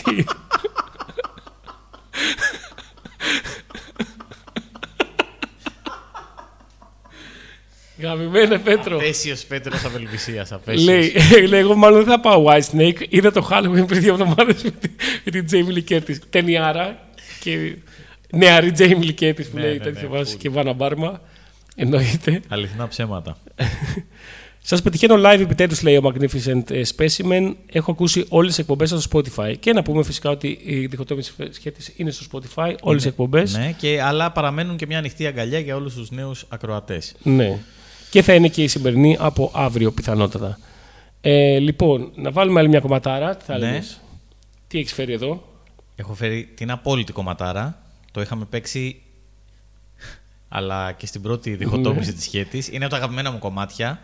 Τι; 0.04 0.24
Γαμημένε 8.02 8.58
Πέτρο. 8.60 8.96
Απέσιος 8.96 9.44
Πέτρος 9.44 9.86
Απελπισίας. 9.86 10.52
Απέσιος. 10.52 10.84
Λέει, 10.86 11.14
λέει, 11.48 11.60
εγώ 11.60 11.76
μάλλον 11.76 11.98
δεν 12.04 12.08
θα 12.08 12.20
πάω 12.20 12.46
White 12.48 12.76
Snake. 12.78 13.06
Είδα 13.10 13.32
το 13.32 13.48
Halloween 13.52 13.88
πριν 13.88 14.02
δύο 14.02 14.12
εβδομάδες 14.14 14.64
με, 14.64 14.70
τη- 14.72 14.90
με 15.24 15.32
την 15.32 15.46
Jamie 15.52 15.78
Lee 15.78 15.94
Curtis. 15.94 16.16
Ταινιάρα 16.30 17.00
και 17.40 17.76
νεαρή 18.34 18.72
Jamie 18.78 19.04
Lee 19.04 19.20
Curtis 19.20 19.36
που 19.52 19.56
Ναι, 19.58 19.62
λέει 19.62 19.78
ναι, 19.78 19.84
τέτοια 19.84 20.02
ναι, 20.02 20.08
βάση 20.08 20.34
full. 20.36 20.40
και 20.42 20.50
Βάνα 20.50 20.74
Μπάρμα. 20.74 21.22
Εννοείται. 21.76 22.42
Αληθινά 22.48 22.88
ψέματα. 22.88 23.38
Σας 24.62 24.82
πετυχαίνω 24.82 25.16
live 25.18 25.40
επιτέλους, 25.40 25.82
λέει 25.82 25.96
ο 25.98 26.02
Magnificent 26.04 26.72
ε, 26.72 26.82
Specimen. 26.98 27.54
Έχω 27.72 27.92
ακούσει 27.92 28.26
όλες 28.30 28.50
τις 28.50 28.60
εκπομπές 28.60 28.90
στο 28.90 29.00
Spotify. 29.12 29.54
Και 29.60 29.74
να 29.74 29.82
πούμε 29.82 30.04
φυσικά 30.04 30.30
ότι 30.30 30.60
η 30.64 30.86
διχοτόμηση 30.86 31.34
σχέτης 31.52 31.94
είναι 31.96 32.12
στο 32.12 32.26
Spotify, 32.32 32.74
όλες 32.82 33.02
τις 33.02 33.12
εκπομπές. 33.12 33.54
ναι, 33.58 33.74
και, 33.78 34.02
αλλά 34.02 34.32
παραμένουν 34.32 34.76
και 34.78 34.86
μια 34.86 34.98
ανοιχτή 34.98 35.26
αγκαλιά 35.28 35.60
για 35.60 35.76
όλους 35.76 35.94
τους 35.94 36.12
νέους 36.12 36.46
ακροατές. 36.50 37.16
Ναι. 37.24 37.58
Και 38.10 38.22
θα 38.22 38.34
είναι 38.34 38.48
και 38.48 38.64
η 38.64 38.68
σημερινή 38.68 39.18
από 39.20 39.52
αύριο 39.56 39.92
πιθανότατα. 39.92 40.60
Ε, 41.22 41.58
λοιπόν, 41.60 42.12
να 42.16 42.32
βάλουμε 42.32 42.60
άλλη 42.60 42.70
μια 42.70 42.80
κομματάρα. 42.80 43.36
Τι 43.36 43.46
θα 43.46 43.58
Ναι. 43.58 43.66
έλεγες; 43.68 44.00
Τι 44.68 44.80
έχεις 44.80 44.94
φέρει 44.94 45.14
εδώ; 45.14 45.44
Έχω 45.96 46.14
φέρει 46.14 46.50
την 46.56 46.72
απόλυτη 46.72 47.12
κομματάρα. 47.12 47.82
Το 48.11 48.22
είχαμε 48.22 48.45
παίξει 48.45 49.02
αλλά 50.49 50.91
και 50.91 51.06
στην 51.06 51.22
πρώτη 51.22 51.56
διχοτόμηση 51.56 52.14
της 52.14 52.23
σχέτης. 52.23 52.68
Είναι 52.68 52.86
από 52.86 52.94
τα 52.94 52.99
αγαπημένα 52.99 53.31
μου 53.31 53.40
κομμάτια. 53.40 53.99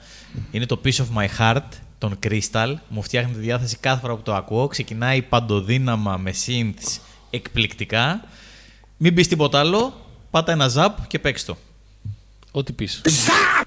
Είναι 0.52 0.65
το 0.65 0.82
Piece 0.84 0.95
of 0.95 1.06
My 1.18 1.27
Heart, 1.38 1.69
των 1.98 2.19
Crystal. 2.23 2.73
Μου 2.90 3.02
φτιάχνει 3.02 3.34
τη 3.34 3.40
διάθεση 3.40 3.77
κάθε 3.77 3.99
φορά 3.99 4.15
που 4.15 4.22
το 4.22 4.36
ακούω. 4.36 4.68
Ξεκινάει 4.68 5.22
παντοδύναμα 5.22 6.18
με 6.18 6.34
synths 6.45 6.99
εκπληκτικά. 7.30 8.23
Μην 8.98 9.14
πεις 9.14 9.27
τίποτα 9.27 9.60
άλλο, 9.60 10.06
πάτα 10.30 10.52
ένα 10.52 10.68
ζαπ 10.68 11.07
και 11.07 11.19
παίξ' 11.19 11.45
το. 11.45 11.57
Ό,τι 12.52 12.72
πεις. 12.72 13.02
Last 13.03 13.65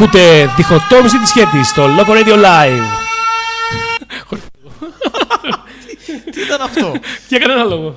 Ακούτε 0.00 0.50
διχοτόμηση 0.56 1.18
της 1.18 1.28
σχέτης 1.28 1.68
στο 1.68 1.84
Loco 1.84 2.10
Radio 2.10 2.34
Live. 2.44 2.82
Τι 6.32 6.40
ήταν 6.46 6.60
αυτό; 6.60 6.92
Για 7.28 7.38
κανένα 7.38 7.64
λόγο. 7.64 7.96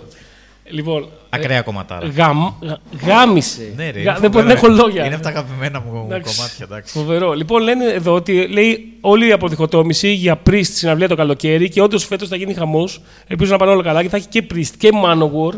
Λοιπόν, 0.70 1.10
Ακραία 1.30 1.62
κομματάρα. 1.62 2.08
γαμ, 2.16 2.38
γα- 2.62 2.80
γάμισε. 3.06 3.74
Ναι, 3.76 3.90
ρε. 3.90 4.02
Γα- 4.02 4.12
είναι 4.12 4.20
δεν, 4.20 4.32
φοβερό. 4.32 4.48
δεν 4.48 4.56
έχω 4.58 4.68
λόγια. 4.68 5.06
Είναι 5.06 5.14
από 5.14 5.24
τα 5.24 5.30
αγαπημένα 5.30 5.80
μου 5.80 6.04
Εντάξει. 6.06 6.36
κομμάτια, 6.36 6.66
εντάξει. 6.70 6.94
Φοβερό. 6.98 7.34
Λοιπόν, 7.34 7.62
λένε 7.62 7.86
εδώ 7.86 8.14
ότι 8.14 8.48
λέει 8.48 8.98
όλη 9.02 9.28
η 9.28 9.32
αποδιχοτόμηση 9.32 10.12
για 10.12 10.40
Priest 10.50 10.64
στη 10.64 10.76
συναυλία 10.76 11.08
το 11.08 11.16
καλοκαίρι 11.16 11.70
και 11.70 11.82
όντως 11.82 12.06
φέτος 12.06 12.28
θα 12.28 12.36
γίνει 12.36 12.54
χαμός. 12.54 13.02
Ελπίζω 13.28 13.52
να 13.52 13.58
πάνε 13.58 13.72
όλα 13.72 13.84
καλά 13.84 14.02
και 14.02 14.10
θα 14.10 14.18
έχει 14.18 14.28
και 14.28 14.44
Priest 14.54 14.72
και 14.78 14.90
Manowar 15.06 15.54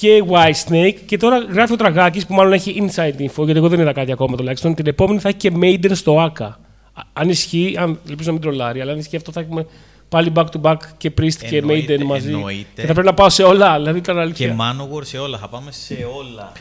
και 0.00 0.22
White 0.30 0.68
Snake. 0.70 0.94
Και 1.06 1.16
τώρα 1.16 1.38
γράφει 1.38 1.72
ο 1.72 1.76
Τραγάκης 1.76 2.26
που 2.26 2.34
μάλλον 2.34 2.52
έχει 2.52 2.88
inside 2.94 3.20
info, 3.20 3.44
γιατί 3.44 3.58
εγώ 3.58 3.68
δεν 3.68 3.80
είδα 3.80 3.92
κάτι 3.92 4.12
ακόμα 4.12 4.36
τουλάχιστον. 4.36 4.74
Την 4.74 4.86
επόμενη 4.86 5.18
θα 5.20 5.28
έχει 5.28 5.36
και 5.36 5.52
Maiden 5.60 5.90
στο 5.92 6.24
AKA. 6.24 6.44
Α- 6.44 7.02
Αν 7.12 7.28
ισχύει, 7.28 7.76
αν, 7.78 7.98
ελπίζω 8.08 8.26
να 8.28 8.32
μην 8.32 8.42
τρολάρει, 8.42 8.80
αλλά 8.80 8.92
αν 8.92 8.98
ισχύει 8.98 9.16
αυτό 9.16 9.32
θα 9.32 9.40
έχουμε 9.40 9.66
πάλι 10.08 10.32
back 10.34 10.44
to 10.44 10.60
back 10.62 10.76
και 10.96 11.12
Priest 11.20 11.34
και 11.48 11.56
Εννοείται, 11.56 11.94
Maiden 12.00 12.02
μαζί. 12.04 12.28
εννοείται. 12.32 12.80
Και 12.80 12.86
θα 12.86 12.92
πρέπει 12.92 13.06
να 13.06 13.14
πάω 13.14 13.28
σε 13.30 13.42
όλα, 13.42 13.76
δηλαδή 13.76 13.98
ήταν 13.98 14.18
αλήθεια. 14.18 14.46
Και 14.48 14.54
Manowar 14.58 15.04
σε 15.04 15.18
όλα. 15.18 15.38
Θα 15.38 15.48
πάμε 15.48 15.72
σε 15.72 16.06
όλα. 16.18 16.52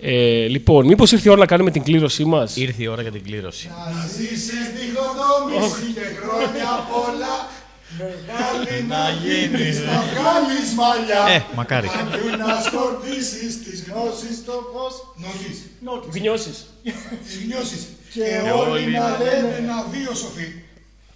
Ε, 0.00 0.46
λοιπόν, 0.46 0.86
μήπως 0.86 1.12
ήρθε 1.12 1.28
η 1.28 1.30
ώρα 1.30 1.40
να 1.40 1.46
κάνουμε 1.46 1.70
την 1.70 1.82
κλήρωσή 1.82 2.24
μας; 2.24 2.56
Ήρθε 2.56 2.82
η 2.82 2.86
ώρα 2.86 3.02
για 3.02 3.10
την 3.10 3.22
κλήρωση. 3.24 3.68
Να 3.94 4.06
ζήσεις 4.06 4.48
διχοτόμηση 4.78 5.92
και 5.94 6.00
χρόνια 6.20 6.68
πολλά 6.92 7.34
Μεγάλη 7.98 8.82
να 8.88 9.02
γίνεις, 9.22 9.76
να 9.78 9.98
βγάλεις 10.10 10.68
μαλλιά 10.80 11.34
Ε, 11.34 11.44
μακάρι. 11.54 11.88
Αντί 12.00 12.36
να 12.42 12.60
σκορπίσεις 12.66 13.62
τις 13.64 13.84
γνώσεις 13.88 14.44
το 14.44 14.52
φως 14.72 14.94
Νότης, 15.24 15.58
νότης, 15.84 16.20
Γνώσει. 16.22 16.50
τις 17.24 17.36
γνώσεις 17.44 17.86
Και 18.14 18.50
όλοι 18.62 18.82
να 18.86 19.06
λένε 19.22 19.56
να 19.66 19.76
βίο 19.90 20.14
σοφή 20.14 20.46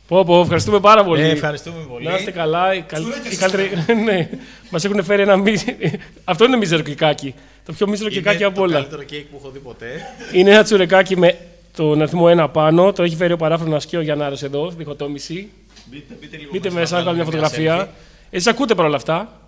Πω, 0.09 0.24
πω, 0.24 0.40
ευχαριστούμε 0.40 0.81
πάρα 0.81 1.05
πολύ. 1.05 1.23
Ε, 1.23 1.28
ευχαριστούμε 1.31 1.85
πολύ. 1.89 2.07
Να 2.07 2.16
είστε 2.16 2.31
καλά. 2.31 2.74
Η, 2.74 2.82
καλ... 2.82 3.02
Τσουρέκια 3.02 3.31
η 3.31 3.35
σας 3.35 3.51
καλύτερη... 3.51 4.01
ναι. 4.05 4.28
Μας 4.70 4.85
έχουν 4.85 5.05
φέρει 5.05 5.23
ένα 5.23 5.36
μη... 5.36 5.55
Αυτό 6.24 6.44
είναι 6.44 6.57
μίζερο 6.57 6.82
κεκάκι. 6.82 7.35
Το 7.66 7.73
πιο 7.73 7.89
μίζερο 7.89 8.09
κεκάκι 8.11 8.36
Είναι 8.36 8.44
από 8.47 8.55
το 8.55 8.62
όλα. 8.62 8.73
καλύτερο 8.73 9.02
κέικ 9.02 9.27
που 9.27 9.36
έχω 9.40 9.51
δει 9.51 9.59
ποτέ. 9.59 10.15
Είναι 10.32 10.51
ένα 10.51 10.62
τσουρεκάκι 10.62 11.16
με 11.19 11.39
τον 11.77 12.01
αριθμό 12.01 12.27
1 12.44 12.48
πάνω. 12.52 12.93
Το 12.93 13.02
έχει 13.02 13.16
φέρει 13.16 13.32
ο 13.32 13.36
παράφρονο 13.36 13.77
ασκείο 13.77 14.01
Γιαννάρο 14.01 14.36
εδώ, 14.43 14.70
διχοτόμηση. 14.77 15.51
Μπείτε, 15.90 16.14
μπείτε 16.20 16.36
λίγο 16.36 16.50
Μπείτε 16.52 16.68
μέσα, 16.68 16.80
μέσα 16.80 16.96
να 16.96 17.02
κάνουμε 17.02 17.22
μια 17.22 17.30
βγάλουμε 17.30 17.48
φωτογραφία. 17.48 17.94
Εσείς 18.30 18.46
ακούτε 18.46 18.74
παρόλα 18.74 18.96
αυτά; 18.96 19.40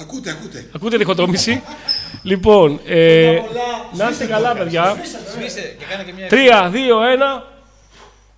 Ακούτε, 0.00 0.30
ακούτε 0.30 0.64
Ακούτε 0.74 0.96
διχοτόμηση; 0.96 1.62
λοιπόν, 2.22 2.80
ε, 2.86 3.38
να 3.96 4.08
είστε 4.10 4.24
καλά, 4.26 4.54
παιδιά. 4.54 4.94
selfie. 4.96 5.36
Σβήστε 5.36 5.76
και 5.78 5.84
κάνε 5.90 6.02
και 6.04 6.12
μια 6.16 6.28
Τρία, 6.28 6.68
δύο, 6.72 7.02
ένα. 7.02 7.46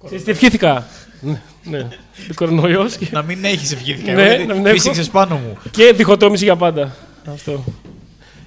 Ξέρεις 0.05 0.25
τι 0.25 0.31
ευχήθηκα. 0.31 0.87
Ναι, 1.21 1.41
ναι. 1.65 1.89
Κορονοϊός 2.35 2.97
και- 2.97 3.07
Να 3.11 3.23
μην 3.23 3.45
έχεις 3.45 3.73
ευχήθηκα. 3.73 4.13
Ναι, 4.13 4.21
εγώ, 4.23 4.29
γιατί 4.31 4.47
να 4.47 4.55
μην 4.55 4.67
έχω. 4.67 4.75
φύσηξες 4.75 5.09
πάνω 5.09 5.37
μου. 5.37 5.59
και 5.71 5.93
διχοτόμηση 5.93 6.45
για 6.45 6.57
πάντα. 6.57 6.97
Αυτό. 7.33 7.65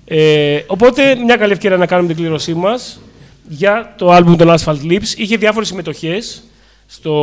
Ε, 0.05 0.59
οπότε, 0.67 1.15
μια 1.15 1.35
καλή 1.35 1.51
ευκαιρία 1.51 1.77
να 1.77 1.85
κάνουμε 1.85 2.07
την 2.07 2.17
κλήρωσή 2.17 2.53
μας 2.53 2.99
για 3.47 3.93
το 3.97 4.11
άλμπουμ 4.11 4.35
των 4.35 4.55
Asphalt 4.57 4.81
Lips. 4.91 5.13
Είχε 5.17 5.37
διάφορες 5.37 5.67
συμμετοχές 5.67 6.43
στο 6.87 7.19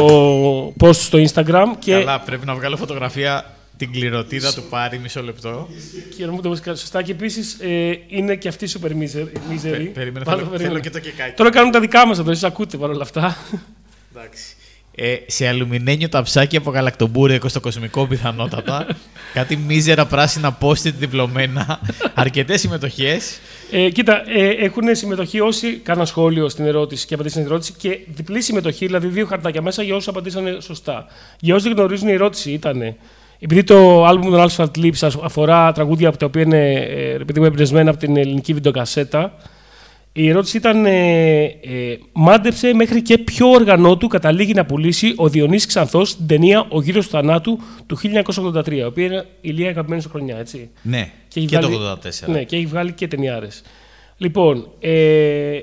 post 0.81 0.95
στο 0.95 1.19
Instagram 1.29 1.67
και. 1.79 1.93
Καλά, 1.93 2.21
πρέπει 2.21 2.47
να 2.47 2.55
βγάλω 2.55 2.77
φωτογραφία 2.77 3.45
την 3.77 3.93
κληρωτίδα 3.93 4.55
του 4.55 4.63
πάρει 4.71 4.99
μισό 4.99 5.23
λεπτό. 5.23 5.69
Και 6.17 6.27
να 6.27 6.33
μου 6.33 6.41
το 6.41 6.51
πεις 6.51 6.61
σωστά. 6.65 7.03
Και 7.03 7.13
επίσης 7.13 7.53
ε, 7.61 7.99
είναι 8.09 8.35
και 8.37 8.49
αυτή 8.49 8.69
super 8.73 8.87
miser- 8.89 9.23
misery. 9.53 9.71
Πε- 9.71 9.89
περίμενε, 9.89 10.25
Μάλλον 10.27 10.39
θέλω- 10.39 10.51
περίμενε. 10.51 10.57
θέλω 10.69 10.79
και 10.79 10.91
το 10.91 10.99
κεκάκι. 10.99 11.35
Τώρα 11.37 11.51
κάνουμε 11.51 11.73
τα 11.73 11.81
δικά 11.81 12.07
μας 12.07 12.19
εδώ, 12.19 12.31
εσείς 12.31 12.45
ακούτε 12.45 12.77
παρόλα 12.77 13.03
αυτά. 13.03 13.37
Εντάξει. 14.17 14.43
Ε, 14.97 15.17
σε 15.27 15.49
αλουμινένιο 15.49 16.09
ταψάκι 16.09 16.57
από 16.57 16.71
γαλακτομπούρεκο 16.71 17.49
στο 17.49 17.61
κοσμικό 17.61 18.07
πιθανότατα. 18.07 18.87
Κάτι 19.35 19.57
μίζερα 19.57 20.07
πράσινα 20.07 20.59
post-it 20.61 20.93
διπλωμένα. 20.99 21.81
Αρκετές 22.15 22.61
συμμετοχές. 22.61 23.39
Ε, 23.71 23.91
κοίτα, 23.91 24.23
ε, 24.31 24.49
έχουν 24.49 24.83
συμμετοχή 24.95 25.41
όσοι 25.41 25.73
κάναν 25.77 26.07
σχόλιο 26.07 26.49
στην 26.49 26.65
ερώτηση 26.67 27.07
και 27.07 27.15
απαντήσαν 27.15 27.41
στην 27.43 27.53
ερώτηση 27.53 27.75
και 27.79 27.99
διπλή 28.15 28.41
συμμετοχή, 28.41 28.87
δηλαδή 28.87 29.07
δύο 29.07 29.27
χαρτάκια 29.27 29.63
μέσα 29.63 29.83
για 29.83 29.95
όσους 29.95 30.09
απαντήσαν 30.09 30.61
σωστά. 30.61 31.07
Για 31.41 31.55
όσοι 31.55 31.69
δεν 31.69 31.77
γνωρίζουν, 31.77 32.09
η 32.09 32.13
ερώτηση 32.13 32.51
ήταν. 32.51 32.95
Επειδή 33.39 33.65
το 33.65 34.05
άλμπουμ 34.05 34.31
των 34.31 34.49
Alphabet 34.49 34.79
Lips 34.85 34.99
ας- 35.01 35.19
αφορά 35.23 35.73
τραγούδια 35.73 36.09
από 36.09 36.17
τα 36.19 36.27
οποία 36.27 36.43
είναι 36.43 36.73
ε, 36.75 37.15
επειδή 37.15 37.41
μου 37.41 37.47
εμπνευσμένα 37.47 37.91
από 37.91 37.99
την 37.99 38.17
ελληνική 38.17 38.53
βιντεοκασέτα, 38.53 39.35
η 40.17 40.29
ερώτηση 40.29 40.57
ήταν 40.57 40.87
ε, 40.87 41.43
ε, 41.45 41.99
μάντεψε 42.13 42.75
μέχρι 42.75 43.03
και 43.03 43.19
ποιο 43.19 43.49
όργανό 43.51 43.97
του 43.97 44.09
καταλήγει 44.09 44.53
να 44.53 44.65
πουλήσει 44.67 45.13
ο 45.17 45.29
Διονύσης 45.29 45.67
Ξανθός 45.67 46.17
την 46.17 46.27
ταινία 46.27 46.67
«Ο 46.71 46.83
γύρος 46.83 47.05
του 47.05 47.11
θανάτου» 47.11 47.59
του 47.87 47.99
1983, 47.99 48.71
η 48.73 48.83
οποία 48.85 49.05
είναι 49.05 49.27
η 49.41 49.51
λίγα 49.51 49.69
αγαπημένη 49.69 50.03
σου 50.03 50.09
χρονιά, 50.09 50.39
έτσι. 50.39 50.71
Ναι, 50.83 51.11
και, 51.29 51.41
έχει 51.41 51.49
το 51.49 51.69
βγάλει- 51.71 51.99
84. 52.27 52.29
Ναι, 52.29 52.45
και 52.45 52.57
έχει 52.57 52.67
βγάλει 52.67 52.93
και 52.93 53.09
ταινιάρες. 53.09 53.63
Λοιπόν, 54.17 54.69
ε, 54.81 55.59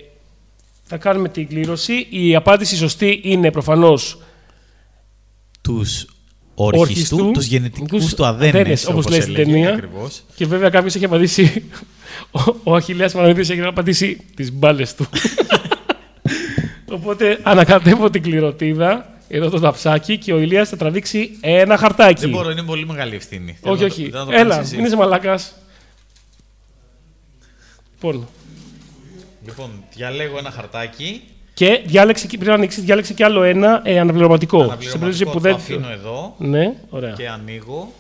θα 0.84 0.98
κάνουμε 0.98 1.30
την 1.30 1.48
κλήρωση. 1.48 2.08
Η 2.10 2.36
απάντηση 2.36 2.76
σωστή 2.76 3.20
είναι 3.24 3.52
προφανώς 3.52 4.18
Τους 5.62 6.06
ορχιστούς, 6.56 7.32
τους 7.34 7.46
γενετικούς 7.46 8.06
τους 8.16 8.26
αδένες. 8.28 8.88
όπως 8.88 9.08
λέει 9.10 9.22
στην 9.22 9.34
ταινία. 9.34 9.74
Ακριβώς. 9.74 10.22
Και 10.36 10.46
βέβαια 10.46 10.70
κάποιος 10.70 10.96
έχει 10.96 11.06
απαντήσει. 11.06 11.64
Ο, 12.32 12.42
ο 12.64 12.76
Αχιλέας 12.76 13.14
Μανολίδης 13.14 13.50
έχει 13.50 13.62
απαντήσει 13.62 14.26
τις 14.36 14.52
μπάλες 14.52 14.96
του. 14.96 15.08
Οπότε 16.92 17.40
ανακατεύω 17.44 18.10
την 18.10 18.22
κληροτίδα, 18.22 19.10
εδώ 19.28 19.50
το 19.50 19.60
ταψάκι, 19.60 20.18
και 20.18 20.34
ο 20.34 20.40
Ηλίας 20.40 20.70
θα 20.70 20.78
τραβήξει 20.78 21.38
ένα 21.42 21.78
χαρτάκι. 21.78 22.22
Δεν 22.22 22.30
μπορώ, 22.30 22.50
είναι 22.50 22.64
πολύ 22.64 22.86
μεγάλη 22.86 23.16
ευθύνη. 23.16 23.58
όχι, 23.62 23.78
Θέλω 23.78 23.92
όχι. 23.92 24.04
να 24.04 24.10
το- 24.12 24.18
να 24.18 24.26
το 24.26 24.32
Έλα, 24.32 24.50
κάνεις 24.56 24.68
εσύ. 24.68 24.76
μην 24.76 24.86
είσαι 24.86 24.96
μαλάκας. 24.96 25.54
Λοιπόν, 27.94 28.28
Λοιπόν, 29.46 29.70
διαλέγω 29.96 30.38
ένα 30.38 30.52
χαρτάκι. 30.52 31.22
Και 31.54 31.82
διάλεξε, 31.86 32.28
και- 32.28 32.38
πριν 32.38 32.52
ανοίξεις, 32.52 32.84
διάλεξε 32.84 33.14
και 33.14 33.24
άλλο 33.24 33.44
ένα 33.44 33.82
ε, 33.84 34.00
αναπληρωματικό. 34.00 34.58
Αναπληρωματικό, 34.62 35.00
περίπτωση 35.00 35.24
το 35.26 35.30
που 35.32 35.40
δεν. 35.40 35.54
αφήνω 35.54 35.90
εδώ 35.90 36.36
Ναι, 36.38 36.74
ωραία. 36.90 37.12
και 37.14 37.28
ανοίγω. 37.30 37.94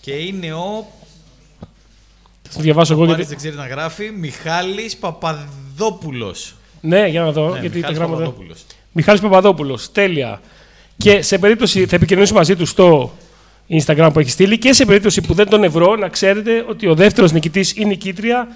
Και 0.00 0.12
είναι 0.12 0.52
ο. 0.52 0.86
Θα 2.54 2.60
το 2.60 2.64
διαβάσω 2.66 2.92
εγώ 2.92 3.02
Ο 3.02 3.06
Πάρης 3.06 3.26
γιατί. 3.26 3.42
δεν 3.42 3.52
ξέρει 3.52 3.68
να 3.68 3.74
γράφει. 3.74 4.10
Μιχάλης 4.10 4.96
Παπαδόπουλος. 4.96 6.54
Ναι, 6.80 7.06
για 7.06 7.20
να 7.22 7.32
δω. 7.32 7.48
Ναι, 7.52 7.60
γιατί 7.60 7.68
τα 7.68 7.76
Μιχάλης 7.76 7.98
γράμματα. 7.98 8.22
Παπαδόπουλος. 8.22 8.64
Μιχάλης 8.92 9.20
Παπαδόπουλος. 9.20 9.92
Τέλεια. 9.92 10.40
Και 10.96 11.22
σε 11.22 11.38
περίπτωση 11.38 11.86
θα 11.86 11.96
επικοινωνήσω 11.96 12.34
μαζί 12.34 12.56
του 12.56 12.66
στο 12.66 13.12
Instagram 13.68 14.10
που 14.12 14.18
έχει 14.18 14.30
στείλει 14.30 14.58
και 14.58 14.72
σε 14.72 14.84
περίπτωση 14.84 15.20
που 15.20 15.34
δεν 15.34 15.48
τον 15.48 15.64
ευρώ, 15.64 15.96
να 15.96 16.08
ξέρετε 16.08 16.64
ότι 16.68 16.86
ο 16.86 16.94
δεύτερος 16.94 17.32
νικητής 17.32 17.76
ή 17.76 17.84
νικήτρια 17.84 18.48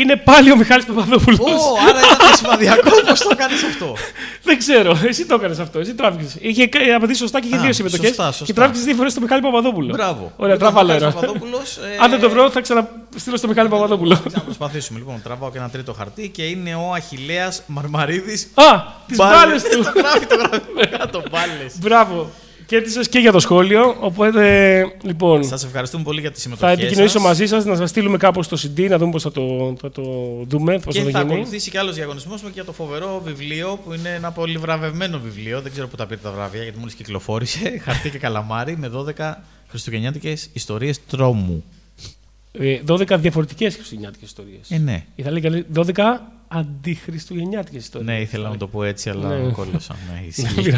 είναι 0.00 0.16
πάλι 0.16 0.52
ο 0.52 0.56
Μιχάλης 0.56 0.84
Παπαδόπουλος. 0.84 1.38
Ω, 1.38 1.44
άρα 1.88 1.98
ήταν 1.98 2.36
σημαδιακό 2.40 2.90
πώς 3.08 3.20
το 3.20 3.36
κάνεις 3.36 3.62
αυτό; 3.62 3.94
Δεν 4.42 4.58
ξέρω, 4.58 4.98
εσύ 5.06 5.26
το 5.26 5.34
έκανες 5.34 5.58
αυτό. 5.58 5.78
Εσύ 5.78 5.94
τράβηξες. 5.94 6.36
Είχε 6.40 6.62
ε, 6.62 6.94
απαντήσει 6.94 7.18
σωστά 7.20 7.40
και 7.40 7.46
είχε 7.46 7.56
Α, 7.56 7.60
δύο 7.60 7.72
συμμετοχές. 7.72 8.06
σωστά, 8.08 8.26
σωστά. 8.26 8.44
Και 8.44 8.52
τράβηξες 8.52 8.84
δύο 8.84 8.94
φορές 8.94 9.14
το 9.14 9.20
Μιχάλη 9.20 9.42
Παπαδόπουλο. 9.42 9.92
Μπράβο. 9.92 10.32
Ωραία, 10.36 10.54
Λοιπόν, 10.54 10.58
τράβαλε 10.68 10.92
Μιχάλης 10.92 11.14
ένα. 11.14 11.20
Παπαδόπουλος, 11.26 11.76
ε, 11.76 11.80
Αν 12.04 12.10
δεν 12.10 12.20
το 12.20 12.30
βρω, 12.30 12.50
θα 12.50 12.60
ξαναστείλω 12.60 13.36
στο 13.36 13.48
Μιχάλη 13.48 13.68
Παπαδόπουλο. 13.68 14.22
Να 14.32 14.40
προσπαθήσουμε 14.40 14.98
λοιπόν. 14.98 15.20
Τραβάω 15.22 15.50
και 15.50 15.58
ένα 15.58 15.68
τρίτο 15.70 15.92
χαρτί 15.92 16.28
και 16.28 16.42
είναι 16.42 16.74
ο 16.74 16.92
Αχηλέας 16.94 17.62
Μαρμαρίδης. 17.66 18.48
Α, 18.54 18.64
τις 19.06 19.16
μπάλες 19.16 19.62
του. 19.62 19.82
το 19.92 19.92
γράφει, 19.96 20.26
το 20.26 20.36
γράφει. 20.36 20.96
Κάτω 20.98 21.22
μπάλες. 21.30 21.72
Μπράβο. 21.78 22.30
Κέρδισες 22.66 23.08
και 23.08 23.18
για 23.18 23.32
το 23.32 23.38
σχόλιο. 23.40 23.96
Οπότε, 24.00 24.84
λοιπόν, 25.02 25.44
Σας 25.44 25.64
ευχαριστούμε 25.64 26.02
πολύ 26.04 26.20
για 26.20 26.28
τη 26.30 26.34
θα 26.36 26.40
συμμετοχή 26.40 26.72
επικοινωνήσω 26.72 27.18
σας. 27.18 27.22
μαζί 27.22 27.46
σας 27.46 27.64
να 27.64 27.76
σας 27.76 27.90
στείλουμε 27.90 28.16
κάπως 28.16 28.48
το 28.48 28.58
CD, 28.62 28.88
να 28.88 28.98
δούμε 28.98 29.10
πώς 29.12 29.22
θα 29.22 29.32
το, 29.32 29.74
θα 29.80 29.90
το 29.90 30.02
δούμε. 30.46 30.78
Πώς 30.78 30.94
Και 30.94 31.00
θα 31.00 31.10
θα 31.10 31.12
το 31.12 31.18
γίνει. 31.18 31.32
ακολουθήσει 31.32 31.70
και 31.70 31.78
άλλος 31.78 31.94
διαγωνισμός 31.94 32.42
με 32.42 32.50
για 32.54 32.64
το 32.64 32.72
φοβερό 32.72 33.22
βιβλίο 33.24 33.78
που 33.84 33.92
είναι 33.92 34.08
ένα 34.08 34.30
πολύ 34.30 34.58
βραβευμένο 34.58 35.18
βιβλίο. 35.18 35.60
Δεν 35.60 35.72
ξέρω 35.72 35.86
πού 35.88 35.96
τα 35.96 36.06
πήρε 36.06 36.20
τα 36.22 36.30
βραβεία 36.30 36.62
γιατί 36.62 36.78
μόλις 36.78 36.94
κυκλοφόρησε. 36.94 37.58
Χαρτί 37.84 38.10
και 38.10 38.18
καλαμάρι 38.18 38.76
με 38.76 38.90
12 39.18 39.34
χριστουγεννιάτικες 39.68 40.48
ιστορίες 40.52 41.00
τρόμου. 41.06 41.64
Ε, 42.58 42.80
12 42.88 43.16
διαφορετικές 43.18 43.74
χριστουγεννιάτικες 43.74 44.28
ιστορίες. 44.28 44.70
Ε, 44.70 44.78
ναι. 44.78 45.04
Θα 45.22 45.30
λέει 45.30 45.66
12 45.74 45.92
αντιχριστουγεννιάτικες 46.48 47.82
ιστορίες. 47.82 48.10
Ναι, 48.14 48.20
ήθελα 48.20 48.48
να 48.48 48.56
το 48.56 48.66
πω 48.66 48.84
έτσι, 48.84 49.10
αλλά 49.10 49.28
Ναι. 49.38 49.52
κόλλωσα. 49.52 49.96
Ναι, 50.12 50.22
ισχύει. 50.28 50.72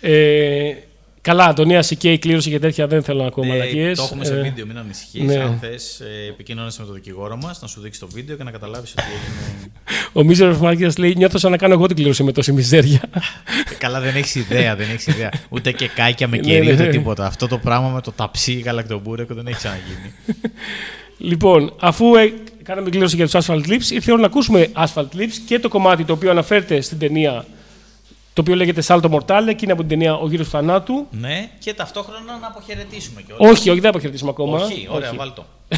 Ε, 0.00 0.72
καλά, 1.20 1.44
Αντωνία 1.44 1.82
Σικέη 1.82 2.18
κλήρωση 2.18 2.50
και 2.50 2.58
τέτοια 2.58 2.86
δεν 2.86 3.02
θέλω 3.02 3.20
να 3.20 3.26
ακούω 3.26 3.44
Ε, 3.44 3.46
μαλακίες. 3.46 3.96
το 3.98 4.02
έχουμε 4.04 4.24
σε 4.24 4.40
βίντεο, 4.40 4.66
μην 4.66 4.78
ανησυχείς. 4.78 5.22
ναι. 5.22 5.36
Αν 5.36 5.58
θες, 5.60 6.02
επικοινώνησε 6.28 6.80
με 6.80 6.86
τον 6.86 6.94
δικηγόρο 6.94 7.36
μας 7.36 7.60
να 7.62 7.68
σου 7.68 7.80
δείξει 7.80 8.00
το 8.00 8.08
βίντεο 8.12 8.36
και 8.36 8.42
να 8.42 8.50
καταλάβεις 8.50 8.90
ότι 8.92 9.02
έγινε. 9.02 9.72
Ο 10.12 10.22
Μίζερο 10.24 10.56
Μάρκετ 10.58 10.98
λέει: 10.98 11.14
Νιώθω 11.16 11.38
σαν 11.38 11.50
να 11.50 11.56
κάνω 11.56 11.72
εγώ 11.74 11.86
την 11.86 11.96
κλήρωση 11.96 12.22
με 12.22 12.32
τόση 12.32 12.52
μιζέρια. 12.52 13.00
Ε, 13.70 13.74
Καλά, 13.78 14.00
δεν 14.00 14.16
έχεις 14.16 14.34
ιδέα, 14.34 14.76
δεν 14.76 14.90
έχεις 14.90 15.06
ιδέα. 15.06 15.30
Ούτε 15.54 15.72
και 15.72 15.88
κάκια 15.94 16.28
με 16.28 16.36
Ναι, 16.36 16.42
κερί, 16.42 16.66
ναι, 16.66 16.72
ούτε 16.72 16.82
ναι. 16.84 16.90
τίποτα. 16.90 17.26
Αυτό 17.26 17.48
το 17.48 17.58
πράγμα 17.58 17.88
με 17.88 18.00
το 18.00 18.12
ταψί 18.12 18.52
γαλακτομπούρεκο 18.52 19.34
δεν 19.34 19.46
έχει 19.46 19.56
ξαναγίνει. 19.56 20.12
λοιπόν, 21.30 21.72
αφού 21.80 22.14
ε, 22.16 22.32
κάναμε 22.62 22.90
κλήρωση 22.90 23.16
για 23.16 23.28
τους 23.28 23.46
Asphalt 23.46 23.66
Lips. 23.66 23.90
Ήρθε 23.90 24.10
η 24.10 24.12
ώρα 24.12 24.20
να 24.20 24.26
ακούσουμε 24.26 24.68
Asphalt 24.76 25.16
Lips 25.16 25.34
και 25.46 25.58
το 25.58 25.68
κομμάτι 25.68 26.04
το 26.04 26.12
οποίο 26.12 26.30
αναφέρεται 26.30 26.80
στην 26.80 26.98
ταινία. 26.98 27.44
Το 28.38 28.44
οποίο 28.44 28.56
λέγεται 28.56 28.82
Salto 28.86 29.10
Mortale 29.10 29.54
και 29.56 29.60
είναι 29.62 29.72
από 29.72 29.80
την 29.80 29.88
ταινία 29.88 30.14
Ο 30.14 30.28
Γύρος 30.28 30.46
του 30.46 30.52
Θανάτου. 30.52 31.06
Ναι, 31.10 31.50
και 31.58 31.74
ταυτόχρονα 31.74 32.38
να 32.40 32.46
αποχαιρετήσουμε 32.46 33.22
κιόλας. 33.22 33.50
Όχι, 33.50 33.70
όχι, 33.70 33.80
δεν 33.80 33.90
αποχαιρετήσουμε 33.90 34.30
ακόμα. 34.30 34.58
Όχι, 34.58 34.88
ωραία, 34.90 35.12
βάλ' 35.14 35.32
το. 35.34 35.44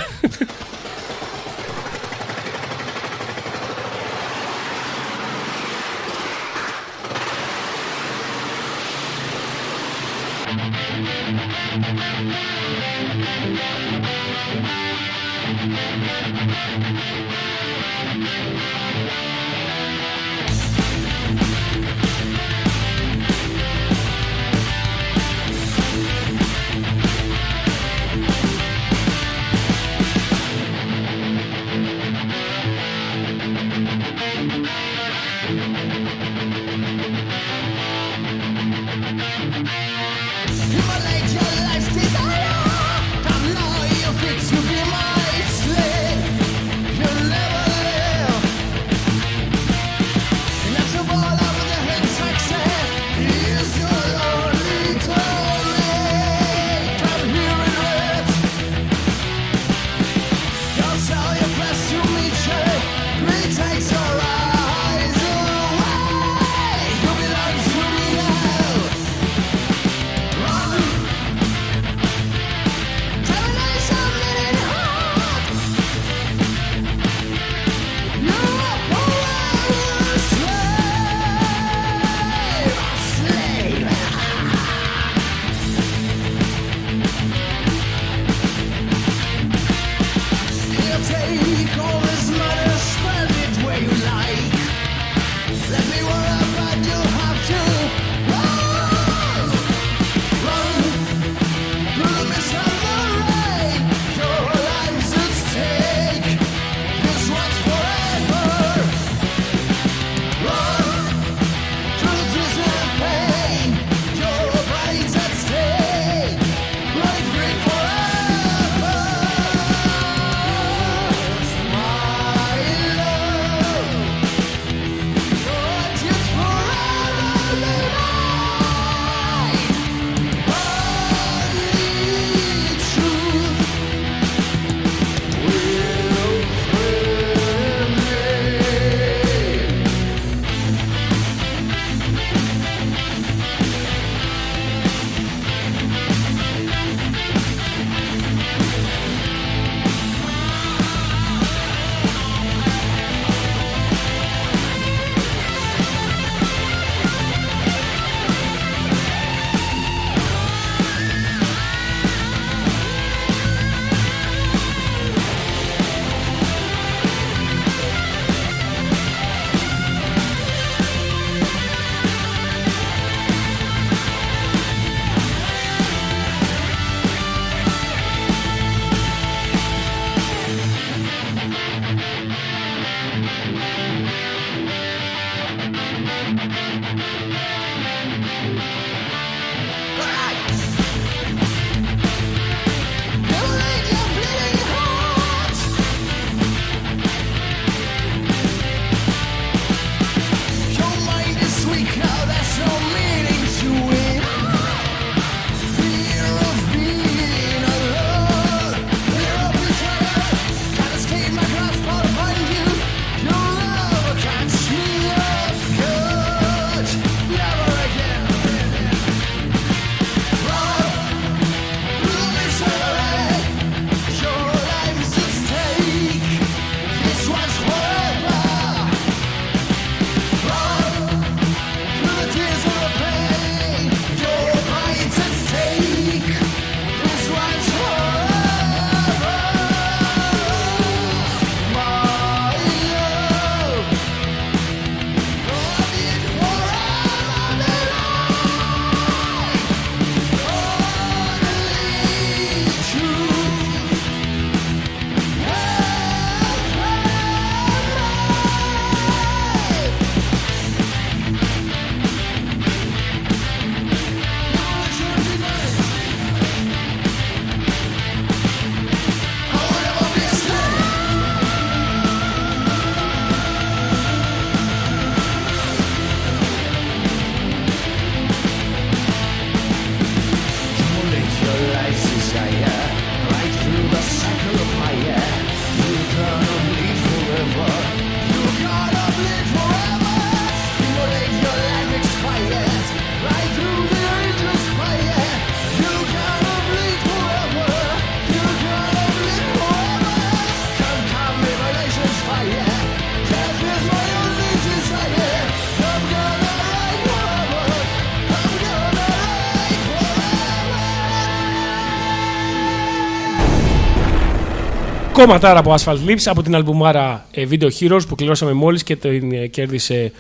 κόμματάρα 315.21 315.59
από 315.59 315.75
Asphalt 315.79 316.09
Lips 316.09 316.23
από 316.25 316.43
την 316.43 316.55
αλμπουμάρα 316.55 317.27
ε, 317.31 317.47
Video 317.51 317.69
Heroes 317.81 318.01
που 318.09 318.15
κληρώσαμε 318.15 318.53
μόλις 318.53 318.83
και 318.83 318.97
την 318.97 319.33
ε, 319.33 319.47
κέρδισε 319.47 320.13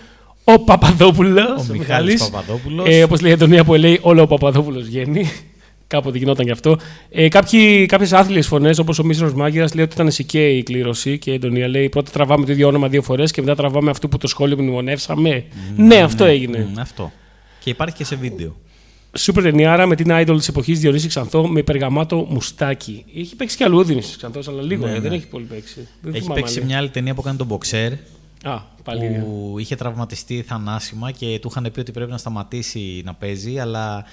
ο 0.44 0.58
Παπαδόπουλος. 0.58 1.68
Ο 1.68 1.72
Μιχάλης 1.72 2.28
Παπαδόπουλος. 2.28 2.86
Ε, 2.88 3.02
όπως 3.02 3.20
λέει 3.20 3.30
η 3.30 3.34
Αντωνία 3.34 3.64
που 3.64 3.74
λέει 3.74 3.98
όλο 4.02 4.22
ο 4.22 4.26
Παπαδόπουλος 4.26 4.84
βγαίνει. 4.84 5.30
Κάποτε 5.86 6.18
γινόταν 6.18 6.44
γι' 6.44 6.50
αυτό. 6.50 6.78
Ε, 7.10 7.28
κάποιοι, 7.28 7.86
κάποιες 7.86 8.12
άθλιες 8.12 8.46
φωνές 8.46 8.78
όπως 8.78 8.98
ο 8.98 9.04
Μίσρος 9.04 9.34
Μάγειρας 9.34 9.74
λέει 9.74 9.84
ότι 9.84 9.94
ήταν 9.94 10.10
σικέ 10.10 10.48
η 10.48 10.62
κλήρωση 10.62 11.18
και 11.18 11.30
η 11.30 11.34
Αντωνία 11.34 11.68
λέει 11.68 11.88
πρώτα 11.88 12.10
τραβάμε 12.10 12.46
το 12.46 12.52
ίδιο 12.52 12.68
όνομα 12.68 12.88
δύο 12.88 13.02
φορές 13.02 13.30
και 13.30 13.40
μετά 13.40 13.54
τραβάμε 13.54 13.90
αυτό 13.90 14.08
που 14.08 14.18
το 14.18 14.26
σχόλιο 14.26 14.56
μνημονεύσαμε. 14.56 15.44
Ναι, 15.76 15.96
αυτό 15.96 16.24
έγινε. 16.24 16.68
Μ, 16.74 16.78
αυτό. 16.78 17.12
Και 17.60 17.70
υπάρχει 17.70 17.96
και 17.96 18.04
σε 18.04 18.16
βίντεο. 18.16 18.56
Σούπερ 19.18 19.42
ταινιάρα 19.42 19.86
με 19.86 19.94
την 19.94 20.06
idol 20.10 20.34
της 20.36 20.48
εποχής 20.48 20.80
Διονύση 20.80 21.08
Ξανθό 21.08 21.48
με 21.48 21.62
περγαμάτο 21.62 22.26
μουστάκι. 22.28 23.04
Έχει 23.16 23.36
παίξει 23.36 23.56
και 23.56 23.64
αλλού 23.64 23.78
ο 23.78 23.84
Διονύση 23.84 24.16
Ξανθός, 24.16 24.48
αλλά 24.48 24.62
λίγο, 24.62 24.86
Ναι, 24.86 24.90
ε, 24.90 24.94
ναι. 24.94 25.00
δεν 25.00 25.12
έχει 25.12 25.26
πολύ 25.26 25.44
παίξει. 25.44 25.88
Δεν 26.00 26.14
Έχει 26.14 26.22
θυμάμαι 26.22 26.40
παίξει 26.40 26.54
σε 26.54 26.60
αν 26.60 26.66
μια 26.66 26.78
άλλη 26.78 26.88
ταινία 26.88 27.14
που 27.14 27.20
έκανε 27.20 27.38
τον 27.38 27.48
Boxer. 27.48 27.92
Α, 28.42 28.58
πάλι. 28.82 29.04
ίδια. 29.04 29.20
που 29.20 29.54
είχε 29.58 29.76
τραυματιστεί 29.76 30.42
θανάσιμα 30.42 31.10
και 31.10 31.38
του 31.40 31.48
είχαν 31.50 31.70
πει 31.72 31.80
ότι 31.80 31.92
πρέπει 31.92 32.10
να 32.10 32.18
σταματήσει 32.18 33.02
να 33.04 33.14
παίζει, 33.14 33.58
αλλά 33.58 34.04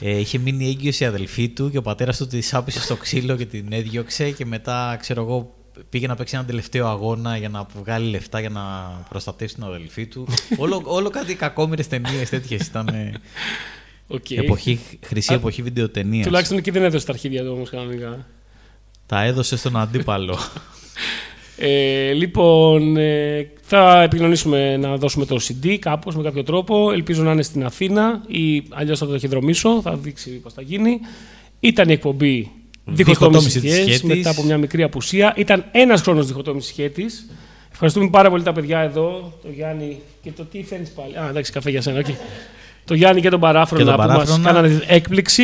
ε, 0.00 0.18
είχε 0.18 0.38
μείνει 0.38 0.68
έγκυος 0.68 1.00
η 1.00 1.04
αδελφή 1.04 1.48
του 1.48 1.70
και 1.70 1.78
ο 1.78 1.82
πατέρας 1.82 2.16
του 2.16 2.26
τη 2.26 2.48
άπησε 2.52 2.80
στο 2.80 2.96
ξύλο 2.96 3.36
και 3.36 3.46
την 3.46 3.66
έδιωξε 3.70 4.30
και 4.30 4.46
μετά, 4.46 4.96
ξέρω 5.00 5.22
εγώ, 5.22 5.54
πήγε 5.90 6.06
να 6.06 6.14
παίξει 6.14 6.34
έναν 6.34 6.46
τελευταίο 6.46 6.86
αγώνα 6.86 7.36
για 7.36 7.48
να 7.48 7.66
βγάλει 7.80 8.10
λεφτά 8.10 8.40
για 8.40 8.50
να 8.50 8.62
προστατεύσει 9.08 9.54
την 9.54 9.64
αδελφή 9.64 10.06
του. 10.06 10.26
όλο, 10.56 10.82
όλο 10.84 11.10
κάτι 11.10 11.34
κακόμοιρες 11.34 11.88
ταινίες 11.88 12.28
τέτοιες 12.28 12.66
ήταν. 12.66 12.88
Ε, 14.10 14.14
Οκ. 14.14 14.30
εποχή, 14.30 14.80
χρυσή 15.02 15.32
Α, 15.32 15.36
εποχή 15.36 15.62
βιντεοτενίας. 15.62 16.26
Τουλάχιστον 16.26 16.58
εκεί 16.58 16.70
δεν 16.70 16.82
έδωσε 16.82 17.06
τα 17.06 17.12
αρχίδια 17.12 17.42
του 17.44 17.50
όμως 17.54 17.70
κανονικά. 17.70 18.26
Τα 19.06 19.22
έδωσε 19.24 19.56
στον 19.56 19.76
αντίπαλο. 19.76 20.38
Ε, 21.62 22.12
λοιπόν, 22.12 22.96
ε, 22.96 23.50
θα 23.62 24.02
επικοινωνήσουμε 24.02 24.76
να 24.76 24.96
δώσουμε 24.96 25.24
το 25.26 25.36
CD 25.48 25.76
κάπως 25.78 26.16
με 26.16 26.22
κάποιο 26.22 26.42
τρόπο. 26.42 26.92
Ελπίζω 26.92 27.22
να 27.22 27.32
είναι 27.32 27.42
στην 27.42 27.64
Αθήνα 27.64 28.22
ή 28.26 28.62
αλλιώς 28.68 28.98
θα 28.98 29.06
το 29.06 29.12
ταχυδρομήσω, 29.12 29.80
θα 29.82 29.96
δείξει 29.96 30.30
πώς 30.30 30.52
θα 30.52 30.62
γίνει. 30.62 31.00
Ήταν 31.60 31.88
η 31.88 31.92
εκπομπή 31.92 32.50
Διχοτόμησης 32.84 32.94
Διχοτόμησης 32.94 33.60
της 33.60 33.72
Χαίτης, 33.72 33.96
Χαίτης. 33.96 34.16
μετά 34.16 34.30
από 34.30 34.42
μια 34.42 34.58
μικρή 34.58 34.82
απουσία. 34.82 35.34
Ήταν 35.36 35.64
ένας 35.72 36.00
χρόνος 36.00 36.26
Διχοτόμησης 36.26 36.70
Χαίτης. 36.70 37.26
Ευχαριστούμε 37.72 38.10
πάρα 38.10 38.30
πολύ 38.30 38.42
τα 38.42 38.52
παιδιά 38.52 38.80
εδώ, 38.80 39.38
το 39.42 39.48
Γιάννη 39.54 40.00
και 40.22 40.30
το 40.32 40.44
τι 40.44 40.62
φέρνεις 40.62 40.90
πάλι. 40.90 41.16
Α, 41.18 41.28
εντάξει, 41.28 41.52
καφέ 41.52 41.70
για 41.70 41.82
σένα, 41.82 41.98
οκ. 41.98 42.06
Το 42.90 42.96
Γιάννη 42.96 43.20
και 43.20 43.28
τον 43.30 43.40
Παράφρονα, 43.40 43.84
Και 43.84 43.90
τον 43.90 44.00
που 44.00 44.06
μας 44.06 44.16
Παράφρονα. 44.16 44.52
κάνανε 44.52 44.82
έκπληξη. 44.86 45.42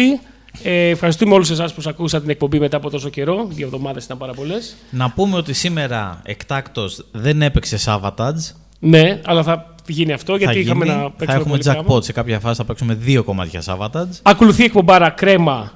Ε, 0.62 0.88
ευχαριστούμε 0.88 1.34
όλους 1.34 1.50
εσάς 1.50 1.72
που 1.74 1.82
ακούσατε 1.86 2.22
την 2.22 2.30
εκπομπή 2.30 2.58
μετά 2.58 2.76
από 2.76 2.90
τόσο 2.90 3.08
καιρό. 3.08 3.46
Δύο 3.50 3.66
εβδομάδες 3.66 4.04
ήταν 4.04 4.18
πάρα 4.18 4.32
πολλές. 4.32 4.76
να 4.90 5.10
πούμε 5.10 5.36
ότι 5.36 5.52
σήμερα 5.52 6.20
εκτάκτος 6.24 7.04
δεν 7.12 7.42
έπαιξε 7.42 7.78
Savatage. 7.84 8.54
Ναι, 8.78 9.20
αλλά 9.24 9.42
θα 9.42 9.74
γίνει 9.86 10.12
αυτό 10.12 10.36
γιατί 10.36 10.54
θα, 10.54 10.60
είχαμε 10.60 10.84
γίνει, 10.84 10.96
να 10.96 11.02
θα 11.02 11.10
παίξουμε 11.10 11.40
έχουμε 11.40 11.56
πολύ 11.58 11.62
jackpot. 11.78 11.82
πράγμα. 11.84 12.02
Σε 12.02 12.12
κάποια 12.12 12.40
φάση 12.40 12.56
θα 12.56 12.64
παίξουμε 12.64 12.94
δύο 12.94 13.22
κομμάτια 13.24 13.62
Savatage. 13.66 14.18
Ακολουθεί 14.22 14.62
η 14.62 14.64
εκπομπάρα 14.64 15.10
κρέμα 15.10 15.72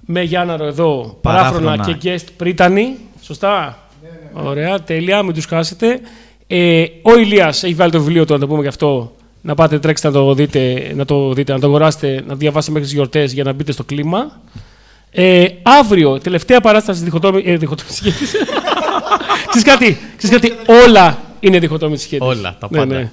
με 0.00 0.22
Γιάνναρο 0.22 0.64
εδώ, 0.66 1.18
παράφρονα, 1.22 1.64
Παράφρονα. 1.70 1.98
και 1.98 2.10
guest 2.18 2.28
Πρίτανη. 2.36 2.96
Σωστά; 3.22 3.78
Ωραία, 4.32 4.82
τέλεια, 4.82 5.22
μην 5.22 5.34
τους 5.34 5.44
χάσετε. 5.44 6.00
Ε, 6.46 6.84
ο 7.02 7.18
Ηλίας 7.18 7.62
έχει 7.62 7.74
βάλει 7.74 7.90
το 7.90 7.98
βιβλίο 8.00 8.24
του, 8.26 8.32
να 8.32 8.38
το 8.38 8.46
πούμε 8.46 8.62
και 8.62 8.68
αυτό. 8.68 9.12
Να 9.48 9.54
πάτε 9.54 9.78
τρέξτε 9.78 10.06
να 10.08 10.12
το 10.12 10.34
δείτε, 10.34 10.92
να 10.94 11.04
το, 11.04 11.32
δείτε, 11.32 11.52
να 11.52 11.58
το 11.60 11.66
αγοράσετε, 11.66 12.14
να 12.14 12.28
το 12.28 12.36
διαβάσετε 12.36 12.72
μέχρι 12.72 12.88
τις 12.88 12.96
γιορτές 12.96 13.32
για 13.32 13.44
να 13.44 13.52
μπείτε 13.52 13.72
στο 13.72 13.84
κλίμα. 13.84 14.40
Ε, 15.10 15.46
αύριο, 15.62 16.18
τελευταία 16.18 16.60
παράσταση 16.60 17.04
διχοτόμη. 17.04 17.42
Ε, 17.46 17.56
διχοτόμη 17.56 17.90
σχέτης. 17.90 18.34
ξέρεις 19.48 19.66
κάτι, 19.66 19.98
ξέρεις 20.16 20.40
κάτι, 20.40 20.54
όλα 20.86 21.18
είναι 21.40 21.58
διχοτόμη 21.58 21.96
σχέτη. 21.96 22.24
Όλα, 22.24 22.56
τα 22.60 22.68
πάντα. 22.68 23.12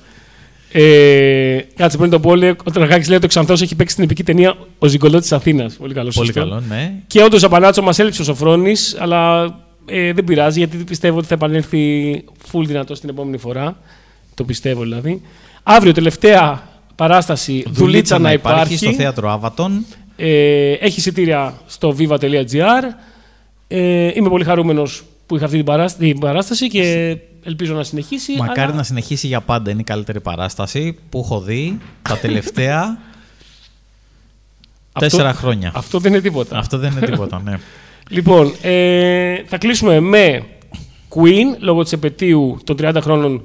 Ε, 0.71 1.59
κάτσε 1.75 1.97
πριν 1.97 2.09
το 2.09 2.19
πω, 2.19 2.35
λέει, 2.35 2.49
ο 2.63 2.71
Τραγάκης 2.71 3.07
λέει 3.07 3.17
ότι 3.17 3.25
ο 3.25 3.29
Ξανθός 3.29 3.61
έχει 3.61 3.75
παίξει 3.75 3.93
στην 3.93 4.05
επική 4.05 4.23
ταινία 4.23 4.55
Ο 4.79 4.87
Ζυγκολό 4.87 5.19
της 5.19 5.31
Αθήνας. 5.31 5.73
Πολύ 5.73 5.93
καλό. 5.93 6.11
Πολύ 6.13 6.27
σωστό. 6.27 6.39
καλό, 6.39 6.63
ναι. 6.67 6.93
Και 7.07 7.23
όντως 7.23 7.43
ο 7.43 7.45
Απανάτσο 7.45 7.81
μας 7.81 7.99
έλειψε 7.99 8.21
ο 8.21 8.25
Σοφρόνης, 8.25 8.95
αλλά 8.99 9.43
ε, 9.85 10.13
δεν 10.13 10.23
πειράζει 10.23 10.59
γιατί 10.59 10.77
πιστεύω 10.77 11.17
ότι 11.17 11.27
θα 11.27 11.33
επανέλθει 11.33 12.23
full 12.51 12.63
δυνατό 12.65 12.93
την 12.93 13.09
επόμενη 13.09 13.37
φορά. 13.37 13.77
Το 14.33 14.43
πιστεύω 14.43 14.81
δηλαδή. 14.81 15.21
Αύριο, 15.67 15.91
τελευταία 15.93 16.63
παράσταση, 16.95 17.63
δουλίτσα, 17.67 18.19
να 18.19 18.31
υπάρχει. 18.31 18.77
στο 18.77 18.93
θέατρο 18.93 19.31
Άβατον. 19.31 19.85
Ε, 20.15 20.71
έχει 20.71 20.99
εισιτήρια 20.99 21.53
στο 21.65 21.95
viva.gr. 21.99 22.83
Ε, 23.67 24.11
είμαι 24.13 24.29
πολύ 24.29 24.43
χαρούμενος 24.43 25.03
που 25.25 25.35
είχα 25.35 25.45
αυτή 25.45 25.57
την 25.57 25.65
παράσταση, 25.65 26.11
την 26.11 26.19
παράσταση 26.19 26.67
και 26.67 27.17
ελπίζω 27.43 27.73
να 27.73 27.83
συνεχίσει. 27.83 28.35
Μακάρι 28.37 28.61
αλλά 28.61 28.73
να 28.73 28.83
συνεχίσει 28.83 29.27
για 29.27 29.41
πάντα. 29.41 29.71
Είναι 29.71 29.81
η 29.81 29.83
καλύτερη 29.83 30.19
παράσταση 30.19 30.97
που 31.09 31.19
έχω 31.23 31.39
δει 31.39 31.77
τα 32.01 32.17
τελευταία 32.17 32.81
αυτό- 34.91 34.99
τέσσερα 34.99 35.33
χρόνια. 35.33 35.71
Αυτό 35.75 35.99
δεν 35.99 36.11
είναι 36.11 36.21
τίποτα. 36.21 36.57
Αυτό 36.57 36.77
δεν 36.77 36.91
είναι 36.91 37.05
τίποτα, 37.05 37.41
ναι. 37.43 37.59
Λοιπόν, 38.09 38.53
ε, 38.61 39.43
θα 39.45 39.57
κλείσουμε 39.57 39.99
με 39.99 40.45
Queen 41.09 41.57
λόγω 41.59 41.83
της 41.83 41.91
επαιτίου 41.91 42.59
των 42.63 42.77
30 42.81 42.97
χρόνων 43.01 43.41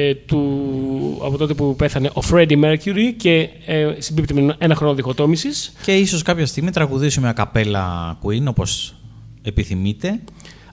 ε, 0.00 0.14
του, 0.14 1.20
από 1.24 1.36
τότε 1.36 1.54
που 1.54 1.76
πέθανε 1.76 2.10
ο 2.14 2.20
Freddie 2.30 2.64
Mercury 2.64 3.14
και 3.16 3.48
ε, 3.66 3.94
συμπίπτει 3.98 4.34
με 4.34 4.54
ένα 4.58 4.74
χρόνο 4.74 4.94
διχοτόμησης. 4.94 5.72
Και 5.82 5.96
ίσως 5.96 6.22
κάποια 6.22 6.46
στιγμή 6.46 6.70
τραγουδήσουμε 6.70 7.28
ακαπέλα 7.28 8.18
Queen 8.22 8.44
όπως 8.48 8.94
επιθυμείτε. 9.42 10.20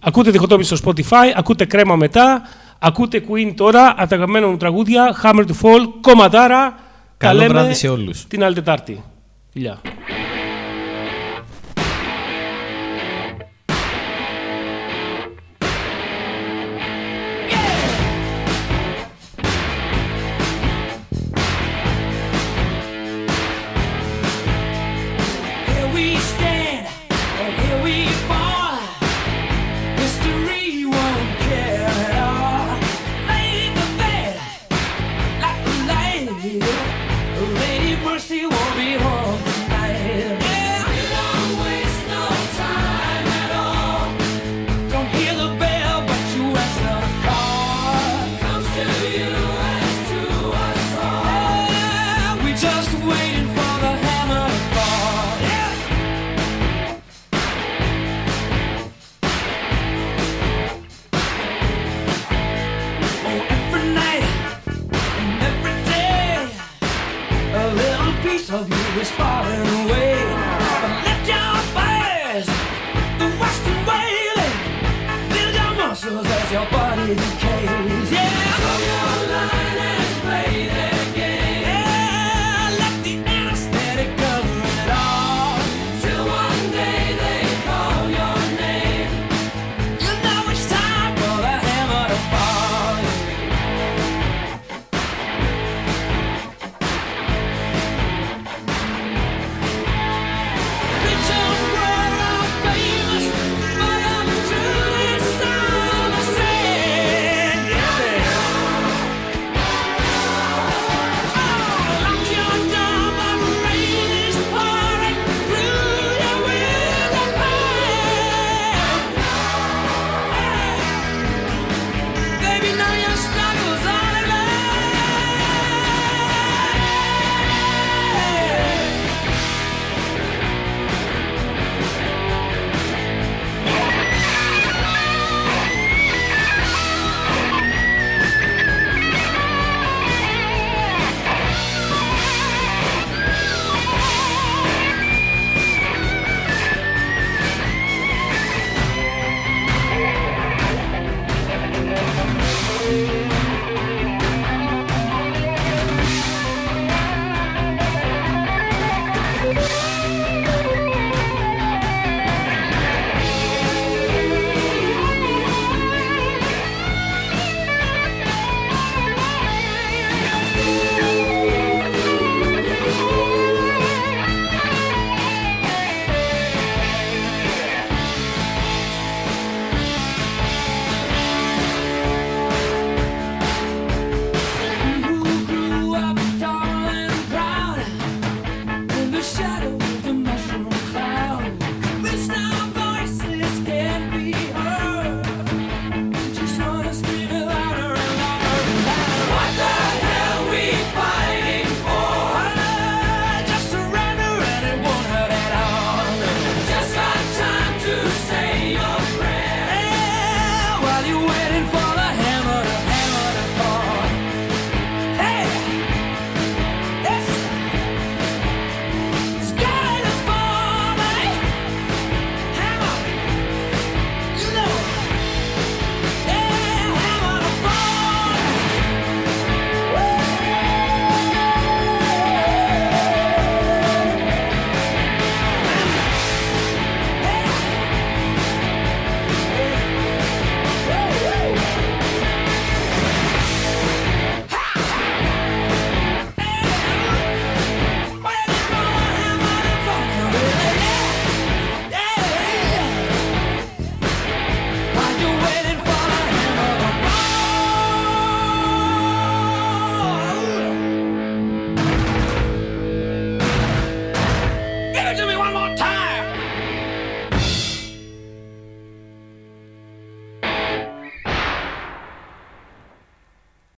Ακούτε 0.01 0.31
διχοτόμηση 0.31 0.75
στο 0.75 0.91
Spotify, 0.91 1.31
ακούτε 1.35 1.65
κρέμα 1.65 1.95
μετά, 1.95 2.41
ακούτε 2.79 3.23
Queen 3.29 3.53
τώρα, 3.55 3.89
από 3.97 4.09
τα 4.09 4.15
αγαπημένα 4.15 4.47
μου 4.47 4.57
τραγούδια, 4.57 5.15
Hammer 5.23 5.45
to 5.45 5.53
Fall, 5.61 5.87
κομματάρα. 6.01 6.75
Τα 7.17 7.27
Καλό 7.27 7.39
λέμε 7.39 7.53
βράδυ 7.53 7.73
σε 7.73 7.87
όλους. 7.87 8.27
Την 8.27 8.43
άλλη 8.43 8.55
Τετάρτη. 8.55 9.03
Φιλιά. 9.51 9.81